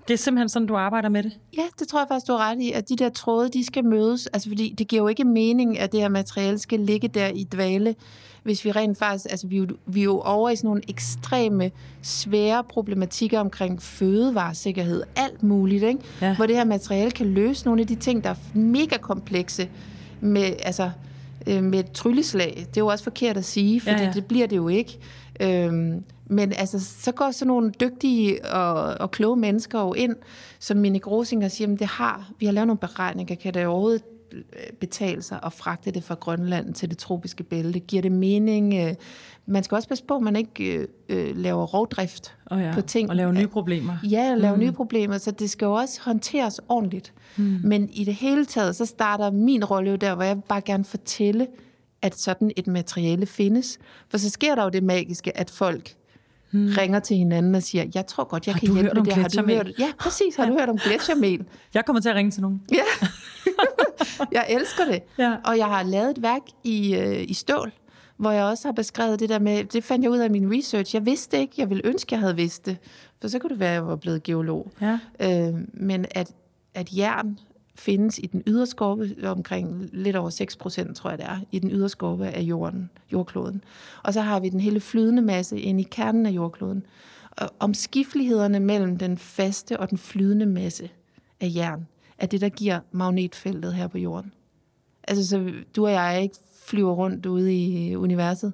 Det 0.09 0.13
er 0.15 0.17
simpelthen 0.17 0.49
sådan, 0.49 0.67
du 0.67 0.75
arbejder 0.75 1.09
med 1.09 1.23
det. 1.23 1.31
Ja, 1.57 1.63
det 1.79 1.87
tror 1.87 1.99
jeg 1.99 2.07
faktisk, 2.07 2.27
du 2.27 2.31
har 2.33 2.51
ret 2.51 2.61
i, 2.61 2.71
at 2.71 2.89
de 2.89 2.95
der 2.95 3.09
tråde, 3.09 3.49
de 3.49 3.65
skal 3.65 3.85
mødes. 3.85 4.27
Altså, 4.27 4.49
fordi 4.49 4.75
det 4.77 4.87
giver 4.87 5.01
jo 5.01 5.07
ikke 5.07 5.23
mening, 5.23 5.79
at 5.79 5.91
det 5.91 5.99
her 5.99 6.09
materiale 6.09 6.57
skal 6.59 6.79
ligge 6.79 7.07
der 7.07 7.27
i 7.27 7.43
dvale, 7.43 7.95
hvis 8.43 8.65
vi 8.65 8.71
rent 8.71 8.97
faktisk, 8.97 9.25
altså 9.29 9.47
vi, 9.47 9.55
er 9.55 9.59
jo- 9.59 9.77
vi 9.85 9.99
er 9.99 10.03
jo 10.03 10.19
over 10.19 10.49
i 10.49 10.55
sådan 10.55 10.67
nogle 10.67 10.81
ekstreme, 10.87 11.71
svære 12.01 12.63
problematikker 12.63 13.39
omkring 13.39 13.81
fødevaresikkerhed, 13.81 15.03
alt 15.15 15.43
muligt, 15.43 15.83
ikke? 15.83 15.99
Ja. 16.21 16.35
hvor 16.35 16.45
det 16.45 16.55
her 16.55 16.63
materiale 16.65 17.11
kan 17.11 17.25
løse 17.27 17.65
nogle 17.65 17.81
af 17.81 17.87
de 17.87 17.95
ting, 17.95 18.23
der 18.23 18.29
er 18.29 18.35
mega 18.57 18.97
komplekse 18.97 19.69
med, 20.21 20.53
altså, 20.63 20.91
øh, 21.47 21.63
med 21.63 21.79
et 21.79 21.91
trylleslag. 21.91 22.53
Det 22.69 22.77
er 22.77 22.81
jo 22.81 22.87
også 22.87 23.03
forkert 23.03 23.37
at 23.37 23.45
sige, 23.45 23.81
for 23.81 23.89
Ja, 23.89 23.97
ja, 23.97 24.03
ja. 24.05 24.11
det 24.11 24.25
bliver 24.25 24.47
det 24.47 24.55
jo 24.55 24.67
ikke. 24.67 24.97
Øhm, 25.39 26.03
men 26.31 26.53
altså, 26.53 26.79
så 26.79 27.11
går 27.11 27.31
sådan 27.31 27.47
nogle 27.47 27.71
dygtige 27.71 28.45
og, 28.45 28.73
og 28.99 29.11
kloge 29.11 29.37
mennesker 29.37 29.79
jo 29.79 29.93
ind, 29.93 30.15
som 30.59 30.77
Mine 30.77 30.99
Grosing 30.99 31.45
og 31.45 31.51
siger, 31.51 31.73
at 31.73 31.79
det 31.79 31.87
har, 31.87 32.31
vi 32.39 32.45
har 32.45 32.53
lavet 32.53 32.67
nogle 32.67 32.77
beregninger, 32.77 33.35
kan 33.35 33.53
det 33.53 33.65
overhovedet 33.65 34.03
øh, 34.31 34.41
betale 34.79 35.21
sig 35.21 35.39
at 35.45 35.53
fragte 35.53 35.91
det 35.91 36.03
fra 36.03 36.15
Grønland 36.15 36.73
til 36.73 36.89
det 36.89 36.97
tropiske 36.97 37.43
bælte? 37.43 37.79
Giver 37.79 38.01
det 38.01 38.11
mening? 38.11 38.73
Øh, 38.73 38.95
Man 39.45 39.63
skal 39.63 39.75
også 39.75 39.87
passe 39.87 40.03
på, 40.03 40.15
at 40.15 40.21
man 40.21 40.35
ikke 40.35 40.63
øh, 40.73 40.87
øh, 41.09 41.37
laver 41.37 41.65
rovdrift 41.65 42.35
Oh 42.51 42.61
ja. 42.61 42.71
på 42.73 42.81
ting. 42.81 43.09
Og 43.09 43.15
lave 43.15 43.33
nye 43.33 43.47
problemer. 43.47 43.97
Ja, 44.03 44.35
lave 44.35 44.55
mm. 44.55 44.59
nye 44.59 44.71
problemer, 44.71 45.17
så 45.17 45.31
det 45.31 45.49
skal 45.49 45.65
jo 45.65 45.73
også 45.73 45.99
håndteres 46.01 46.61
ordentligt. 46.69 47.13
Mm. 47.37 47.59
Men 47.63 47.89
i 47.89 48.03
det 48.03 48.13
hele 48.13 48.45
taget, 48.45 48.75
så 48.75 48.85
starter 48.85 49.31
min 49.31 49.65
rolle 49.65 49.89
jo 49.89 49.95
der, 49.95 50.15
hvor 50.15 50.23
jeg 50.23 50.43
bare 50.43 50.61
gerne 50.61 50.85
fortælle, 50.85 51.47
at 52.01 52.19
sådan 52.19 52.51
et 52.55 52.67
materiale 52.67 53.25
findes. 53.25 53.79
For 54.09 54.17
så 54.17 54.29
sker 54.29 54.55
der 54.55 54.63
jo 54.63 54.69
det 54.69 54.83
magiske, 54.83 55.37
at 55.37 55.49
folk 55.49 55.95
hmm. 56.51 56.73
ringer 56.77 56.99
til 56.99 57.17
hinanden 57.17 57.55
og 57.55 57.63
siger, 57.63 57.85
jeg 57.95 58.07
tror 58.07 58.23
godt, 58.23 58.47
jeg 58.47 58.55
Har 58.55 58.59
kan 58.59 58.73
hjælpe 58.73 58.89
dig 58.89 58.99
om. 58.99 59.07
Har 59.07 59.13
du 59.13 59.19
gletsjermel?" 59.19 59.55
hørt? 59.55 59.71
Ja, 59.79 59.91
præcis. 59.99 60.35
Har 60.35 60.45
du 60.45 60.53
hørt 60.53 60.69
om 60.69 60.77
gletsjermel? 60.77 61.45
Jeg 61.73 61.85
kommer 61.85 62.01
til 62.01 62.09
at 62.09 62.15
ringe 62.15 62.31
til 62.31 62.41
nogen. 62.41 62.61
Ja, 62.71 63.07
jeg 64.31 64.45
elsker 64.49 64.85
det. 64.85 65.01
Ja. 65.17 65.35
Og 65.45 65.57
jeg 65.57 65.65
har 65.65 65.83
lavet 65.83 66.09
et 66.09 66.21
værk 66.21 66.41
i, 66.63 66.95
øh, 66.95 67.23
i 67.27 67.33
stål, 67.33 67.71
hvor 68.17 68.31
jeg 68.31 68.43
også 68.43 68.67
har 68.67 68.73
beskrevet 68.73 69.19
det 69.19 69.29
der 69.29 69.39
med, 69.39 69.63
det 69.63 69.83
fandt 69.83 70.03
jeg 70.03 70.11
ud 70.11 70.17
af 70.17 70.29
min 70.29 70.57
research. 70.57 70.95
Jeg 70.95 71.05
vidste 71.05 71.39
ikke, 71.39 71.53
jeg 71.57 71.69
ville 71.69 71.85
ønske, 71.85 72.13
jeg 72.13 72.19
havde 72.19 72.35
vidst 72.35 72.65
det. 72.65 72.77
For 73.21 73.27
så 73.27 73.39
kunne 73.39 73.49
det 73.49 73.59
være, 73.59 73.69
at 73.69 73.73
jeg 73.73 73.87
var 73.87 73.95
blevet 73.95 74.23
geolog. 74.23 74.71
Ja. 74.81 74.99
Øh, 75.19 75.53
men 75.73 76.05
at, 76.11 76.31
at 76.73 76.97
jern 76.97 77.39
findes 77.79 78.19
i 78.19 78.25
den 78.25 78.43
yderskorpe, 78.47 79.15
omkring 79.23 79.89
lidt 79.93 80.15
over 80.15 80.29
6 80.29 80.55
procent, 80.55 80.97
tror 80.97 81.09
jeg 81.09 81.19
det 81.19 81.25
er, 81.25 81.39
i 81.51 81.59
den 81.59 81.71
yderskorpe 81.71 82.27
af 82.27 82.41
jorden, 82.41 82.89
jordkloden. 83.11 83.63
Og 84.03 84.13
så 84.13 84.21
har 84.21 84.39
vi 84.39 84.49
den 84.49 84.59
hele 84.59 84.79
flydende 84.79 85.21
masse 85.21 85.59
inde 85.59 85.81
i 85.81 85.87
kernen 85.91 86.25
af 86.25 86.31
jordkloden. 86.31 86.85
Og 87.31 87.49
omskiftelighederne 87.59 88.59
mellem 88.59 88.97
den 88.97 89.17
faste 89.17 89.79
og 89.79 89.89
den 89.89 89.97
flydende 89.97 90.45
masse 90.45 90.89
af 91.39 91.51
jern, 91.55 91.87
er 92.17 92.25
det, 92.25 92.41
der 92.41 92.49
giver 92.49 92.79
magnetfeltet 92.91 93.73
her 93.73 93.87
på 93.87 93.97
jorden. 93.97 94.33
Altså, 95.07 95.27
så 95.27 95.51
du 95.75 95.85
og 95.85 95.91
jeg 95.91 96.21
ikke 96.23 96.35
flyver 96.65 96.93
rundt 96.93 97.25
ude 97.25 97.55
i 97.55 97.91
øh, 97.91 98.01
universet, 98.01 98.53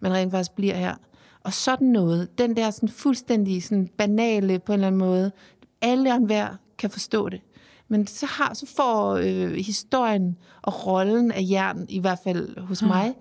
men 0.00 0.12
rent 0.12 0.30
faktisk 0.30 0.52
bliver 0.52 0.74
her. 0.74 0.94
Og 1.40 1.52
sådan 1.52 1.88
noget, 1.88 2.38
den 2.38 2.56
der 2.56 2.70
sådan 2.70 2.88
fuldstændig 2.88 3.62
sådan 3.62 3.88
banale 3.98 4.58
på 4.58 4.72
en 4.72 4.74
eller 4.74 4.86
anden 4.86 4.98
måde, 4.98 5.32
alle 5.82 6.10
og 6.10 6.16
enhver 6.16 6.56
kan 6.78 6.90
forstå 6.90 7.28
det. 7.28 7.40
Men 7.92 8.06
så, 8.06 8.26
har, 8.26 8.54
så 8.54 8.66
får 8.76 9.12
øh, 9.14 9.52
historien 9.52 10.36
og 10.62 10.86
rollen 10.86 11.32
af 11.32 11.40
jern, 11.50 11.86
i 11.88 11.98
hvert 11.98 12.18
fald 12.24 12.58
hos 12.58 12.80
hmm. 12.80 12.88
mig, 12.88 13.14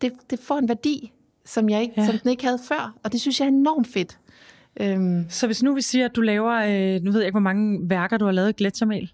det, 0.00 0.12
det 0.30 0.38
får 0.38 0.58
en 0.58 0.68
værdi, 0.68 1.12
som, 1.44 1.68
jeg 1.68 1.82
ikke, 1.82 1.94
Ja. 1.96 2.02
ja. 2.02 2.08
som 2.10 2.18
den 2.18 2.30
ikke 2.30 2.44
havde 2.44 2.58
før. 2.68 2.94
Og 3.02 3.12
det 3.12 3.20
synes 3.20 3.40
jeg 3.40 3.46
er 3.46 3.50
enormt 3.50 3.86
fedt. 3.88 4.18
Øhm, 4.80 5.24
Så 5.28 5.46
hvis 5.46 5.62
nu 5.62 5.74
vi 5.74 5.82
siger, 5.82 6.04
at 6.04 6.16
du 6.16 6.20
laver, 6.20 6.52
øh, 6.52 7.02
nu 7.02 7.10
ved 7.10 7.20
jeg 7.20 7.26
ikke, 7.26 7.34
hvor 7.34 7.40
mange 7.40 7.90
værker 7.90 8.16
du 8.16 8.24
har 8.24 8.32
lavet 8.32 8.48
i 8.48 8.52
gletsjermel. 8.52 9.12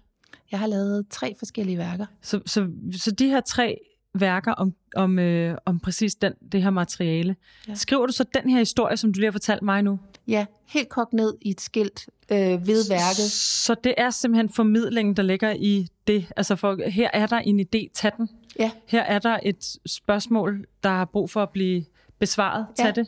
jeg 0.51 0.59
har 0.59 0.67
lavet 0.67 1.05
tre 1.09 1.35
forskellige 1.39 1.77
værker. 1.77 2.05
Så, 2.21 2.39
så, 2.45 2.67
så 2.97 3.11
de 3.11 3.27
her 3.29 3.41
tre 3.41 3.77
værker 4.13 4.51
om, 4.51 4.73
om, 4.95 5.19
øh, 5.19 5.57
om 5.65 5.79
præcis 5.79 6.15
den, 6.15 6.33
det 6.51 6.63
her 6.63 6.69
materiale. 6.69 7.35
Ja. 7.67 7.71
Ja. 7.71 7.75
Skriver 7.75 8.05
du 8.05 8.13
så 8.13 8.25
den 8.41 8.49
her 8.49 8.59
historie, 8.59 8.97
som 8.97 9.13
du 9.13 9.19
lige 9.19 9.27
har 9.27 9.31
fortalt 9.31 9.61
mig 9.61 9.81
nu? 9.83 9.99
Ja, 10.27 10.45
helt 10.69 10.89
kogt 10.89 11.13
ned 11.13 11.33
i 11.41 11.49
et 11.49 11.61
skilt 11.61 12.09
øh, 12.31 12.37
ved 12.67 12.89
værket. 12.89 13.31
Så 13.31 13.75
det 13.83 13.93
er 13.97 14.09
simpelthen 14.09 14.49
formidlingen, 14.49 15.15
der 15.17 15.23
ligger 15.23 15.51
i 15.59 15.87
det. 16.07 16.31
Altså 16.35 16.55
for, 16.55 16.89
her 16.89 17.09
er 17.13 17.25
der 17.27 17.37
en 17.37 17.59
idé, 17.59 17.91
tag 17.93 18.11
den. 18.17 18.29
Ja, 18.59 18.71
Her 18.87 19.01
er 19.01 19.19
der 19.19 19.39
et 19.43 19.77
spørgsmål, 19.85 20.65
der 20.83 20.89
har 20.89 21.05
brug 21.05 21.29
for 21.29 21.43
at 21.43 21.49
blive 21.49 21.85
besvaret. 22.19 22.67
Tag 22.75 22.85
Ja. 22.85 22.91
det. 22.91 23.07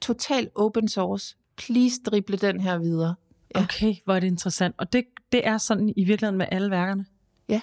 total 0.00 0.50
open 0.54 0.88
source. 0.88 1.36
Please 1.56 2.00
drible 2.06 2.36
den 2.36 2.60
her 2.60 2.78
videre. 2.78 3.14
Ja. 3.54 3.62
Okay, 3.62 3.94
hvor 4.04 4.14
er 4.14 4.20
det 4.20 4.26
interessant. 4.26 4.74
Og 4.78 4.92
det, 4.92 5.04
det 5.32 5.46
er 5.46 5.58
sådan 5.58 5.92
i 5.96 6.04
virkeligheden 6.04 6.38
med 6.38 6.46
alle 6.50 6.70
værkerne. 6.70 7.06
Ja. 7.48 7.60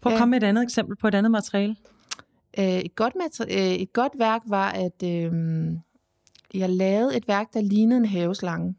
Prøv 0.00 0.12
at 0.12 0.14
Ja. 0.14 0.20
komme 0.20 0.30
med 0.30 0.42
et 0.42 0.46
andet 0.46 0.62
eksempel 0.62 0.96
på 0.96 1.08
et 1.08 1.14
andet 1.14 1.30
materiale. 1.32 1.76
Øh, 2.58 2.64
et, 2.64 2.94
godt 2.94 3.14
øh, 3.50 3.56
et 3.56 3.92
godt 3.92 4.12
værk 4.18 4.42
var, 4.46 4.70
at 4.70 5.02
øh, 5.04 5.32
jeg 6.58 6.70
lavede 6.70 7.16
et 7.16 7.28
værk, 7.28 7.54
der 7.54 7.60
lignede 7.60 7.98
en 7.98 8.06
haveslange. 8.06 8.74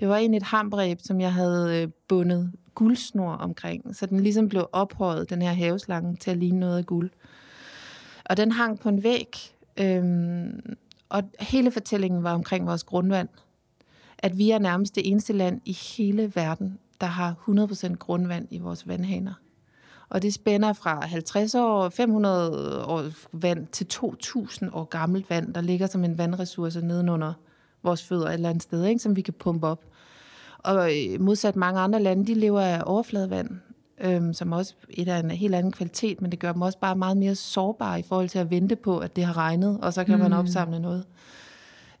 Det 0.00 0.08
var 0.08 0.16
egentlig 0.16 0.36
et 0.36 0.42
hambræb, 0.42 0.98
som 1.00 1.20
jeg 1.20 1.32
havde 1.32 1.82
øh, 1.82 1.88
bundet 2.08 2.52
guldsnor 2.74 3.32
omkring, 3.32 3.96
så 3.96 4.06
den 4.06 4.20
ligesom 4.20 4.48
blev 4.48 4.68
ophøjet, 4.72 5.30
den 5.30 5.42
her 5.42 5.52
haveslange, 5.52 6.16
til 6.16 6.30
at 6.30 6.36
ligne 6.36 6.60
noget 6.60 6.78
af 6.78 6.86
guld. 6.86 7.10
Og 8.24 8.36
den 8.36 8.52
hang 8.52 8.80
på 8.80 8.88
en 8.88 9.02
væg, 9.02 9.36
øhm, 9.80 10.76
og 11.08 11.22
hele 11.40 11.70
fortællingen 11.70 12.22
var 12.22 12.34
omkring 12.34 12.66
vores 12.66 12.84
grundvand. 12.84 13.28
At 14.18 14.38
vi 14.38 14.50
er 14.50 14.58
nærmest 14.58 14.94
det 14.94 15.10
eneste 15.10 15.32
land 15.32 15.60
i 15.64 15.72
hele 15.96 16.32
verden, 16.34 16.78
der 17.00 17.06
har 17.06 17.34
100% 17.48 17.94
grundvand 17.94 18.48
i 18.50 18.58
vores 18.58 18.88
vandhaner. 18.88 19.34
Og 20.10 20.22
det 20.22 20.34
spænder 20.34 20.72
fra 20.72 21.06
50 21.06 21.54
år, 21.54 21.88
500 21.88 22.84
år 22.84 23.04
vand 23.32 23.66
til 23.66 23.86
2000 23.86 24.70
år 24.72 24.84
gammelt 24.84 25.30
vand, 25.30 25.54
der 25.54 25.60
ligger 25.60 25.86
som 25.86 26.04
en 26.04 26.18
vandressource 26.18 26.80
nedenunder 26.80 27.32
vores 27.82 28.02
fødder 28.02 28.26
et 28.28 28.34
eller 28.34 28.48
andet 28.48 28.62
sted, 28.62 28.84
ikke, 28.84 28.98
som 28.98 29.16
vi 29.16 29.20
kan 29.20 29.34
pumpe 29.34 29.66
op. 29.66 29.84
Og 30.58 30.90
øh, 30.96 31.20
modsat 31.20 31.56
mange 31.56 31.80
andre 31.80 32.02
lande, 32.02 32.26
de 32.26 32.34
lever 32.34 32.60
af 32.60 32.82
overfladevand, 32.86 33.50
øhm, 34.00 34.34
som 34.34 34.52
også 34.52 34.74
et 34.90 35.08
af 35.08 35.18
en 35.18 35.30
helt 35.30 35.54
anden 35.54 35.72
kvalitet, 35.72 36.22
men 36.22 36.30
det 36.30 36.38
gør 36.38 36.52
dem 36.52 36.62
også 36.62 36.78
bare 36.78 36.96
meget 36.96 37.16
mere 37.16 37.34
sårbare 37.34 37.98
i 37.98 38.02
forhold 38.02 38.28
til 38.28 38.38
at 38.38 38.50
vente 38.50 38.76
på, 38.76 38.98
at 38.98 39.16
det 39.16 39.24
har 39.24 39.36
regnet, 39.36 39.78
og 39.82 39.92
så 39.92 40.04
kan 40.04 40.16
mm. 40.16 40.22
man 40.22 40.32
opsamle 40.32 40.80
noget. 40.80 41.04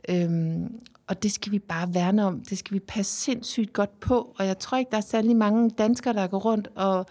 Øhm, 0.08 0.80
og 1.06 1.22
det 1.22 1.32
skal 1.32 1.52
vi 1.52 1.58
bare 1.58 1.94
værne 1.94 2.24
om. 2.24 2.40
Det 2.40 2.58
skal 2.58 2.74
vi 2.74 2.78
passe 2.78 3.20
sindssygt 3.20 3.72
godt 3.72 4.00
på. 4.00 4.34
Og 4.38 4.46
jeg 4.46 4.58
tror 4.58 4.78
ikke, 4.78 4.90
der 4.90 4.96
er 4.96 5.00
særlig 5.00 5.36
mange 5.36 5.70
danskere, 5.70 6.14
der 6.14 6.26
går 6.26 6.38
rundt 6.38 6.68
og, 6.74 7.06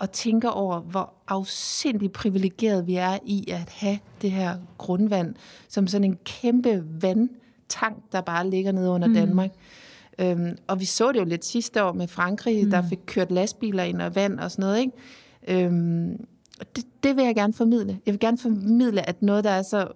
og 0.00 0.12
tænker 0.12 0.48
over, 0.48 0.80
hvor 0.80 1.12
afsindigt 1.28 2.12
privilegeret 2.12 2.86
vi 2.86 2.94
er 2.94 3.18
i 3.24 3.50
at 3.50 3.70
have 3.70 3.98
det 4.22 4.30
her 4.30 4.56
grundvand, 4.78 5.34
som 5.68 5.86
sådan 5.86 6.04
en 6.04 6.18
kæmpe 6.24 6.84
vandtank, 7.00 7.96
der 8.12 8.20
bare 8.20 8.50
ligger 8.50 8.72
nede 8.72 8.90
under 8.90 9.08
mm. 9.08 9.14
Danmark. 9.14 9.50
Øhm, 10.18 10.56
og 10.66 10.80
vi 10.80 10.84
så 10.84 11.12
det 11.12 11.18
jo 11.18 11.24
lidt 11.24 11.44
sidste 11.44 11.84
år 11.84 11.92
med 11.92 12.08
Frankrig, 12.08 12.64
mm. 12.64 12.70
der 12.70 12.82
fik 12.88 12.98
kørt 13.06 13.30
lastbiler 13.30 13.82
ind 13.82 14.02
og 14.02 14.14
vand 14.14 14.40
og 14.40 14.50
sådan 14.50 14.62
noget. 14.62 14.80
Ikke? 14.80 15.64
Øhm, 15.64 16.26
det, 16.76 16.84
det 17.02 17.16
vil 17.16 17.24
jeg 17.24 17.34
gerne 17.34 17.52
formidle. 17.52 17.98
Jeg 18.06 18.12
vil 18.12 18.20
gerne 18.20 18.38
formidle, 18.38 19.08
at 19.08 19.22
noget, 19.22 19.44
der 19.44 19.50
er 19.50 19.62
så 19.62 19.88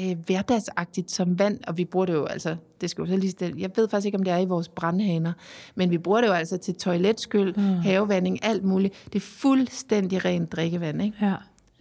øh, 0.00 0.16
hverdagsagtigt 0.26 1.10
som 1.10 1.38
vand, 1.38 1.58
og 1.66 1.76
vi 1.76 1.84
bruger 1.84 2.06
det 2.06 2.12
jo 2.12 2.24
altså, 2.24 2.56
det 2.80 2.90
skal 2.90 3.02
jo 3.02 3.06
så 3.06 3.16
lige 3.16 3.30
stille, 3.30 3.60
jeg 3.60 3.70
ved 3.76 3.88
faktisk 3.88 4.06
ikke, 4.06 4.18
om 4.18 4.24
det 4.24 4.32
er 4.32 4.38
i 4.38 4.44
vores 4.44 4.68
brandhaner, 4.68 5.32
men 5.74 5.90
vi 5.90 5.98
bruger 5.98 6.20
det 6.20 6.28
jo 6.28 6.32
altså 6.32 6.56
til 6.56 6.74
toiletskyld, 6.74 7.54
mm. 7.56 7.62
havevanding, 7.62 8.44
alt 8.44 8.64
muligt. 8.64 8.94
Det 9.04 9.14
er 9.14 9.26
fuldstændig 9.26 10.24
rent 10.24 10.52
drikkevand, 10.52 11.02
ikke? 11.02 11.16
Ja. 11.20 11.34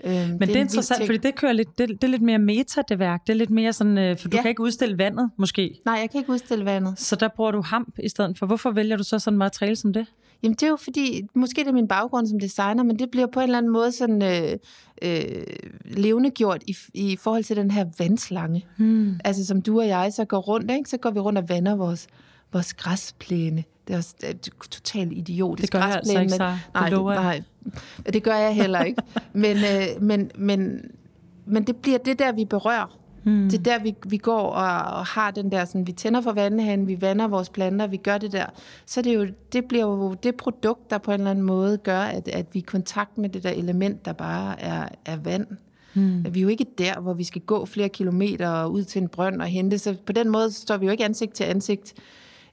Øhm, 0.03 0.13
Men 0.13 0.31
det 0.31 0.41
er, 0.41 0.45
det 0.45 0.55
er 0.55 0.59
interessant, 0.59 1.05
fordi 1.05 1.17
det 1.17 1.35
kører 1.35 1.53
lidt, 1.53 1.77
det, 1.77 1.89
det 1.89 2.03
er 2.03 2.07
lidt 2.07 2.21
mere 2.21 2.39
meta, 2.39 2.81
det 2.89 2.99
værk. 2.99 3.27
Det 3.27 3.33
er 3.33 3.37
lidt 3.37 3.49
mere 3.49 3.73
sådan, 3.73 3.97
øh, 3.97 4.17
for 4.17 4.29
du 4.29 4.37
ja. 4.37 4.41
kan 4.41 4.49
ikke 4.49 4.61
udstille 4.61 4.97
vandet, 4.97 5.31
måske. 5.37 5.81
Nej, 5.85 5.95
jeg 5.95 6.09
kan 6.09 6.19
ikke 6.19 6.31
udstille 6.31 6.65
vandet. 6.65 6.99
Så 6.99 7.15
der 7.15 7.27
bruger 7.35 7.51
du 7.51 7.61
hamp 7.61 7.99
i 7.99 8.09
stedet 8.09 8.37
for. 8.37 8.45
Hvorfor 8.45 8.71
vælger 8.71 8.97
du 8.97 9.03
så 9.03 9.19
sådan 9.19 9.37
materiale 9.37 9.75
som 9.75 9.93
det? 9.93 10.05
Jamen 10.45 10.55
det 10.55 10.63
er 10.63 10.67
jo 10.67 10.75
fordi, 10.75 11.21
måske 11.33 11.61
det 11.61 11.67
er 11.67 11.73
min 11.73 11.87
baggrund 11.87 12.27
som 12.27 12.39
designer, 12.39 12.83
men 12.83 12.99
det 12.99 13.11
bliver 13.11 13.27
på 13.27 13.39
en 13.39 13.43
eller 13.43 13.57
anden 13.57 13.71
måde 13.71 13.91
sådan 13.91 14.21
øh, 14.21 14.57
øh, 15.01 15.43
levendegjort 15.85 16.63
i, 16.67 16.77
i 16.93 17.15
forhold 17.15 17.43
til 17.43 17.55
den 17.55 17.71
her 17.71 17.85
vandslange. 17.99 18.65
Hmm. 18.77 19.19
Altså 19.23 19.45
som 19.45 19.61
du 19.61 19.79
og 19.79 19.87
jeg 19.87 20.13
så 20.13 20.25
går 20.25 20.39
rundt, 20.39 20.71
ikke? 20.71 20.89
så 20.89 20.97
går 20.97 21.09
vi 21.09 21.19
rundt 21.19 21.37
og 21.37 21.49
vander 21.49 21.75
vores, 21.75 22.07
vores 22.53 22.73
græsplæne. 22.73 23.63
Det 23.87 23.93
er 23.93 23.97
også 23.97 24.15
det 24.21 24.29
er 24.29 24.51
totalt 24.69 25.13
idiotisk. 25.13 25.73
Det 25.73 25.81
gør 25.81 25.87
jeg 25.87 25.95
altså 25.95 26.19
ikke, 26.19 26.31
så. 26.31 26.57
Nej, 26.73 26.89
det, 26.89 27.03
nej, 27.03 27.41
det 28.13 28.23
gør 28.23 28.35
jeg 28.35 28.55
heller 28.55 28.83
ikke. 28.83 29.01
men, 29.33 29.57
øh, 29.57 30.01
men, 30.01 30.31
men, 30.37 30.81
men 31.45 31.63
det 31.63 31.75
bliver 31.75 31.97
det 31.97 32.19
der, 32.19 32.31
vi 32.31 32.45
berører. 32.45 32.99
Mm. 33.25 33.49
Det 33.49 33.59
er 33.59 33.63
der, 33.63 33.83
vi, 33.83 33.95
vi 34.07 34.17
går 34.17 34.41
og, 34.41 34.97
og 34.97 35.05
har 35.05 35.31
den 35.31 35.51
der, 35.51 35.65
sådan, 35.65 35.87
vi 35.87 35.91
tænder 35.91 36.21
for 36.21 36.31
vandhanen, 36.31 36.87
vi 36.87 37.01
vander 37.01 37.27
vores 37.27 37.49
planter, 37.49 37.87
vi 37.87 37.97
gør 37.97 38.17
det 38.17 38.31
der. 38.31 38.45
Så 38.85 39.01
det, 39.01 39.11
er 39.11 39.15
jo, 39.15 39.27
det 39.53 39.65
bliver 39.65 39.85
jo 39.85 40.13
det 40.13 40.35
produkt, 40.35 40.89
der 40.89 40.97
på 40.97 41.11
en 41.11 41.19
eller 41.19 41.31
anden 41.31 41.45
måde 41.45 41.77
gør, 41.77 41.99
at, 41.99 42.27
at 42.27 42.45
vi 42.53 42.59
er 42.59 42.63
i 42.63 42.65
kontakt 42.65 43.17
med 43.17 43.29
det 43.29 43.43
der 43.43 43.49
element, 43.49 44.05
der 44.05 44.13
bare 44.13 44.61
er, 44.61 44.87
er 45.05 45.17
vand. 45.17 45.47
Mm. 45.93 46.25
Vi 46.31 46.39
er 46.39 46.43
jo 46.43 46.47
ikke 46.47 46.65
der, 46.77 46.99
hvor 46.99 47.13
vi 47.13 47.23
skal 47.23 47.41
gå 47.41 47.65
flere 47.65 47.89
kilometer 47.89 48.65
ud 48.65 48.83
til 48.83 49.01
en 49.01 49.07
brønd 49.07 49.41
og 49.41 49.47
hente. 49.47 49.77
Så 49.77 49.95
på 50.05 50.13
den 50.13 50.29
måde 50.29 50.51
står 50.51 50.77
vi 50.77 50.85
jo 50.85 50.91
ikke 50.91 51.05
ansigt 51.05 51.33
til 51.33 51.43
ansigt 51.43 51.93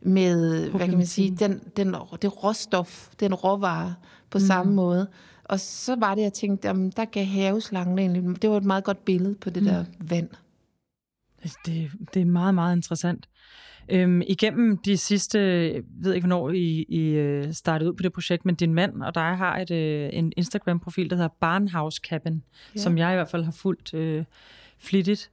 med, 0.03 0.69
hvad 0.71 0.89
kan 0.89 0.97
man 0.97 1.07
sige, 1.07 1.37
den, 1.39 1.61
den, 1.77 1.95
det 2.23 2.45
råstof, 2.45 3.09
den 3.21 3.35
råvare 3.35 3.95
på 4.31 4.39
mm. 4.39 4.45
samme 4.45 4.73
måde. 4.73 5.07
Og 5.45 5.61
så 5.61 5.97
var 5.97 6.15
det, 6.15 6.23
jeg 6.23 6.33
tænkte, 6.33 6.69
jamen, 6.69 6.93
der 6.97 7.05
gav 7.05 7.25
haveslangen 7.25 7.99
egentlig, 7.99 8.43
det 8.43 8.51
var 8.51 8.57
et 8.57 8.65
meget 8.65 8.85
godt 8.85 9.05
billede 9.05 9.35
på 9.35 9.51
det 9.51 9.63
mm. 9.63 9.69
der 9.69 9.85
vand. 10.01 10.29
Det, 11.66 11.90
det 12.14 12.22
er 12.22 12.26
meget, 12.26 12.55
meget 12.55 12.76
interessant. 12.76 13.28
Øhm, 13.88 14.22
igennem 14.26 14.78
de 14.78 14.96
sidste, 14.96 15.38
jeg 15.74 15.83
ved 16.00 16.14
ikke, 16.14 16.26
hvornår 16.26 16.50
I, 16.50 16.85
I 16.88 17.09
øh, 17.09 17.52
startede 17.52 17.90
ud 17.90 17.96
på 17.96 18.02
det 18.02 18.12
projekt, 18.12 18.44
men 18.44 18.55
din 18.55 18.74
mand 18.74 19.02
og 19.02 19.14
dig 19.14 19.37
har 19.37 19.59
et, 19.59 19.70
øh, 19.70 20.11
en 20.12 20.33
Instagram-profil, 20.37 21.11
der 21.11 21.16
hedder 21.16 21.35
Barnhouse 21.40 22.00
Cabin, 22.09 22.42
ja. 22.76 22.81
som 22.81 22.98
jeg 22.98 23.12
i 23.12 23.14
hvert 23.14 23.28
fald 23.28 23.44
har 23.44 23.52
fulgt 23.52 23.94
øh, 23.94 24.24
flittigt, 24.78 25.31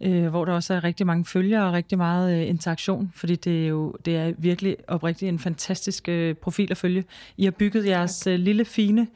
øh, 0.00 0.28
hvor 0.28 0.44
der 0.44 0.52
også 0.52 0.74
er 0.74 0.84
rigtig 0.84 1.06
mange 1.06 1.24
følgere 1.24 1.66
og 1.66 1.72
rigtig 1.72 1.98
meget 1.98 2.40
øh, 2.40 2.48
interaktion, 2.48 3.12
fordi 3.14 3.36
det 3.36 3.64
er 3.64 3.68
jo 3.68 3.94
det 4.04 4.16
er 4.16 4.32
virkelig 4.38 4.76
oprigtigt 4.88 5.28
en 5.28 5.38
fantastisk 5.38 6.08
øh, 6.08 6.34
profil 6.34 6.70
at 6.70 6.76
følge. 6.76 7.04
I 7.36 7.44
har 7.44 7.50
bygget 7.50 7.86
jeres 7.86 8.26
øh, 8.26 8.38
lille, 8.38 8.64
fine 8.64 9.06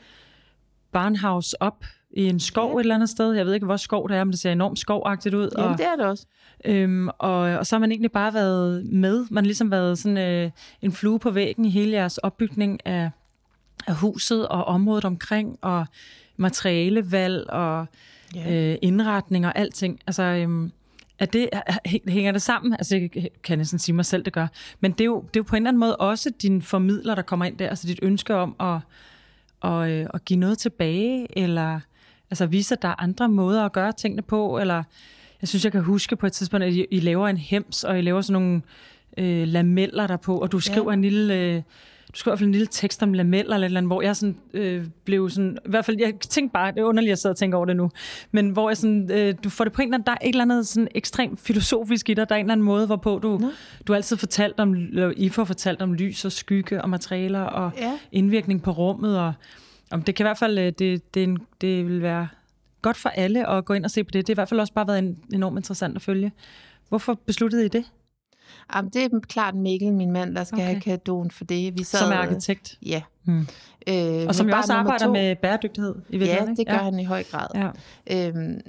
barnhouse 0.92 1.62
op 1.62 1.84
i 2.12 2.28
en 2.28 2.40
skov 2.40 2.70
ja. 2.70 2.76
et 2.76 2.80
eller 2.80 2.94
andet 2.94 3.08
sted. 3.08 3.32
Jeg 3.32 3.46
ved 3.46 3.54
ikke, 3.54 3.66
hvor 3.66 3.76
skov 3.76 4.08
det 4.08 4.16
er, 4.16 4.24
men 4.24 4.32
det 4.32 4.40
ser 4.40 4.52
enormt 4.52 4.78
skovagtigt 4.78 5.34
ud. 5.34 5.50
Ja, 5.58 5.62
det 5.62 5.86
er 5.86 5.96
det 5.96 6.06
også. 6.06 6.26
Øhm, 6.64 7.08
og, 7.08 7.38
og 7.38 7.66
så 7.66 7.76
har 7.76 7.80
man 7.80 7.90
egentlig 7.92 8.12
bare 8.12 8.34
været 8.34 8.86
med. 8.92 9.26
Man 9.30 9.44
har 9.44 9.46
ligesom 9.46 9.70
været 9.70 9.98
sådan 9.98 10.18
øh, 10.18 10.50
en 10.82 10.92
flue 10.92 11.18
på 11.18 11.30
væggen 11.30 11.64
i 11.64 11.70
hele 11.70 11.92
jeres 11.92 12.18
opbygning 12.18 12.86
af, 12.86 13.10
af 13.86 13.94
huset 13.94 14.48
og 14.48 14.64
området 14.64 15.04
omkring, 15.04 15.58
og 15.60 15.86
materialevalg 16.36 17.50
og 17.50 17.86
ja. 18.34 18.70
øh, 18.72 18.78
indretning 18.82 19.46
og 19.46 19.58
alting. 19.58 20.00
Altså, 20.06 20.22
øhm, 20.22 20.72
er 21.18 21.26
det, 21.26 21.48
hænger 22.08 22.32
det 22.32 22.42
sammen? 22.42 22.72
Altså, 22.72 22.96
jeg 22.96 23.28
kan 23.44 23.58
næsten 23.58 23.78
sige 23.78 23.94
mig 23.94 24.04
selv, 24.04 24.24
det 24.24 24.32
gør. 24.32 24.46
Men 24.80 24.92
det 24.92 25.00
er, 25.00 25.04
jo, 25.04 25.20
det 25.20 25.36
er 25.36 25.40
jo 25.40 25.42
på 25.42 25.56
en 25.56 25.62
eller 25.62 25.70
anden 25.70 25.80
måde 25.80 25.96
også 25.96 26.32
din 26.42 26.62
formidler, 26.62 27.14
der 27.14 27.22
kommer 27.22 27.44
ind 27.44 27.58
der. 27.58 27.68
Altså 27.68 27.86
dit 27.86 27.98
ønske 28.02 28.34
om 28.34 28.56
at, 28.60 28.78
og, 29.60 29.90
øh, 29.90 30.06
at 30.14 30.24
give 30.24 30.38
noget 30.38 30.58
tilbage, 30.58 31.38
eller 31.38 31.80
altså 32.32 32.46
vise, 32.46 32.74
at 32.74 32.82
der 32.82 32.88
er 32.88 33.02
andre 33.02 33.28
måder 33.28 33.64
at 33.64 33.72
gøre 33.72 33.92
tingene 33.92 34.22
på, 34.22 34.58
eller 34.58 34.82
jeg 35.40 35.48
synes, 35.48 35.64
jeg 35.64 35.72
kan 35.72 35.82
huske 35.82 36.16
på 36.16 36.26
et 36.26 36.32
tidspunkt, 36.32 36.64
at 36.64 36.72
I, 36.72 36.86
I 36.90 37.00
laver 37.00 37.28
en 37.28 37.36
hems, 37.36 37.84
og 37.84 37.98
I 37.98 38.02
laver 38.02 38.20
sådan 38.20 38.42
nogle 38.42 38.62
øh, 39.18 39.48
lameller 39.48 40.06
der 40.06 40.16
på, 40.16 40.38
og 40.38 40.52
du 40.52 40.60
skriver 40.60 40.90
ja. 40.90 40.94
en 40.94 41.02
lille... 41.02 41.34
Øh, 41.34 41.62
du 42.12 42.18
skriver 42.18 42.32
i 42.32 42.34
hvert 42.34 42.38
fald 42.38 42.48
en 42.48 42.52
lille 42.52 42.66
tekst 42.70 43.02
om 43.02 43.12
lameller 43.12 43.54
eller, 43.54 43.66
eller 43.66 43.80
andet, 43.80 43.88
hvor 43.88 44.02
jeg 44.02 44.16
sådan, 44.16 44.36
øh, 44.54 44.86
blev 45.04 45.30
sådan, 45.30 45.58
i 45.66 45.70
hvert 45.70 45.84
fald, 45.84 45.96
jeg 46.00 46.14
tænkte 46.20 46.52
bare, 46.52 46.72
det 46.72 46.78
er 46.78 46.84
underligt 46.84 47.12
at 47.12 47.18
sidde 47.18 47.32
og 47.32 47.36
tænke 47.36 47.56
over 47.56 47.66
det 47.66 47.76
nu, 47.76 47.90
men 48.30 48.50
hvor 48.50 48.70
jeg 48.70 48.76
sådan, 48.76 49.10
øh, 49.12 49.34
du 49.44 49.50
får 49.50 49.64
det 49.64 49.72
på 49.72 49.82
en 49.82 49.88
eller 49.88 49.94
anden, 49.94 50.06
der 50.06 50.12
er 50.12 50.28
et 50.28 50.28
eller 50.28 50.44
andet 50.44 50.66
sådan 50.66 50.88
ekstremt 50.94 51.40
filosofisk 51.40 52.08
i 52.08 52.14
dig, 52.14 52.28
der 52.28 52.34
er 52.34 52.38
en 52.38 52.46
eller 52.46 52.52
anden 52.52 52.64
måde, 52.64 52.86
hvorpå 52.86 53.18
du, 53.22 53.38
ja. 53.42 53.48
du 53.86 53.94
altid 53.94 54.16
fortalt 54.16 54.60
om, 54.60 54.72
eller 54.74 55.12
I 55.16 55.28
får 55.28 55.44
fortalt 55.44 55.82
om 55.82 55.94
lys 55.94 56.24
og 56.24 56.32
skygge 56.32 56.82
og 56.82 56.90
materialer 56.90 57.42
og 57.42 57.70
ja. 57.78 57.92
indvirkning 58.12 58.62
på 58.62 58.70
rummet, 58.70 59.18
og 59.18 59.32
om 59.92 60.02
det 60.02 60.14
kan 60.14 60.24
i 60.24 60.26
hvert 60.26 60.38
fald, 60.38 60.58
øh, 60.58 60.72
det, 60.78 61.14
det, 61.14 61.38
det 61.60 61.88
vil 61.88 62.02
være 62.02 62.28
godt 62.82 62.96
for 62.96 63.08
alle 63.08 63.48
at 63.48 63.64
gå 63.64 63.74
ind 63.74 63.84
og 63.84 63.90
se 63.90 64.04
på 64.04 64.10
det. 64.10 64.26
Det 64.26 64.28
har 64.28 64.34
i 64.34 64.40
hvert 64.42 64.48
fald 64.48 64.60
også 64.60 64.72
bare 64.72 64.86
været 64.86 65.16
enormt 65.32 65.58
interessant 65.58 65.96
at 65.96 66.02
følge. 66.02 66.32
Hvorfor 66.88 67.14
besluttede 67.26 67.64
I 67.64 67.68
det? 67.68 67.84
Jamen, 68.74 68.90
det 68.90 69.04
er 69.04 69.20
klart 69.28 69.54
Mikkel, 69.54 69.92
min 69.92 70.10
mand, 70.10 70.34
der 70.36 70.44
skal 70.44 70.56
okay. 70.56 70.66
have 70.66 70.80
kadoen 70.80 71.30
for 71.30 71.44
det. 71.44 71.78
Vi 71.78 71.84
sad, 71.84 72.00
som 72.00 72.12
er 72.12 72.16
arkitekt? 72.16 72.78
Ja. 72.86 73.02
Hmm. 73.22 73.46
Øh, 73.86 74.24
og 74.28 74.34
som 74.34 74.48
jo 74.48 74.56
også 74.56 74.72
arbejder 74.72 75.06
to. 75.06 75.12
med 75.12 75.36
bæredygtighed 75.36 75.94
i 76.08 76.18
virkeligheden, 76.18 76.48
Ja, 76.48 76.54
det 76.54 76.66
gør 76.66 76.74
ja. 76.74 76.82
han 76.82 77.00
i 77.00 77.04
høj 77.04 77.24
grad. 77.30 77.46
Ja. 77.54 78.28
Øhm, 78.28 78.60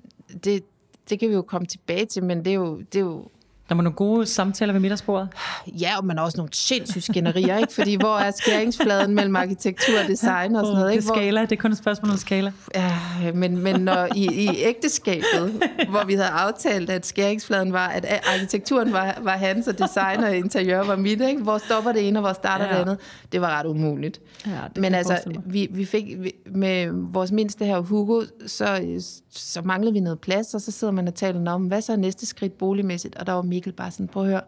det, 0.43 0.63
det 1.09 1.19
kan 1.19 1.29
vi 1.29 1.33
jo 1.33 1.41
komme 1.41 1.65
tilbage 1.65 2.05
til, 2.05 2.23
men 2.23 2.45
det 2.45 2.47
er 2.47 2.55
jo, 2.55 2.77
det 2.77 2.95
er 2.95 2.99
jo 2.99 3.27
der 3.69 3.75
var 3.75 3.83
nogle 3.83 3.95
gode 3.95 4.25
samtaler 4.25 4.73
ved 4.73 4.81
middagsbordet. 4.81 5.29
Ja, 5.67 5.97
og 5.97 6.05
man 6.05 6.17
har 6.17 6.25
også 6.25 6.37
nogle 6.37 6.53
sindssyge 6.53 7.01
skænderier, 7.01 7.57
ikke? 7.57 7.73
Fordi 7.73 7.95
hvor 7.95 8.17
er 8.17 8.31
skæringsfladen 8.31 9.15
mellem 9.15 9.35
arkitektur 9.35 9.99
og 10.03 10.07
design 10.07 10.55
og 10.55 10.65
sådan 10.65 10.79
noget, 10.79 10.91
ikke? 10.91 11.01
Det 11.01 11.09
skala, 11.09 11.41
det 11.41 11.51
er 11.51 11.55
kun 11.55 11.71
et 11.71 11.77
spørgsmål 11.77 12.11
om 12.11 12.17
skala. 12.17 12.51
Ja, 12.75 12.91
men, 13.33 13.57
men 13.57 13.81
når 13.81 14.07
i, 14.15 14.25
i 14.25 14.49
ægteskabet, 14.55 15.63
hvor 15.89 16.05
vi 16.05 16.13
havde 16.13 16.29
aftalt, 16.29 16.89
at 16.89 17.05
skæringsfladen 17.05 17.73
var, 17.73 17.87
at 17.87 18.05
arkitekturen 18.33 18.93
var, 18.93 19.17
var 19.21 19.37
hans, 19.37 19.67
og 19.67 19.79
design 19.79 20.23
og 20.23 20.37
interiør 20.37 20.83
var 20.83 20.95
mit, 20.95 21.21
ikke? 21.21 21.41
Hvor 21.41 21.57
stopper 21.57 21.91
det 21.91 22.07
ene, 22.07 22.19
og 22.19 22.23
hvor 22.23 22.33
starter 22.33 22.65
ja. 22.65 22.73
det 22.73 22.81
andet? 22.81 22.97
Det 23.31 23.41
var 23.41 23.59
ret 23.59 23.65
umuligt. 23.65 24.21
Ja, 24.45 24.51
men 24.75 24.93
altså, 24.93 25.19
vi, 25.45 25.67
vi 25.71 25.85
fik 25.85 26.05
vi, 26.19 26.31
med 26.45 26.89
vores 27.13 27.31
mindste 27.31 27.65
her, 27.65 27.79
Hugo, 27.79 28.23
så, 28.47 28.99
så 29.35 29.61
manglede 29.61 29.93
vi 29.93 29.99
noget 29.99 30.19
plads, 30.19 30.53
og 30.53 30.61
så 30.61 30.71
sidder 30.71 30.93
man 30.93 31.07
og 31.07 31.15
taler 31.15 31.51
om, 31.51 31.65
hvad 31.65 31.81
så 31.81 31.91
er 31.91 31.97
næste 31.97 32.25
skridt 32.25 32.57
boligmæssigt? 32.57 33.15
Og 33.15 33.27
der 33.27 33.33
var 33.33 33.41
Mikkel 33.41 33.73
bare 33.73 33.91
sådan, 33.91 34.07
prøv 34.07 34.23
at 34.23 34.29
høre, 34.29 34.41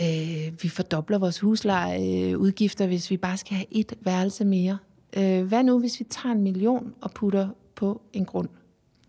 øh, 0.00 0.62
vi 0.62 0.68
fordobler 0.68 1.18
vores 1.18 1.40
huslejeudgifter, 1.40 2.86
hvis 2.86 3.10
vi 3.10 3.16
bare 3.16 3.36
skal 3.36 3.56
have 3.56 3.66
et 3.70 3.92
værelse 4.00 4.44
mere. 4.44 4.78
Øh, 5.16 5.42
hvad 5.42 5.64
nu, 5.64 5.78
hvis 5.78 6.00
vi 6.00 6.04
tager 6.10 6.34
en 6.34 6.42
million 6.42 6.94
og 7.00 7.10
putter 7.10 7.48
på 7.74 8.02
en 8.12 8.24
grund? 8.24 8.48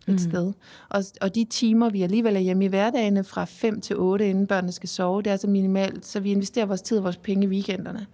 et 0.07 0.13
mm. 0.13 0.17
sted. 0.17 0.53
Og, 0.89 1.03
og 1.21 1.35
de 1.35 1.43
timer, 1.43 1.89
vi 1.89 2.01
alligevel 2.01 2.35
er 2.35 2.39
hjemme 2.39 2.65
i 2.65 2.67
hverdagene 2.67 3.23
fra 3.23 3.45
5 3.45 3.81
til 3.81 3.97
8, 3.97 4.29
inden 4.29 4.47
børnene 4.47 4.71
skal 4.71 4.89
sove, 4.89 5.21
det 5.21 5.31
er 5.31 5.37
så 5.37 5.47
minimalt, 5.47 6.05
så 6.05 6.19
vi 6.19 6.31
investerer 6.31 6.65
vores 6.65 6.81
tid 6.81 6.97
og 6.97 7.03
vores 7.03 7.17
penge 7.17 7.45
i 7.45 7.47
weekenderne. 7.47 8.05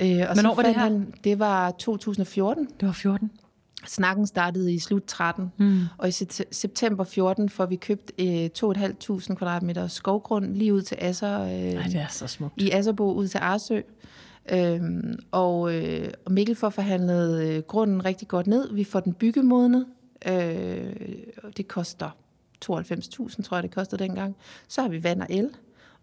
Øh, 0.00 0.20
og 0.28 0.34
Hvornår 0.34 0.54
var 0.54 0.62
det 0.62 0.74
her? 0.74 0.82
Han, 0.82 1.14
det 1.24 1.38
var 1.38 1.70
2014. 1.70 2.68
Det 2.80 2.86
var 2.86 2.92
14. 2.92 3.30
Snakken 3.86 4.26
startede 4.26 4.74
i 4.74 4.78
slut 4.78 5.04
13, 5.06 5.52
mm. 5.58 5.80
og 5.98 6.08
i 6.08 6.12
september 6.52 7.04
14 7.04 7.48
får 7.48 7.66
vi 7.66 7.76
købt 7.76 8.12
øh, 8.18 8.48
2.500 8.58 9.34
kvadratmeter 9.34 9.88
skovgrund 9.88 10.54
lige 10.54 10.74
ud 10.74 10.82
til 10.82 10.96
Asser. 11.00 11.42
Øh, 11.42 11.48
Ej, 11.50 11.82
det 11.82 11.94
er 11.96 12.06
så 12.10 12.26
smukt. 12.26 12.62
I 12.62 12.70
Asserbo 12.70 13.12
ud 13.12 13.28
til 13.28 13.38
Arsø. 13.38 13.80
Øhm, 14.52 15.18
og, 15.30 15.74
øh, 15.74 16.08
og 16.24 16.32
Mikkel 16.32 16.54
får 16.54 16.70
forhandlet 16.70 17.42
øh, 17.42 17.62
grunden 17.62 18.04
rigtig 18.04 18.28
godt 18.28 18.46
ned. 18.46 18.72
Vi 18.74 18.84
får 18.84 19.00
den 19.00 19.12
byggemodnet. 19.12 19.86
Øh, 20.28 20.92
det 21.56 21.68
koster 21.68 22.10
92.000, 22.64 23.42
tror 23.42 23.56
jeg, 23.56 23.62
det 23.62 23.74
kostede 23.74 24.04
dengang. 24.04 24.36
Så 24.68 24.82
har 24.82 24.88
vi 24.88 25.02
vand 25.02 25.20
og 25.20 25.26
el. 25.30 25.50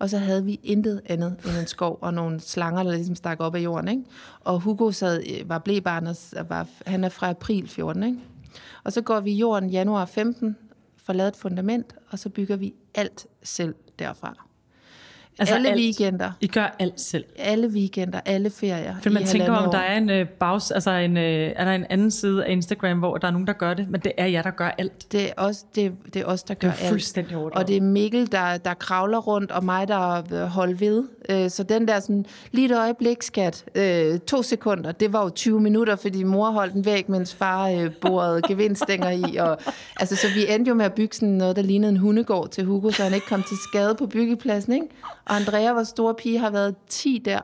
Og 0.03 0.09
så 0.09 0.17
havde 0.17 0.45
vi 0.45 0.59
intet 0.63 1.01
andet 1.05 1.35
end 1.45 1.57
en 1.57 1.67
skov 1.67 1.97
og 2.01 2.13
nogle 2.13 2.39
slanger, 2.39 2.83
der 2.83 2.91
ligesom 2.91 3.15
stak 3.15 3.39
op 3.39 3.55
af 3.55 3.59
jorden. 3.59 3.87
Ikke? 3.87 4.03
Og 4.39 4.59
Hugo 4.59 4.91
sad, 4.91 5.23
øh, 5.29 5.49
var 5.49 5.59
blæbarn, 5.59 6.07
og 6.07 6.15
var, 6.49 6.67
han 6.85 7.03
er 7.03 7.09
fra 7.09 7.29
april 7.29 7.67
14. 7.67 8.03
Ikke? 8.03 8.17
Og 8.83 8.93
så 8.93 9.01
går 9.01 9.19
vi 9.19 9.31
i 9.31 9.37
jorden 9.37 9.69
januar 9.69 10.05
15, 10.05 10.57
får 10.97 11.13
lavet 11.13 11.27
et 11.27 11.35
fundament, 11.35 11.95
og 12.09 12.19
så 12.19 12.29
bygger 12.29 12.55
vi 12.55 12.73
alt 12.95 13.27
selv 13.43 13.75
derfra. 13.99 14.47
Altså 15.39 15.55
alle 15.55 15.69
alt. 15.69 15.79
weekender. 15.79 16.31
I 16.41 16.47
gør 16.47 16.75
alt 16.79 17.01
selv? 17.01 17.23
Alle 17.37 17.67
weekender, 17.67 18.19
alle 18.25 18.49
ferier. 18.49 18.95
For 19.03 19.09
man 19.09 19.25
tænker 19.25 19.51
om, 19.51 19.71
der 19.71 19.77
er 19.77 19.97
en 19.97 20.09
uh, 20.09 20.27
bags, 20.27 20.71
altså 20.71 20.91
en, 20.91 21.17
uh, 21.17 21.23
er 21.23 21.65
der 21.65 21.71
en 21.71 21.85
anden 21.89 22.11
side 22.11 22.45
af 22.45 22.51
Instagram, 22.51 22.99
hvor 22.99 23.17
der 23.17 23.27
er 23.27 23.31
nogen, 23.31 23.47
der 23.47 23.53
gør 23.53 23.73
det, 23.73 23.89
men 23.89 24.01
det 24.01 24.11
er 24.17 24.25
jer, 24.25 24.41
der 24.41 24.51
gør 24.51 24.69
alt. 24.77 25.11
Det 25.11 25.23
er 25.23 25.33
os, 25.37 25.63
det, 25.75 25.93
det 26.13 26.21
er 26.21 26.25
os 26.25 26.43
der 26.43 26.53
gør 26.53 26.67
alt. 26.67 26.79
Det 26.79 26.85
er 26.85 26.89
fuldstændig 26.89 27.37
alt. 27.37 27.53
Og 27.55 27.67
det 27.67 27.77
er 27.77 27.81
Mikkel, 27.81 28.31
der, 28.31 28.57
der 28.57 28.73
kravler 28.73 29.17
rundt, 29.17 29.51
og 29.51 29.65
mig, 29.65 29.87
der 29.87 30.45
holder 30.45 30.75
ved. 30.75 31.03
Uh, 31.29 31.49
så 31.49 31.63
den 31.63 31.87
der 31.87 31.99
sådan, 31.99 32.25
lige 32.51 32.65
et 32.65 32.77
øjeblik, 32.77 33.21
skat, 33.21 33.65
uh, 33.77 34.19
to 34.19 34.43
sekunder, 34.43 34.91
det 34.91 35.13
var 35.13 35.23
jo 35.23 35.29
20 35.29 35.61
minutter, 35.61 35.95
fordi 35.95 36.23
mor 36.23 36.51
holdt 36.51 36.73
den 36.73 36.85
væk, 36.85 37.09
mens 37.09 37.35
far 37.35 37.71
uh, 37.71 37.85
borede 38.01 38.41
gevinststænger 38.49 39.09
i. 39.09 39.35
Og, 39.35 39.57
altså, 39.99 40.15
så 40.15 40.27
vi 40.35 40.53
endte 40.53 40.69
jo 40.69 40.75
med 40.75 40.85
at 40.85 40.93
bygge 40.93 41.15
sådan 41.15 41.29
noget, 41.29 41.55
der 41.55 41.61
lignede 41.61 41.91
en 41.91 41.97
hundegård 41.97 42.49
til 42.49 42.65
Hugo, 42.65 42.91
så 42.91 43.03
han 43.03 43.13
ikke 43.13 43.27
kom 43.27 43.43
til 43.43 43.57
skade 43.69 43.95
på 43.95 44.07
byggepladsen, 44.07 44.73
ikke? 44.73 44.87
Og 45.25 45.35
Andrea, 45.35 45.71
vores 45.71 45.87
store 45.87 46.13
pige, 46.13 46.39
har 46.39 46.49
været 46.49 46.75
10 46.89 47.21
der, 47.25 47.39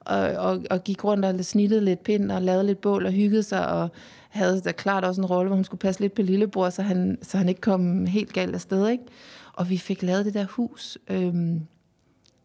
og, 0.00 0.18
og, 0.18 0.62
og 0.70 0.84
gik 0.84 1.04
rundt 1.04 1.24
og 1.24 1.44
snittede 1.44 1.84
lidt 1.84 2.02
pind 2.02 2.32
og 2.32 2.42
lavede 2.42 2.66
lidt 2.66 2.80
bål 2.80 3.06
og 3.06 3.12
hyggede 3.12 3.42
sig, 3.42 3.68
og 3.68 3.90
havde 4.28 4.60
da 4.60 4.72
klart 4.72 5.04
også 5.04 5.20
en 5.20 5.26
rolle, 5.26 5.48
hvor 5.48 5.56
hun 5.56 5.64
skulle 5.64 5.78
passe 5.78 6.00
lidt 6.00 6.14
på 6.14 6.22
lillebror, 6.22 6.70
så 6.70 6.82
han, 6.82 7.18
så 7.22 7.38
han 7.38 7.48
ikke 7.48 7.60
kom 7.60 8.06
helt 8.06 8.32
galt 8.32 8.54
afsted. 8.54 8.88
Ikke? 8.88 9.04
Og 9.52 9.70
vi 9.70 9.78
fik 9.78 10.02
lavet 10.02 10.24
det 10.24 10.34
der 10.34 10.46
hus, 10.50 10.98
øhm, 11.10 11.60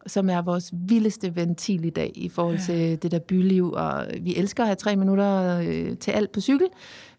som 0.07 0.29
er 0.29 0.41
vores 0.41 0.73
vildeste 0.73 1.35
ventil 1.35 1.85
i 1.85 1.89
dag 1.89 2.11
i 2.15 2.29
forhold 2.29 2.59
til 2.59 2.75
ja. 2.75 2.95
det 2.95 3.11
der 3.11 3.19
byliv. 3.19 3.71
Og 3.71 4.07
vi 4.21 4.35
elsker 4.35 4.63
at 4.63 4.67
have 4.67 4.75
tre 4.75 4.95
minutter 4.95 5.59
øh, 5.59 5.97
til 5.97 6.11
alt 6.11 6.31
på 6.31 6.41
cykel, 6.41 6.67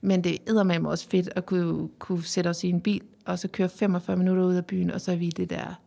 men 0.01 0.25
det 0.25 0.39
er 0.49 0.63
med 0.63 0.91
også 0.91 1.09
fedt 1.09 1.29
at 1.37 1.47
kunne, 1.47 1.89
kunne 1.99 2.23
sætte 2.23 2.49
os 2.49 2.65
i 2.65 2.69
en 2.69 2.81
bil, 2.81 3.03
og 3.27 3.39
så 3.39 3.49
køre 3.49 3.69
45 3.69 4.17
minutter 4.17 4.45
ud 4.45 4.55
af 4.55 4.67
byen, 4.67 4.91
og 4.91 5.01
så 5.01 5.13
er 5.13 5.17
vi 5.17 5.29
det 5.29 5.51
der 5.51 5.81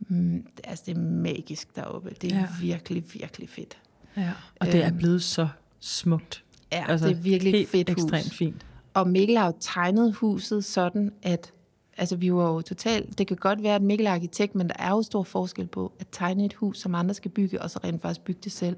mm, 0.00 0.46
altså 0.64 0.84
det 0.86 0.96
er 0.96 1.00
magisk 1.00 1.76
deroppe. 1.76 2.10
Det 2.22 2.32
er 2.32 2.36
ja. 2.36 2.46
virkelig, 2.60 3.04
virkelig 3.14 3.48
fedt. 3.48 3.78
Ja. 4.16 4.32
Og 4.60 4.66
det 4.66 4.82
er 4.82 4.88
øhm, 4.88 4.96
blevet 4.96 5.22
så 5.22 5.48
smukt. 5.80 6.44
Ja, 6.72 6.84
altså, 6.88 7.06
det 7.06 7.16
er 7.16 7.20
virkelig 7.20 7.52
helt 7.52 7.68
fedt 7.68 7.90
hus. 7.90 8.02
ekstremt 8.02 8.34
fint. 8.34 8.66
Og 8.94 9.08
Mikkel 9.08 9.36
har 9.36 9.46
jo 9.46 9.52
tegnet 9.60 10.14
huset 10.14 10.64
sådan, 10.64 11.12
at 11.22 11.52
altså 11.96 12.16
vi 12.16 12.32
var 12.32 12.48
jo 12.48 12.60
totalt, 12.60 13.18
det 13.18 13.26
kan 13.26 13.36
godt 13.36 13.62
være, 13.62 13.74
at 13.74 13.82
Mikkel 13.82 14.06
er 14.06 14.12
arkitekt, 14.12 14.54
men 14.54 14.68
der 14.68 14.74
er 14.78 14.90
jo 14.90 15.02
stor 15.02 15.22
forskel 15.22 15.66
på 15.66 15.92
at 16.00 16.06
tegne 16.12 16.44
et 16.44 16.54
hus, 16.54 16.78
som 16.78 16.94
andre 16.94 17.14
skal 17.14 17.30
bygge, 17.30 17.62
og 17.62 17.70
så 17.70 17.80
rent 17.84 18.02
faktisk 18.02 18.24
bygge 18.24 18.40
det 18.44 18.52
selv. 18.52 18.76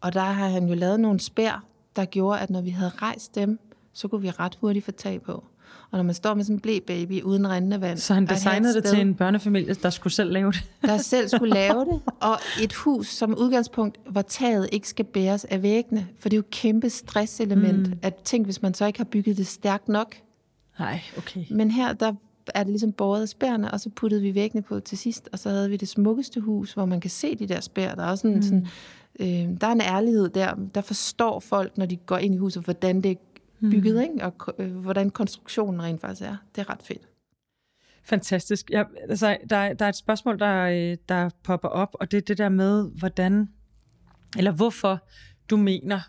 Og 0.00 0.12
der 0.12 0.20
har 0.20 0.48
han 0.48 0.68
jo 0.68 0.74
lavet 0.74 1.00
nogle 1.00 1.20
spær, 1.20 1.64
der 1.96 2.04
gjorde, 2.04 2.40
at 2.40 2.50
når 2.50 2.60
vi 2.60 2.70
havde 2.70 2.90
rejst 2.90 3.34
dem, 3.34 3.58
så 3.92 4.08
kunne 4.08 4.22
vi 4.22 4.30
ret 4.30 4.58
hurtigt 4.60 4.84
få 4.84 4.90
tag 4.90 5.22
på. 5.22 5.44
Og 5.90 5.98
når 5.98 6.02
man 6.02 6.14
står 6.14 6.34
med 6.34 6.44
sådan 6.44 6.56
en 6.56 6.60
blæ 6.60 6.78
baby 6.86 7.22
uden 7.22 7.48
rendende 7.48 7.80
vand. 7.80 7.98
Så 7.98 8.14
han 8.14 8.26
designede 8.26 8.74
det 8.74 8.84
til 8.84 9.00
en 9.00 9.14
børnefamilie, 9.14 9.74
der 9.74 9.90
skulle 9.90 10.12
selv 10.12 10.32
lave 10.32 10.52
det? 10.52 10.64
Der 10.82 10.96
selv 10.96 11.28
skulle 11.28 11.54
lave 11.54 11.84
det. 11.84 12.00
Og 12.28 12.36
et 12.62 12.72
hus 12.72 13.06
som 13.06 13.34
udgangspunkt, 13.38 13.98
hvor 14.10 14.22
taget 14.22 14.68
ikke 14.72 14.88
skal 14.88 15.04
bæres 15.04 15.44
af 15.44 15.62
væggene. 15.62 16.06
For 16.18 16.28
det 16.28 16.36
er 16.36 16.38
jo 16.38 16.44
et 16.48 16.50
kæmpe 16.50 16.90
stresselement. 16.90 17.88
Mm. 17.88 17.98
At 18.02 18.14
tænk, 18.14 18.44
hvis 18.44 18.62
man 18.62 18.74
så 18.74 18.86
ikke 18.86 18.98
har 18.98 19.04
bygget 19.04 19.36
det 19.36 19.46
stærkt 19.46 19.88
nok. 19.88 20.14
Nej, 20.78 21.00
okay. 21.18 21.44
Men 21.50 21.70
her, 21.70 21.92
der 21.92 22.12
er 22.54 22.62
det 22.62 22.70
ligesom 22.70 22.92
båret 22.92 23.22
af 23.22 23.28
spærene, 23.28 23.70
og 23.70 23.80
så 23.80 23.90
puttede 23.90 24.22
vi 24.22 24.34
væggene 24.34 24.62
på 24.62 24.80
til 24.80 24.98
sidst, 24.98 25.28
og 25.32 25.38
så 25.38 25.48
havde 25.50 25.70
vi 25.70 25.76
det 25.76 25.88
smukkeste 25.88 26.40
hus, 26.40 26.72
hvor 26.72 26.84
man 26.84 27.00
kan 27.00 27.10
se 27.10 27.36
de 27.36 27.46
der 27.46 27.60
spær. 27.60 27.94
Der 27.94 28.02
er 28.02 28.10
også 28.10 28.22
sådan, 28.22 28.36
mm. 28.36 28.42
sådan 28.42 28.66
øh, 29.20 29.60
der 29.60 29.66
er 29.66 29.72
en 29.72 29.80
ærlighed 29.80 30.28
der. 30.28 30.54
Der 30.74 30.80
forstår 30.80 31.40
folk, 31.40 31.78
når 31.78 31.86
de 31.86 31.96
går 31.96 32.18
ind 32.18 32.34
i 32.34 32.38
huset, 32.38 32.64
hvordan 32.64 33.00
det 33.00 33.18
bygget, 33.60 33.94
mm. 33.94 34.00
ikke? 34.00 34.24
og 34.24 34.54
øh, 34.58 34.76
hvordan 34.76 35.10
konstruktionen 35.10 35.82
rent 35.82 36.00
faktisk 36.00 36.22
er. 36.22 36.36
Det 36.54 36.60
er 36.60 36.70
ret 36.70 36.82
fedt. 36.82 37.08
Fantastisk. 38.02 38.70
Ja, 38.70 38.84
altså, 39.08 39.38
der, 39.50 39.72
der 39.72 39.84
er 39.84 39.88
et 39.88 39.96
spørgsmål, 39.96 40.38
der, 40.38 40.62
øh, 40.62 40.96
der 41.08 41.30
popper 41.42 41.68
op, 41.68 41.96
og 42.00 42.10
det 42.10 42.16
er 42.16 42.20
det 42.20 42.38
der 42.38 42.48
med, 42.48 42.90
hvordan, 42.98 43.48
eller 44.36 44.50
hvorfor 44.50 45.08
du 45.50 45.56
mener, 45.56 46.00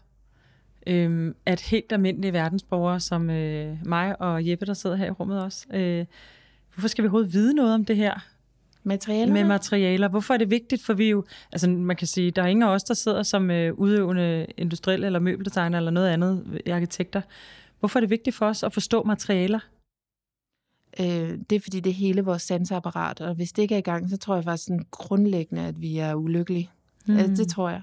øhm, 0.88 1.36
at 1.46 1.62
helt 1.62 1.92
almindelige 1.92 2.34
verdensborgere, 2.34 3.00
som 3.00 3.30
øh, 3.30 3.78
mig 3.86 4.22
og 4.22 4.50
Jeppe, 4.50 4.66
der 4.66 4.74
sidder 4.74 4.96
her 4.96 5.06
i 5.06 5.12
rummet 5.12 5.44
også, 5.44 5.66
øh, 5.74 6.06
hvorfor 6.74 6.88
skal 6.88 7.04
vi 7.04 7.08
overhovedet 7.08 7.34
vide 7.34 7.54
noget 7.54 7.74
om 7.74 7.86
det 7.86 7.96
her? 7.96 8.31
Materialer? 8.84 9.34
Med 9.34 9.44
materialer. 9.44 10.08
Hvorfor 10.08 10.34
er 10.34 10.38
det 10.38 10.50
vigtigt? 10.50 10.84
For 10.84 10.94
vi 10.94 11.10
jo, 11.10 11.26
altså 11.52 11.70
man 11.70 11.96
kan 11.96 12.08
sige, 12.08 12.32
der 12.32 12.44
er 12.44 12.48
ingen 12.48 12.64
af 12.64 12.68
os, 12.68 12.84
der 12.84 12.94
sidder 12.94 13.24
som 13.24 13.52
øh, 13.52 13.74
udøvende 13.74 14.48
industrielle 14.58 15.06
eller 15.06 15.20
møbeldesigner 15.20 15.78
eller 15.78 15.92
noget 15.92 16.10
andet 16.10 16.62
arkitekter. 16.72 17.22
Hvorfor 17.80 18.00
er 18.00 18.02
det 18.02 18.10
vigtigt 18.10 18.36
for 18.36 18.46
os 18.46 18.64
at 18.64 18.74
forstå 18.74 19.04
materialer? 19.04 19.60
Øh, 21.00 21.38
det 21.50 21.56
er 21.56 21.60
fordi, 21.60 21.80
det 21.80 21.90
er 21.90 21.94
hele 21.94 22.22
vores 22.22 22.42
sansapparat, 22.42 23.22
og 23.22 23.36
hvis 23.36 23.52
det 23.52 23.62
ikke 23.62 23.76
er 23.76 23.80
i 23.80 23.82
gang, 23.82 24.10
så 24.10 24.18
tror 24.18 24.36
jeg 24.36 24.44
faktisk 24.44 24.66
sådan 24.66 24.86
grundlæggende, 24.92 25.62
at 25.62 25.82
vi 25.82 25.98
er 25.98 26.14
ulykkelige. 26.14 26.70
Mm. 27.06 27.18
Altså, 27.18 27.44
det 27.44 27.52
tror 27.52 27.70
jeg. 27.70 27.82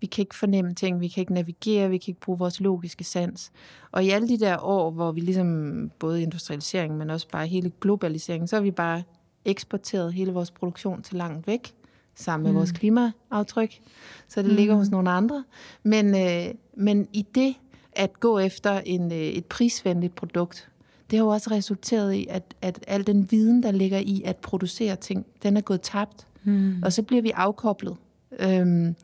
Vi 0.00 0.06
kan 0.06 0.22
ikke 0.22 0.34
fornemme 0.34 0.74
ting, 0.74 1.00
vi 1.00 1.08
kan 1.08 1.20
ikke 1.20 1.34
navigere, 1.34 1.90
vi 1.90 1.98
kan 1.98 2.10
ikke 2.10 2.20
bruge 2.20 2.38
vores 2.38 2.60
logiske 2.60 3.04
sans. 3.04 3.52
Og 3.92 4.04
i 4.04 4.10
alle 4.10 4.28
de 4.28 4.38
der 4.38 4.56
år, 4.60 4.90
hvor 4.90 5.12
vi 5.12 5.20
ligesom, 5.20 5.90
både 5.98 6.22
industrialisering, 6.22 6.96
men 6.96 7.10
også 7.10 7.28
bare 7.32 7.46
hele 7.46 7.72
globaliseringen, 7.80 8.48
så 8.48 8.56
er 8.56 8.60
vi 8.60 8.70
bare 8.70 9.02
eksporteret 9.44 10.12
hele 10.12 10.32
vores 10.32 10.50
produktion 10.50 11.02
til 11.02 11.16
langt 11.16 11.46
væk, 11.46 11.74
sammen 12.14 12.42
med 12.42 12.52
mm. 12.52 12.58
vores 12.58 12.72
klimaaftryk, 12.72 13.80
så 14.28 14.42
det 14.42 14.50
mm. 14.50 14.56
ligger 14.56 14.74
hos 14.74 14.90
nogle 14.90 15.10
andre. 15.10 15.44
Men, 15.82 16.14
øh, 16.16 16.54
men 16.76 17.08
i 17.12 17.26
det 17.34 17.54
at 17.92 18.20
gå 18.20 18.38
efter 18.38 18.80
en, 18.86 19.12
øh, 19.12 19.18
et 19.18 19.44
prisvenligt 19.44 20.14
produkt, 20.14 20.68
det 21.10 21.18
har 21.18 21.24
jo 21.24 21.30
også 21.30 21.50
resulteret 21.50 22.14
i, 22.14 22.26
at, 22.30 22.54
at 22.62 22.84
al 22.86 23.06
den 23.06 23.30
viden, 23.30 23.62
der 23.62 23.70
ligger 23.70 23.98
i 23.98 24.22
at 24.24 24.36
producere 24.36 24.96
ting, 24.96 25.26
den 25.42 25.56
er 25.56 25.60
gået 25.60 25.80
tabt. 25.80 26.26
Mm. 26.44 26.82
Og 26.82 26.92
så 26.92 27.02
bliver 27.02 27.22
vi 27.22 27.30
afkoblet. 27.30 27.96
Øhm, 28.38 28.94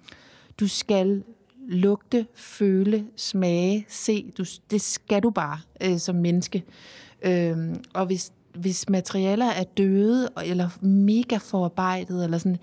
du 0.60 0.68
skal 0.68 1.22
lugte, 1.68 2.26
føle, 2.34 3.06
smage, 3.16 3.86
se. 3.88 4.32
Du, 4.38 4.44
det 4.70 4.80
skal 4.80 5.22
du 5.22 5.30
bare 5.30 5.58
øh, 5.80 5.98
som 5.98 6.14
menneske. 6.14 6.64
Øhm, 7.22 7.84
og 7.94 8.06
hvis 8.06 8.32
hvis 8.54 8.88
materialer 8.88 9.46
er 9.46 9.64
døde, 9.64 10.28
eller 10.44 10.68
mega 10.80 11.36
forarbejdet, 11.36 12.24
eller 12.24 12.38
sådan, 12.38 12.58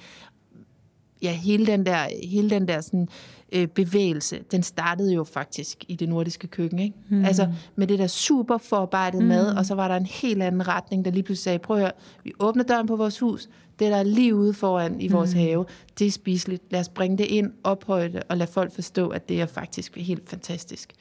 ja, 1.21 1.31
hele 1.31 1.65
den 1.65 1.85
der, 1.85 2.27
hele 2.27 2.49
den 2.49 2.67
der 2.67 2.81
sådan, 2.81 3.07
øh, 3.51 3.67
bevægelse, 3.67 4.39
den 4.51 4.63
startede 4.63 5.13
jo 5.13 5.23
faktisk 5.23 5.85
i 5.87 5.95
det 5.95 6.09
nordiske 6.09 6.47
køkken, 6.47 6.79
ikke? 6.79 6.95
Mm. 7.09 7.25
Altså 7.25 7.47
med 7.75 7.87
det 7.87 7.99
der 7.99 8.07
super 8.07 8.57
forarbejdet 8.57 9.21
mm. 9.21 9.27
mad, 9.27 9.55
og 9.55 9.65
så 9.65 9.75
var 9.75 9.87
der 9.87 9.95
en 9.95 10.05
helt 10.05 10.43
anden 10.43 10.67
retning, 10.67 11.05
der 11.05 11.11
lige 11.11 11.23
pludselig 11.23 11.43
sagde, 11.43 11.59
prøv 11.59 11.77
at 11.77 11.81
høre, 11.81 11.91
vi 12.23 12.33
åbner 12.39 12.63
døren 12.63 12.87
på 12.87 12.95
vores 12.95 13.19
hus, 13.19 13.49
det 13.79 13.91
der 13.91 13.97
er 13.97 14.03
lige 14.03 14.35
ude 14.35 14.53
foran 14.53 15.01
i 15.01 15.07
vores 15.07 15.33
mm. 15.33 15.39
have, 15.39 15.65
det 15.99 16.07
er 16.07 16.11
spiseligt. 16.11 16.63
Lad 16.69 16.79
os 16.79 16.89
bringe 16.89 17.17
det 17.17 17.25
ind, 17.25 17.51
ophøje 17.63 18.09
det, 18.09 18.23
og 18.29 18.37
lad 18.37 18.47
folk 18.47 18.73
forstå, 18.73 19.07
at 19.07 19.29
det 19.29 19.41
er 19.41 19.45
faktisk 19.45 19.97
helt 19.97 20.29
fantastisk. 20.29 20.93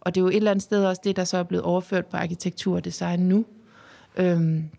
Og 0.00 0.14
det 0.14 0.20
er 0.20 0.22
jo 0.22 0.28
et 0.28 0.36
eller 0.36 0.50
andet 0.50 0.62
sted 0.62 0.84
også 0.84 1.00
det, 1.04 1.16
der 1.16 1.24
så 1.24 1.36
er 1.36 1.42
blevet 1.42 1.64
overført 1.64 2.06
på 2.06 2.16
arkitektur 2.16 2.76
og 2.76 2.84
design 2.84 3.20
nu. 3.20 3.44
Øhm, 4.16 4.70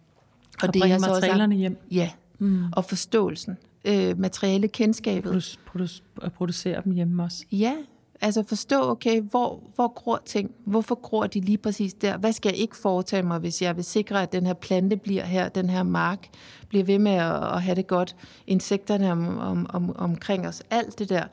og, 0.61 0.67
og 0.67 0.73
det 0.73 0.81
er 0.81 0.99
materialerne 0.99 1.55
hjem. 1.55 1.77
Ja, 1.91 2.11
mm. 2.39 2.63
og 2.71 2.86
forståelsen. 2.86 3.57
Øh, 3.86 4.19
materiale 4.19 4.67
kendskabet. 4.67 5.23
Produce, 5.23 5.57
produce, 5.65 6.03
producere 6.36 6.81
dem 6.84 6.93
hjemme 6.93 7.23
også. 7.23 7.45
Ja, 7.51 7.73
altså 8.21 8.43
forstå, 8.43 8.89
okay, 8.89 9.21
hvor, 9.21 9.63
hvor 9.75 9.88
gror 9.88 10.21
ting? 10.25 10.51
Hvorfor 10.65 10.95
gror 10.95 11.27
de 11.27 11.39
lige 11.39 11.57
præcis 11.57 11.93
der? 11.93 12.17
Hvad 12.17 12.34
skal 12.34 12.49
jeg 12.49 12.57
ikke 12.57 12.77
foretage 12.77 13.23
mig, 13.23 13.39
hvis 13.39 13.61
jeg 13.61 13.75
vil 13.75 13.84
sikre, 13.84 14.21
at 14.21 14.31
den 14.31 14.45
her 14.45 14.53
plante 14.53 14.97
bliver 14.97 15.23
her, 15.23 15.49
den 15.49 15.69
her 15.69 15.84
mark 15.84 16.27
bliver 16.69 16.84
ved 16.84 16.99
med 16.99 17.11
at, 17.11 17.43
at 17.43 17.61
have 17.61 17.75
det 17.75 17.88
godt? 17.88 18.15
Insekterne 18.47 19.11
om, 19.11 19.38
om, 19.38 19.65
om, 19.69 19.95
omkring 19.95 20.47
os, 20.47 20.63
alt 20.69 20.99
det 20.99 21.09
der. 21.09 21.23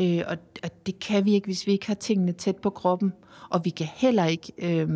Øh, 0.00 0.22
og, 0.26 0.36
og 0.62 0.70
det 0.86 0.98
kan 0.98 1.24
vi 1.24 1.32
ikke, 1.34 1.46
hvis 1.46 1.66
vi 1.66 1.72
ikke 1.72 1.86
har 1.86 1.94
tingene 1.94 2.32
tæt 2.32 2.56
på 2.56 2.70
kroppen. 2.70 3.12
Og 3.50 3.64
vi 3.64 3.70
kan 3.70 3.86
heller 3.94 4.24
ikke... 4.24 4.52
Øh, 4.58 4.88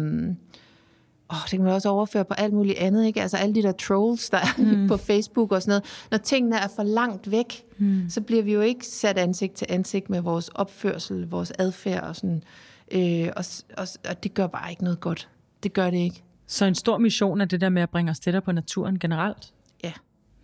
åh, 1.30 1.36
det 1.42 1.50
kan 1.50 1.62
man 1.62 1.72
også 1.72 1.88
overføre 1.88 2.24
på 2.24 2.34
alt 2.34 2.52
muligt 2.52 2.78
andet, 2.78 3.06
ikke? 3.06 3.22
Altså 3.22 3.36
alle 3.36 3.54
de 3.54 3.62
der 3.62 3.72
trolls, 3.72 4.30
der 4.30 4.38
er 4.38 4.54
mm. 4.58 4.88
på 4.88 4.96
Facebook 4.96 5.52
og 5.52 5.62
sådan 5.62 5.70
noget. 5.70 5.84
Når 6.10 6.18
tingene 6.18 6.56
er 6.56 6.68
for 6.76 6.82
langt 6.82 7.30
væk, 7.30 7.64
mm. 7.78 8.04
så 8.08 8.20
bliver 8.20 8.42
vi 8.42 8.52
jo 8.52 8.60
ikke 8.60 8.86
sat 8.86 9.18
ansigt 9.18 9.54
til 9.54 9.66
ansigt 9.70 10.10
med 10.10 10.20
vores 10.20 10.48
opførsel, 10.48 11.28
vores 11.28 11.52
adfærd 11.58 12.02
og 12.02 12.16
sådan. 12.16 12.42
Øh, 12.90 13.28
og, 13.36 13.44
og, 13.76 13.88
og 14.08 14.22
det 14.22 14.34
gør 14.34 14.46
bare 14.46 14.70
ikke 14.70 14.84
noget 14.84 15.00
godt. 15.00 15.28
Det 15.62 15.72
gør 15.72 15.90
det 15.90 15.98
ikke. 15.98 16.22
Så 16.46 16.64
en 16.64 16.74
stor 16.74 16.98
mission 16.98 17.40
er 17.40 17.44
det 17.44 17.60
der 17.60 17.68
med 17.68 17.82
at 17.82 17.90
bringe 17.90 18.10
os 18.10 18.20
tættere 18.20 18.42
på 18.42 18.52
naturen 18.52 18.98
generelt? 18.98 19.52
Ja, 19.84 19.92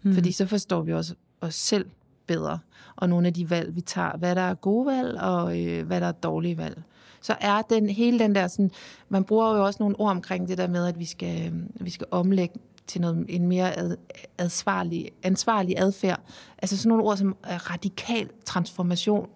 mm. 0.02 0.14
fordi 0.14 0.32
så 0.32 0.46
forstår 0.46 0.82
vi 0.82 0.92
også 0.92 1.14
os 1.40 1.54
selv 1.54 1.86
bedre, 2.26 2.58
og 2.96 3.08
nogle 3.08 3.26
af 3.26 3.34
de 3.34 3.50
valg, 3.50 3.76
vi 3.76 3.80
tager, 3.80 4.16
hvad 4.16 4.34
der 4.34 4.40
er 4.40 4.54
gode 4.54 4.86
valg, 4.86 5.20
og 5.20 5.60
øh, 5.60 5.86
hvad 5.86 6.00
der 6.00 6.06
er 6.06 6.12
dårlige 6.12 6.58
valg. 6.58 6.82
Så 7.22 7.36
er 7.40 7.62
den 7.62 7.88
hele 7.88 8.18
den 8.18 8.34
der 8.34 8.48
sådan, 8.48 8.70
man 9.08 9.24
bruger 9.24 9.56
jo 9.56 9.64
også 9.64 9.76
nogle 9.80 10.00
ord 10.00 10.10
omkring 10.10 10.48
det 10.48 10.58
der 10.58 10.68
med, 10.68 10.86
at 10.86 10.98
vi 10.98 11.04
skal, 11.04 11.52
vi 11.80 11.90
skal 11.90 12.06
omlægge 12.10 12.54
til 12.86 13.00
noget, 13.00 13.24
en 13.28 13.46
mere 13.46 13.78
ad, 13.78 13.96
ansvarlig, 14.38 15.10
ansvarlig 15.22 15.78
adfærd. 15.78 16.20
Altså 16.58 16.76
sådan 16.76 16.88
nogle 16.88 17.04
ord 17.04 17.16
som 17.16 17.36
radikal 17.46 18.28
transformation. 18.44 19.28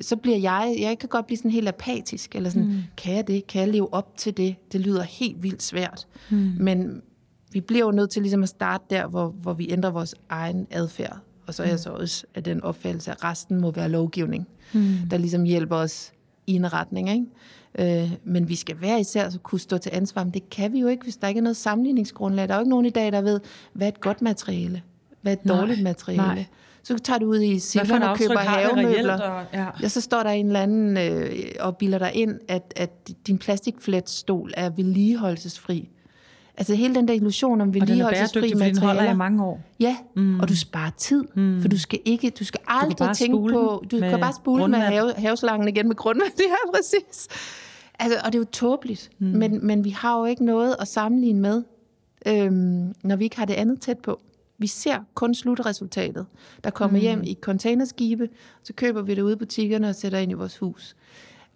Så 0.00 0.16
bliver 0.16 0.38
jeg, 0.38 0.76
jeg 0.80 0.98
kan 0.98 1.08
godt 1.08 1.26
blive 1.26 1.36
sådan 1.36 1.50
helt 1.50 1.68
apatisk, 1.68 2.36
eller 2.36 2.50
sådan, 2.50 2.68
mm. 2.68 2.82
kan 2.96 3.14
jeg 3.14 3.26
det? 3.26 3.46
Kan 3.46 3.60
jeg 3.60 3.68
leve 3.68 3.94
op 3.94 4.16
til 4.16 4.36
det? 4.36 4.56
Det 4.72 4.80
lyder 4.80 5.02
helt 5.02 5.42
vildt 5.42 5.62
svært. 5.62 6.06
Mm. 6.30 6.52
Men 6.58 7.02
vi 7.52 7.60
bliver 7.60 7.84
jo 7.84 7.90
nødt 7.90 8.10
til 8.10 8.22
ligesom 8.22 8.42
at 8.42 8.48
starte 8.48 8.84
der, 8.90 9.06
hvor, 9.06 9.28
hvor 9.28 9.52
vi 9.52 9.72
ændrer 9.72 9.90
vores 9.90 10.14
egen 10.28 10.66
adfærd. 10.70 11.18
Og 11.46 11.54
så 11.54 11.62
er 11.62 11.68
jeg 11.68 11.78
så 11.78 11.90
også 11.90 12.26
af 12.34 12.44
den 12.44 12.62
opfattelse, 12.62 13.10
at 13.10 13.24
resten 13.24 13.60
må 13.60 13.70
være 13.70 13.88
lovgivning, 13.88 14.48
mm. 14.72 14.96
der 15.10 15.18
ligesom 15.18 15.44
hjælper 15.44 15.76
os 15.76 16.12
i 16.46 16.54
en 16.54 16.72
retning. 16.72 17.10
Ikke? 17.10 18.02
Øh, 18.02 18.12
men 18.24 18.48
vi 18.48 18.54
skal 18.54 18.80
være 18.80 19.00
især 19.00 19.30
så 19.30 19.38
kunne 19.38 19.60
stå 19.60 19.78
til 19.78 19.90
ansvar, 19.94 20.24
men 20.24 20.34
det 20.34 20.50
kan 20.50 20.72
vi 20.72 20.80
jo 20.80 20.88
ikke, 20.88 21.02
hvis 21.02 21.16
der 21.16 21.28
ikke 21.28 21.38
er 21.38 21.42
noget 21.42 21.56
sammenligningsgrundlag. 21.56 22.48
Der 22.48 22.54
er 22.54 22.58
jo 22.58 22.62
ikke 22.62 22.70
nogen 22.70 22.86
i 22.86 22.90
dag, 22.90 23.12
der 23.12 23.20
ved, 23.20 23.40
hvad 23.72 23.86
er 23.86 23.88
et 23.88 24.00
godt 24.00 24.22
materiale, 24.22 24.82
hvad 25.22 25.32
er 25.32 25.36
et 25.36 25.48
dårligt 25.48 25.82
nej, 25.82 25.90
materiale. 25.90 26.22
Nej. 26.22 26.44
Så 26.82 26.98
tager 26.98 27.18
du 27.18 27.26
ud 27.26 27.40
i 27.40 27.58
Silvan 27.58 28.02
og 28.02 28.18
køber 28.18 28.38
havemøbler. 28.38 29.20
Og, 29.20 29.44
ja. 29.52 29.66
ja. 29.82 29.88
så 29.88 30.00
står 30.00 30.22
der 30.22 30.30
en 30.30 30.46
eller 30.46 30.60
anden 30.60 30.96
øh, 30.96 31.30
og 31.60 31.76
bilder 31.76 31.98
dig 31.98 32.14
ind, 32.14 32.40
at, 32.48 32.72
at 32.76 33.10
din 33.26 33.38
plastikfletstol 33.38 34.52
er 34.56 34.70
vedligeholdelsesfri. 34.70 35.88
Altså 36.56 36.74
hele 36.74 36.94
den 36.94 37.08
der 37.08 37.14
illusion 37.14 37.60
om 37.60 37.74
vedligeholdelsesfri 37.74 38.40
materialer. 38.40 38.68
Og 38.68 38.74
den 38.74 38.82
holder 38.82 39.12
i 39.12 39.16
mange 39.16 39.44
år. 39.44 39.60
Ja, 39.80 39.96
mm. 40.16 40.40
og 40.40 40.48
du 40.48 40.56
sparer 40.56 40.90
tid, 40.90 41.24
mm. 41.34 41.60
for 41.60 41.68
du 41.68 41.78
skal 41.78 42.00
ikke, 42.04 42.30
du 42.30 42.44
skal 42.44 42.60
aldrig 42.66 42.98
du 42.98 43.14
tænke 43.14 43.52
på, 43.52 43.84
du 43.90 43.98
kan 43.98 44.20
bare 44.20 44.32
spule 44.32 44.68
med 44.68 44.78
have, 44.78 45.12
haveslangen 45.16 45.68
igen 45.68 45.88
med 45.88 45.96
grundvand. 45.96 46.32
Det 46.36 46.44
er 46.44 46.72
præcis. 46.74 47.28
Altså, 47.98 48.18
og 48.24 48.32
det 48.32 48.34
er 48.34 48.38
jo 48.38 48.44
tåbeligt, 48.52 49.10
mm. 49.18 49.26
men, 49.26 49.66
men 49.66 49.84
vi 49.84 49.90
har 49.90 50.18
jo 50.18 50.24
ikke 50.24 50.44
noget 50.44 50.76
at 50.80 50.88
sammenligne 50.88 51.40
med, 51.40 51.62
øhm, 52.26 52.94
når 53.02 53.16
vi 53.16 53.24
ikke 53.24 53.36
har 53.36 53.44
det 53.44 53.54
andet 53.54 53.80
tæt 53.80 53.98
på. 53.98 54.20
Vi 54.58 54.66
ser 54.66 54.98
kun 55.14 55.34
slutresultatet, 55.34 56.26
der 56.64 56.70
kommer 56.70 56.98
mm. 56.98 57.02
hjem 57.02 57.22
i 57.22 57.38
containerskibe, 57.40 58.28
så 58.62 58.72
køber 58.72 59.02
vi 59.02 59.14
det 59.14 59.22
ude 59.22 59.32
i 59.32 59.36
butikkerne 59.36 59.88
og 59.88 59.94
sætter 59.94 60.18
ind 60.18 60.30
i 60.30 60.34
vores 60.34 60.58
hus. 60.58 60.96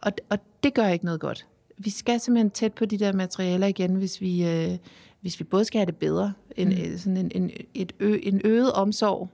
Og, 0.03 0.13
og 0.31 0.39
det 0.63 0.75
gør 0.75 0.87
ikke 0.87 1.05
noget 1.05 1.21
godt 1.21 1.47
vi 1.79 1.91
skal 1.91 2.21
simpelthen 2.21 2.51
tæt 2.51 2.73
på 2.73 2.85
de 2.85 2.99
der 2.99 3.13
materialer 3.13 3.67
igen, 3.67 3.95
hvis 3.95 4.21
vi, 4.21 4.47
øh, 4.47 4.79
hvis 5.21 5.41
vi 5.41 5.45
både 5.45 5.65
skal 5.65 5.79
have 5.79 5.87
det 5.87 5.97
bedre, 5.97 6.33
en, 6.57 6.69
mm. 6.69 6.75
Øh, 6.75 6.99
sådan 6.99 7.17
en, 7.17 7.31
en, 7.35 7.51
et 7.75 7.93
ø, 8.01 8.19
en 8.23 8.41
øget 8.45 8.73
omsorg, 8.73 9.31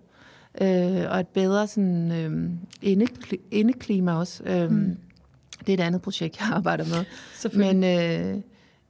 øh, 0.61 1.11
og 1.11 1.21
et 1.21 1.29
bedre 1.29 1.67
sådan, 1.67 2.13
øh, 2.13 2.51
indeklima 3.51 4.13
også. 4.13 4.45
Øh, 4.45 4.71
mm. 4.71 4.97
Det 5.67 5.69
er 5.69 5.75
et 5.75 5.87
andet 5.87 6.03
projekt, 6.03 6.37
jeg 6.41 6.49
arbejder 6.53 6.85
med. 6.85 7.05
Men, 7.57 7.85
øh, 7.85 8.43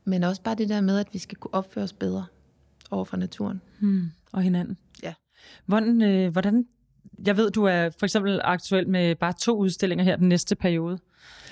men 0.05 0.24
også 0.24 0.42
bare 0.42 0.55
det 0.55 0.68
der 0.68 0.80
med, 0.80 0.98
at 0.98 1.09
vi 1.12 1.18
skal 1.18 1.38
kunne 1.38 1.55
opføre 1.55 1.84
os 1.84 1.92
bedre 1.92 2.24
over 2.90 3.05
for 3.05 3.16
naturen. 3.16 3.61
Mm. 3.80 4.11
Og 4.32 4.42
hinanden. 4.42 4.76
Ja. 5.03 5.14
Hvordan, 5.66 6.03
øh, 6.03 6.32
hvordan, 6.32 6.66
jeg 7.26 7.36
ved, 7.36 7.50
du 7.50 7.64
er 7.64 7.90
for 7.98 8.07
eksempel 8.07 8.40
aktuel 8.44 8.88
med 8.88 9.14
bare 9.14 9.32
to 9.40 9.57
udstillinger 9.57 10.05
her 10.05 10.16
den 10.16 10.28
næste 10.28 10.57
periode. 10.57 10.98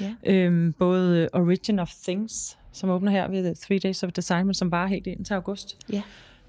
Ja. 0.00 0.14
Øhm, 0.26 0.72
både 0.72 1.28
Origin 1.32 1.78
of 1.78 1.94
Things, 2.02 2.58
som 2.72 2.90
åbner 2.90 3.12
her 3.12 3.28
ved 3.28 3.54
Three 3.54 3.78
Days 3.78 4.02
of 4.02 4.12
Design, 4.12 4.46
men 4.46 4.54
som 4.54 4.70
bare 4.70 4.88
helt 4.88 5.06
ind 5.06 5.24
til 5.24 5.34
august. 5.34 5.76
Ja. 5.92 6.02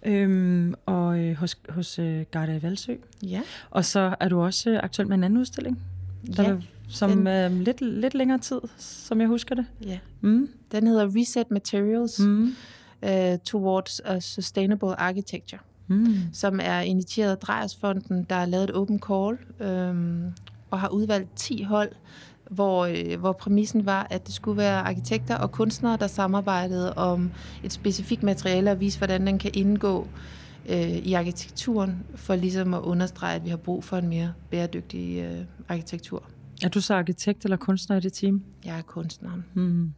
Øhm, 0.06 0.74
og 0.86 1.20
øh, 1.20 1.36
hos, 1.36 1.58
hos 1.70 2.00
øh, 2.00 2.26
Garda 2.32 2.60
Valsø. 2.62 2.96
Ja. 3.24 3.42
Og 3.70 3.86
så 3.86 4.16
er 4.20 4.30
du 4.30 4.42
også 4.42 4.80
aktuel 4.84 5.08
med 5.08 5.18
en 5.18 5.24
anden 5.24 5.40
udstilling, 5.40 5.80
der 6.36 6.50
ja, 6.50 6.56
som 6.90 7.28
er 7.28 7.46
øh, 7.46 7.60
lidt, 7.60 7.82
lidt 7.82 8.14
længere 8.14 8.40
tid, 8.40 8.62
som 8.78 9.22
jeg 9.22 9.28
husker 9.28 9.56
det. 9.56 9.66
Ja. 9.86 10.00
Mm. 10.22 10.50
Den 10.72 10.88
hedder 10.88 11.10
Reset 11.20 11.52
Materials 11.52 12.20
mm. 12.20 12.56
uh, 13.04 13.10
Towards 13.46 14.00
a 14.00 14.20
Sustainable 14.20 15.00
Architecture. 15.00 15.62
Mm. 15.88 16.16
som 16.34 16.60
er 16.64 16.80
initieret 16.80 17.32
af 17.32 17.38
Drejersfonden, 17.38 18.24
der 18.30 18.36
har 18.36 18.46
lavet 18.46 18.64
et 18.64 18.76
open 18.76 19.00
call 19.00 19.38
øhm, 19.60 20.32
og 20.72 20.80
har 20.80 20.90
udvalgt 20.90 21.30
10 21.36 21.64
hold, 21.64 21.92
hvor, 22.52 22.86
øh, 22.86 23.20
hvor 23.20 23.32
præmissen 23.32 23.86
var, 23.86 24.08
at 24.10 24.28
det 24.28 24.36
skulle 24.36 24.58
være 24.58 24.80
arkitekter 24.80 25.38
og 25.38 25.52
kunstnere, 25.52 25.98
der 25.98 26.08
samarbejdede 26.08 26.94
om 26.94 27.32
et 27.64 27.74
specifikt 27.74 28.24
materiale 28.24 28.72
og 28.72 28.80
vise, 28.80 28.98
hvordan 28.98 29.28
den 29.28 29.40
kan 29.40 29.52
indgå 29.54 30.08
øh, 30.70 30.98
i 30.98 31.14
arkitekturen, 31.14 32.04
for 32.16 32.36
ligesom 32.36 32.74
at 32.74 32.80
understrege, 32.80 33.36
at 33.36 33.46
vi 33.46 33.50
har 33.50 33.58
brug 33.58 33.84
for 33.84 33.98
en 33.98 34.08
mere 34.08 34.34
bæredygtig 34.50 35.18
øh, 35.18 35.46
arkitektur. 35.70 36.24
Er 36.64 36.70
du 36.70 36.82
så 36.82 36.94
arkitekt 36.96 37.44
eller 37.44 37.58
kunstner 37.58 37.98
i 37.98 38.00
det 38.00 38.14
team? 38.14 38.44
Jeg 38.66 38.78
er 38.78 38.82
kunstneren. 38.82 39.46
Mm. 39.54 39.94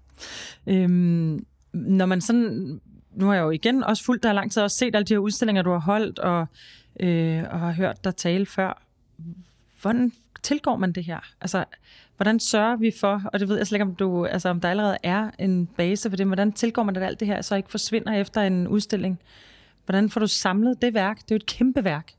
Øhm, 0.67 1.45
når 1.73 2.05
man 2.05 2.21
sådan, 2.21 2.81
nu 3.15 3.25
har 3.25 3.33
jeg 3.33 3.41
jo 3.41 3.49
igen 3.49 3.83
også 3.83 4.03
fulgt 4.03 4.23
dig 4.23 4.33
lang 4.33 4.51
tid, 4.51 4.61
og 4.61 4.63
også 4.63 4.77
set 4.77 4.95
alle 4.95 5.05
de 5.05 5.13
her 5.13 5.19
udstillinger, 5.19 5.61
du 5.61 5.71
har 5.71 5.79
holdt, 5.79 6.19
og, 6.19 6.47
øh, 6.99 7.43
og 7.51 7.59
har 7.59 7.71
hørt 7.71 8.03
dig 8.03 8.15
tale 8.15 8.45
før. 8.45 8.81
Hvordan 9.81 10.11
tilgår 10.43 10.77
man 10.77 10.91
det 10.91 11.03
her? 11.03 11.19
Altså, 11.41 11.65
hvordan 12.17 12.39
sørger 12.39 12.75
vi 12.75 12.91
for, 12.99 13.21
og 13.33 13.39
det 13.39 13.49
ved 13.49 13.57
jeg 13.57 13.67
slet 13.67 13.75
ikke, 13.75 13.85
om, 13.85 13.95
du, 13.95 14.25
altså, 14.25 14.49
om 14.49 14.59
der 14.59 14.69
allerede 14.69 14.97
er 15.03 15.29
en 15.39 15.65
base 15.65 16.09
for 16.09 16.17
det, 16.17 16.25
hvordan 16.25 16.51
tilgår 16.51 16.83
man, 16.83 16.95
at 16.95 17.03
alt 17.03 17.19
det 17.19 17.27
her 17.27 17.41
så 17.41 17.55
ikke 17.55 17.71
forsvinder 17.71 18.13
efter 18.13 18.41
en 18.41 18.67
udstilling? 18.67 19.19
Hvordan 19.85 20.09
får 20.09 20.19
du 20.19 20.27
samlet 20.27 20.81
det 20.81 20.93
værk? 20.93 21.17
Det 21.17 21.31
er 21.31 21.35
jo 21.35 21.35
et 21.35 21.45
kæmpe 21.45 21.83
værk. 21.83 22.13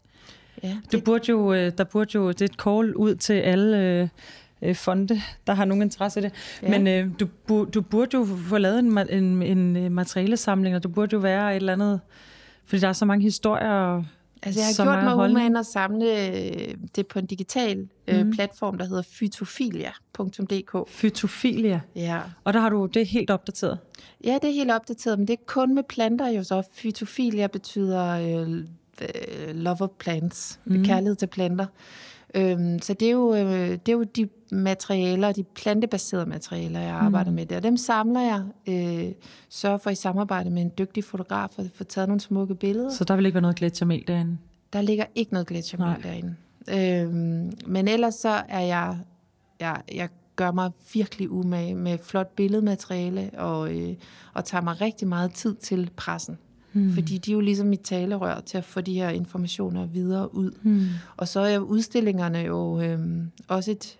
Ja, 0.62 0.68
det... 0.68 0.92
Du 0.92 1.00
burde 1.00 1.24
jo, 1.28 1.52
øh, 1.52 1.72
der 1.78 1.84
burde 1.84 2.10
jo, 2.14 2.28
det 2.28 2.40
er 2.40 2.44
et 2.44 2.60
call 2.62 2.96
ud 2.96 3.14
til 3.14 3.32
alle 3.32 3.82
øh, 3.82 4.08
øh, 4.62 4.74
fonde, 4.74 5.20
der 5.46 5.54
har 5.54 5.64
nogen 5.64 5.82
interesse 5.82 6.20
i 6.20 6.22
det. 6.22 6.32
Ja. 6.62 6.70
Men 6.70 6.86
øh, 6.86 7.10
du, 7.20 7.64
du 7.64 7.80
burde 7.80 8.16
jo 8.16 8.26
få 8.48 8.58
lavet 8.58 8.78
en, 8.78 8.98
en, 8.98 9.42
en 9.42 9.92
materialesamling, 9.92 10.76
og 10.76 10.82
du 10.82 10.88
burde 10.88 11.12
jo 11.12 11.18
være 11.18 11.50
et 11.50 11.56
eller 11.56 11.72
andet, 11.72 12.00
fordi 12.66 12.80
der 12.80 12.88
er 12.88 12.92
så 12.92 13.04
mange 13.04 13.22
historier 13.22 14.04
Altså, 14.44 14.60
jeg 14.60 14.66
har 14.66 14.84
gjort 14.84 15.04
mig 15.04 15.30
umagen 15.30 15.56
at 15.56 15.66
samle 15.66 16.28
øh, 16.28 16.74
det 16.96 17.06
på 17.06 17.18
en 17.18 17.26
digital 17.26 17.88
øh, 18.08 18.26
mm. 18.26 18.32
platform, 18.32 18.78
der 18.78 18.84
hedder 18.84 19.02
fytofilia.dk. 19.02 20.88
Fytofilia? 20.88 21.80
Ja. 21.96 22.20
Og 22.44 22.52
der 22.52 22.60
har 22.60 22.68
du 22.68 22.86
det 22.86 23.06
helt 23.06 23.30
opdateret? 23.30 23.78
Ja, 24.24 24.38
det 24.42 24.50
er 24.50 24.54
helt 24.54 24.70
opdateret, 24.70 25.18
men 25.18 25.28
det 25.28 25.32
er 25.32 25.44
kun 25.46 25.74
med 25.74 25.82
planter 25.82 26.28
jo 26.28 26.42
så. 26.42 26.62
Fytofilia 26.74 27.46
betyder 27.46 28.10
øh, 28.10 28.64
love 29.54 29.80
of 29.80 29.88
plants, 29.98 30.60
mm. 30.64 30.84
kærlighed 30.84 31.16
til 31.16 31.26
planter. 31.26 31.66
Øhm, 32.34 32.78
så 32.78 32.94
det 32.94 33.08
er, 33.08 33.12
jo, 33.12 33.34
øh, 33.34 33.70
det 33.70 33.88
er 33.88 33.92
jo 33.92 34.02
de 34.02 34.28
materialer, 34.52 35.32
de 35.32 35.44
plantebaserede 35.44 36.26
materialer, 36.26 36.80
jeg 36.80 36.94
arbejder 36.94 37.30
mm. 37.30 37.34
med 37.34 37.46
der. 37.46 37.60
Dem 37.60 37.76
samler 37.76 38.20
jeg, 38.20 38.42
øh, 38.68 39.12
sørger 39.48 39.78
for 39.78 39.90
i 39.90 39.94
samarbejde 39.94 40.50
med 40.50 40.62
en 40.62 40.70
dygtig 40.78 41.04
fotograf 41.04 41.48
at 41.58 41.66
få 41.74 41.84
taget 41.84 42.08
nogle 42.08 42.20
smukke 42.20 42.54
billeder. 42.54 42.90
Så 42.90 43.04
der 43.04 43.16
vil 43.16 43.26
ikke 43.26 43.34
være 43.34 43.42
noget 43.42 43.56
gletsjermel 43.56 44.04
derinde? 44.06 44.38
Der 44.72 44.82
ligger 44.82 45.04
ikke 45.14 45.32
noget 45.32 45.46
gletsjermel 45.46 46.02
derinde. 46.02 46.34
Øhm, 46.68 47.52
men 47.66 47.88
ellers 47.88 48.14
så 48.14 48.42
er 48.48 48.60
jeg, 48.60 48.98
jeg, 49.60 49.82
jeg 49.94 50.08
gør 50.36 50.52
mig 50.52 50.70
virkelig 50.94 51.30
umage 51.30 51.74
med 51.74 51.98
flot 51.98 52.28
billedmateriale 52.36 53.30
og, 53.36 53.74
øh, 53.74 53.94
og 54.34 54.44
tager 54.44 54.62
mig 54.62 54.80
rigtig 54.80 55.08
meget 55.08 55.32
tid 55.32 55.54
til 55.54 55.90
pressen. 55.96 56.38
Mm. 56.74 56.92
Fordi 56.92 57.18
de 57.18 57.30
er 57.30 57.34
jo 57.34 57.40
ligesom 57.40 57.66
mit 57.66 57.80
talerør 57.80 58.40
til 58.40 58.58
at 58.58 58.64
få 58.64 58.80
de 58.80 58.94
her 58.94 59.08
informationer 59.08 59.86
videre 59.86 60.34
ud. 60.34 60.50
Mm. 60.62 60.86
Og 61.16 61.28
så 61.28 61.40
er 61.40 61.58
udstillingerne 61.58 62.38
jo 62.38 62.80
øh, 62.80 62.98
også 63.48 63.70
et, 63.70 63.98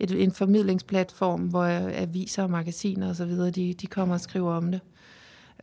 et, 0.00 0.22
en 0.22 0.32
formidlingsplatform, 0.32 1.40
hvor 1.40 1.64
aviser 1.94 2.42
og 2.42 2.50
magasiner 2.50 3.10
osv., 3.10 3.30
de, 3.30 3.74
de 3.74 3.86
kommer 3.86 4.14
og 4.14 4.20
skriver 4.20 4.52
om 4.52 4.70
det. 4.70 4.80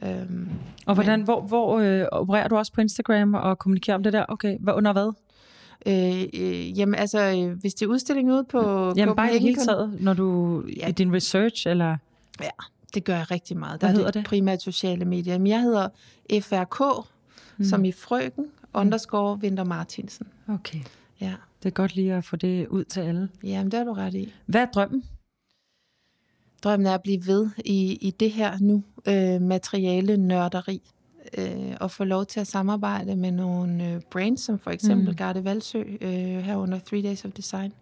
Øhm, 0.03 0.49
og 0.85 0.93
hvordan, 0.93 1.19
men, 1.19 1.25
hvor, 1.25 1.41
hvor 1.41 1.79
øh, 1.79 2.05
opererer 2.11 2.47
du 2.47 2.57
også 2.57 2.73
på 2.73 2.81
Instagram 2.81 3.33
og 3.33 3.59
kommunikerer 3.59 3.95
om 3.95 4.03
det 4.03 4.13
der? 4.13 4.25
Okay, 4.27 4.57
hvad, 4.59 4.73
under 4.73 4.93
hvad? 4.93 5.13
Øh, 5.85 6.41
øh, 6.41 6.79
jamen 6.79 6.95
altså, 6.95 7.19
øh, 7.19 7.59
hvis 7.59 7.73
det 7.73 7.85
er 7.85 7.89
udstilling 7.89 8.31
ude 8.31 8.43
på... 8.43 8.93
Jamen 8.95 9.15
bare 9.15 9.35
i 9.35 9.39
hele 9.39 9.55
taget, 9.55 9.97
når 9.99 10.13
du... 10.13 10.63
Ja. 10.77 10.87
I 10.87 10.91
din 10.91 11.13
research, 11.13 11.67
eller... 11.67 11.97
Ja, 12.41 12.49
det 12.93 13.03
gør 13.03 13.15
jeg 13.15 13.31
rigtig 13.31 13.57
meget. 13.57 13.81
Der 13.81 13.87
Hvad 13.87 13.95
hedder 13.95 14.11
det? 14.11 14.19
det? 14.19 14.25
Primært 14.25 14.61
sociale 14.61 15.05
medier. 15.05 15.37
Men 15.37 15.47
jeg 15.47 15.61
hedder 15.61 15.89
FRK, 16.41 17.05
mm. 17.57 17.65
som 17.65 17.85
i 17.85 17.91
frøken, 17.91 18.43
mm. 18.43 18.69
underscore 18.73 19.41
Vinter 19.41 19.63
Martinsen. 19.63 20.27
Okay. 20.47 20.79
Ja. 21.21 21.33
Det 21.63 21.69
er 21.69 21.73
godt 21.73 21.95
lige 21.95 22.13
at 22.13 22.25
få 22.25 22.35
det 22.35 22.67
ud 22.67 22.83
til 22.83 22.99
alle. 22.99 23.29
Jamen, 23.43 23.71
det 23.71 23.77
har 23.77 23.85
du 23.85 23.93
ret 23.93 24.13
i. 24.13 24.33
Hvad 24.45 24.61
er 24.61 24.65
drømmen? 24.65 25.03
drømmen 26.63 26.87
er 26.87 26.93
at 26.93 27.01
blive 27.03 27.27
ved 27.27 27.49
i, 27.65 27.93
i 27.93 28.11
det 28.11 28.31
her 28.31 28.57
nu, 28.59 28.83
øh, 29.07 29.41
materiale 29.41 30.17
nørderi, 30.17 30.81
øh, 31.37 31.75
og 31.79 31.91
få 31.91 32.03
lov 32.03 32.25
til 32.25 32.39
at 32.39 32.47
samarbejde 32.47 33.15
med 33.15 33.31
nogle 33.31 33.89
øh, 33.89 34.01
brands, 34.11 34.41
som 34.41 34.59
for 34.59 34.71
eksempel 34.71 35.09
mm. 35.09 35.15
Garde 35.15 35.43
Valsø, 35.43 35.83
øh, 36.01 36.11
herunder 36.11 36.79
Three 36.79 37.01
Days 37.01 37.25
of 37.25 37.31
Design, 37.31 37.73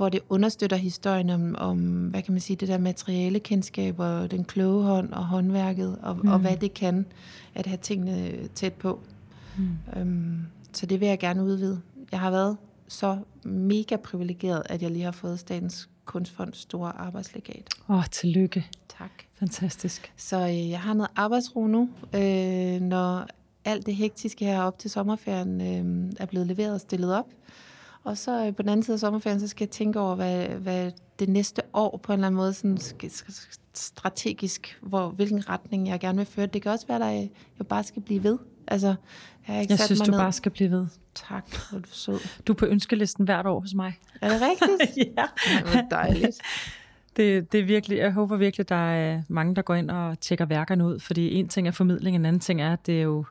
hvor 0.00 0.08
det 0.08 0.20
understøtter 0.28 0.76
historien 0.76 1.30
om, 1.30 1.54
om, 1.58 1.78
hvad 2.08 2.22
kan 2.22 2.32
man 2.32 2.40
sige, 2.40 2.56
det 2.56 2.68
der 2.68 2.78
materialekendskab 2.78 3.98
og 3.98 4.30
den 4.30 4.44
kloge 4.44 4.82
hånd 4.82 5.12
og 5.12 5.24
håndværket, 5.24 5.98
og, 6.02 6.16
mm. 6.16 6.28
og 6.28 6.38
hvad 6.38 6.56
det 6.56 6.74
kan 6.74 7.06
at 7.54 7.66
have 7.66 7.76
tingene 7.76 8.48
tæt 8.54 8.72
på. 8.72 9.00
Mm. 9.58 9.78
Øhm, 9.96 10.38
så 10.72 10.86
det 10.86 11.00
vil 11.00 11.08
jeg 11.08 11.18
gerne 11.18 11.44
udvide. 11.44 11.80
Jeg 12.12 12.20
har 12.20 12.30
været 12.30 12.56
så 12.88 13.18
mega 13.44 13.96
privilegeret, 13.96 14.62
at 14.64 14.82
jeg 14.82 14.90
lige 14.90 15.04
har 15.04 15.12
fået 15.12 15.38
Statens 15.38 15.88
Kunstfonds 16.04 16.58
store 16.58 16.92
arbejdslegat. 16.96 17.68
Åh, 17.88 17.96
oh, 17.96 18.04
tillykke. 18.10 18.66
Tak. 18.98 19.10
Fantastisk. 19.34 20.12
Så 20.16 20.40
øh, 20.40 20.70
jeg 20.70 20.80
har 20.80 20.94
noget 20.94 21.10
arbejdsro 21.16 21.66
nu, 21.66 21.88
øh, 22.14 22.80
når 22.80 23.26
alt 23.64 23.86
det 23.86 23.94
hektiske 23.94 24.44
her 24.44 24.62
op 24.62 24.78
til 24.78 24.90
sommerferien 24.90 25.60
øh, 25.60 26.12
er 26.20 26.26
blevet 26.26 26.46
leveret 26.46 26.74
og 26.74 26.80
stillet 26.80 27.14
op. 27.14 27.26
Og 28.04 28.18
så 28.18 28.46
øh, 28.46 28.54
på 28.54 28.62
den 28.62 28.68
anden 28.70 28.82
side 28.84 28.94
af 28.94 29.00
sommerferien, 29.00 29.40
så 29.40 29.48
skal 29.48 29.64
jeg 29.64 29.70
tænke 29.70 30.00
over, 30.00 30.14
hvad, 30.14 30.46
hvad 30.46 30.92
det 31.18 31.28
næste 31.28 31.62
år 31.72 32.00
på 32.02 32.12
en 32.12 32.18
eller 32.18 32.26
anden 32.26 32.36
måde 32.36 32.52
sådan 32.54 32.78
strategisk, 33.74 34.78
hvor, 34.82 35.08
hvilken 35.08 35.48
retning 35.48 35.88
jeg 35.88 36.00
gerne 36.00 36.18
vil 36.18 36.26
føre. 36.26 36.46
Det 36.46 36.62
kan 36.62 36.72
også 36.72 36.86
være, 36.86 37.14
at 37.14 37.28
jeg 37.58 37.66
bare 37.66 37.84
skal 37.84 38.02
blive 38.02 38.24
ved. 38.24 38.38
Altså, 38.66 38.86
jeg 38.86 39.54
har 39.54 39.60
ikke 39.60 39.72
jeg 39.72 39.78
sat 39.78 39.86
synes, 39.86 40.00
mig 40.00 40.06
du 40.06 40.10
ned. 40.10 40.18
bare 40.18 40.32
skal 40.32 40.52
blive 40.52 40.70
ved. 40.70 40.86
Tak, 41.14 41.44
hvor 41.70 41.78
du 41.78 41.88
sød. 41.88 42.18
Du 42.46 42.52
er 42.52 42.56
på 42.56 42.66
ønskelisten 42.66 43.24
hvert 43.24 43.46
år 43.46 43.60
hos 43.60 43.74
mig. 43.74 43.98
Er 44.20 44.28
det 44.28 44.40
rigtigt? 44.40 44.96
ja. 45.16 45.24
Det 45.66 45.74
var 45.74 45.86
dejligt. 45.90 46.40
Det, 47.16 47.52
det 47.52 47.60
er 47.60 47.64
virkelig, 47.64 47.98
jeg 47.98 48.12
håber 48.12 48.36
virkelig, 48.36 48.68
der 48.68 48.90
er 48.90 49.22
mange, 49.28 49.54
der 49.54 49.62
går 49.62 49.74
ind 49.74 49.90
og 49.90 50.20
tjekker 50.20 50.44
værkerne 50.44 50.86
ud, 50.86 51.00
fordi 51.00 51.34
en 51.34 51.48
ting 51.48 51.68
er 51.68 51.72
formidling, 51.72 52.16
en 52.16 52.26
anden 52.26 52.40
ting 52.40 52.62
er, 52.62 52.72
at 52.72 52.86
det 52.86 52.98
er 52.98 53.02
jo 53.02 53.24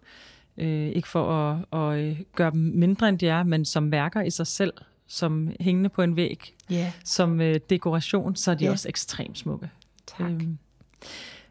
øh, 0.57 0.87
ikke 0.87 1.07
for 1.07 1.31
at, 1.31 1.79
at 1.79 1.99
øh, 1.99 2.19
gøre 2.35 2.51
dem 2.51 2.59
mindre, 2.59 3.09
end 3.09 3.19
de 3.19 3.27
er, 3.27 3.43
men 3.43 3.65
som 3.65 3.91
værker 3.91 4.21
i 4.21 4.29
sig 4.29 4.47
selv, 4.47 4.73
som 5.07 5.51
hængende 5.59 5.89
på 5.89 6.01
en 6.01 6.15
væg, 6.15 6.55
yeah. 6.71 6.91
som 7.03 7.41
øh, 7.41 7.59
dekoration, 7.69 8.35
så 8.35 8.51
er 8.51 8.55
de 8.55 8.63
yeah. 8.63 8.71
også 8.71 8.89
ekstremt 8.89 9.37
smukke. 9.37 9.69
Tak. 10.07 10.31
Øhm, 10.31 10.57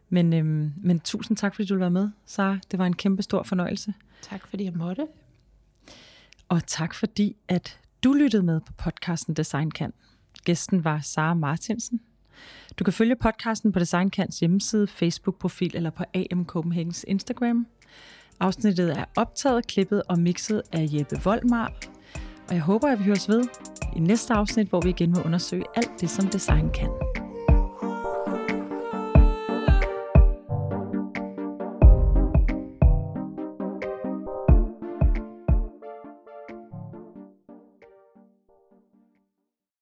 men, 0.08 0.32
øhm, 0.32 0.72
men 0.76 1.00
tusind 1.00 1.36
tak, 1.36 1.54
fordi 1.54 1.68
du 1.68 1.78
være 1.78 1.90
med, 1.90 2.10
Sara. 2.26 2.58
Det 2.70 2.78
var 2.78 2.86
en 2.86 2.96
kæmpe 2.96 3.22
stor 3.22 3.42
fornøjelse. 3.42 3.94
Tak, 4.22 4.46
fordi 4.46 4.64
jeg 4.64 4.72
måtte. 4.72 5.06
Og 6.48 6.66
tak, 6.66 6.94
fordi 6.94 7.36
at 7.48 7.78
du 8.04 8.12
lyttede 8.12 8.42
med 8.42 8.60
på 8.60 8.72
podcasten 8.72 9.34
Design 9.34 9.70
Kan. 9.70 9.92
Gæsten 10.44 10.84
var 10.84 11.00
Sara 11.00 11.34
Martinsen. 11.34 12.00
Du 12.78 12.84
kan 12.84 12.92
følge 12.92 13.16
podcasten 13.16 13.72
på 13.72 13.78
Design 13.78 14.10
Kans 14.10 14.40
hjemmeside, 14.40 14.86
Facebook-profil 14.86 15.76
eller 15.76 15.90
på 15.90 16.04
AM 16.14 16.44
Copenhagens 16.44 17.04
Instagram. 17.08 17.66
Afsnittet 18.40 18.98
er 18.98 19.04
optaget, 19.16 19.66
klippet 19.66 20.02
og 20.08 20.18
mixet 20.18 20.62
af 20.72 20.86
Jeppe 20.92 21.20
Voldmar. 21.24 21.72
Og 22.48 22.54
jeg 22.54 22.62
håber, 22.62 22.88
at 22.88 22.98
vi 22.98 23.04
høres 23.04 23.28
ved 23.28 23.44
i 23.96 24.00
næste 24.00 24.34
afsnit, 24.34 24.68
hvor 24.68 24.80
vi 24.80 24.88
igen 24.88 25.14
vil 25.16 25.22
undersøge 25.24 25.64
alt 25.76 25.90
det, 26.00 26.10
som 26.10 26.26
design 26.26 26.70
kan. 26.70 26.88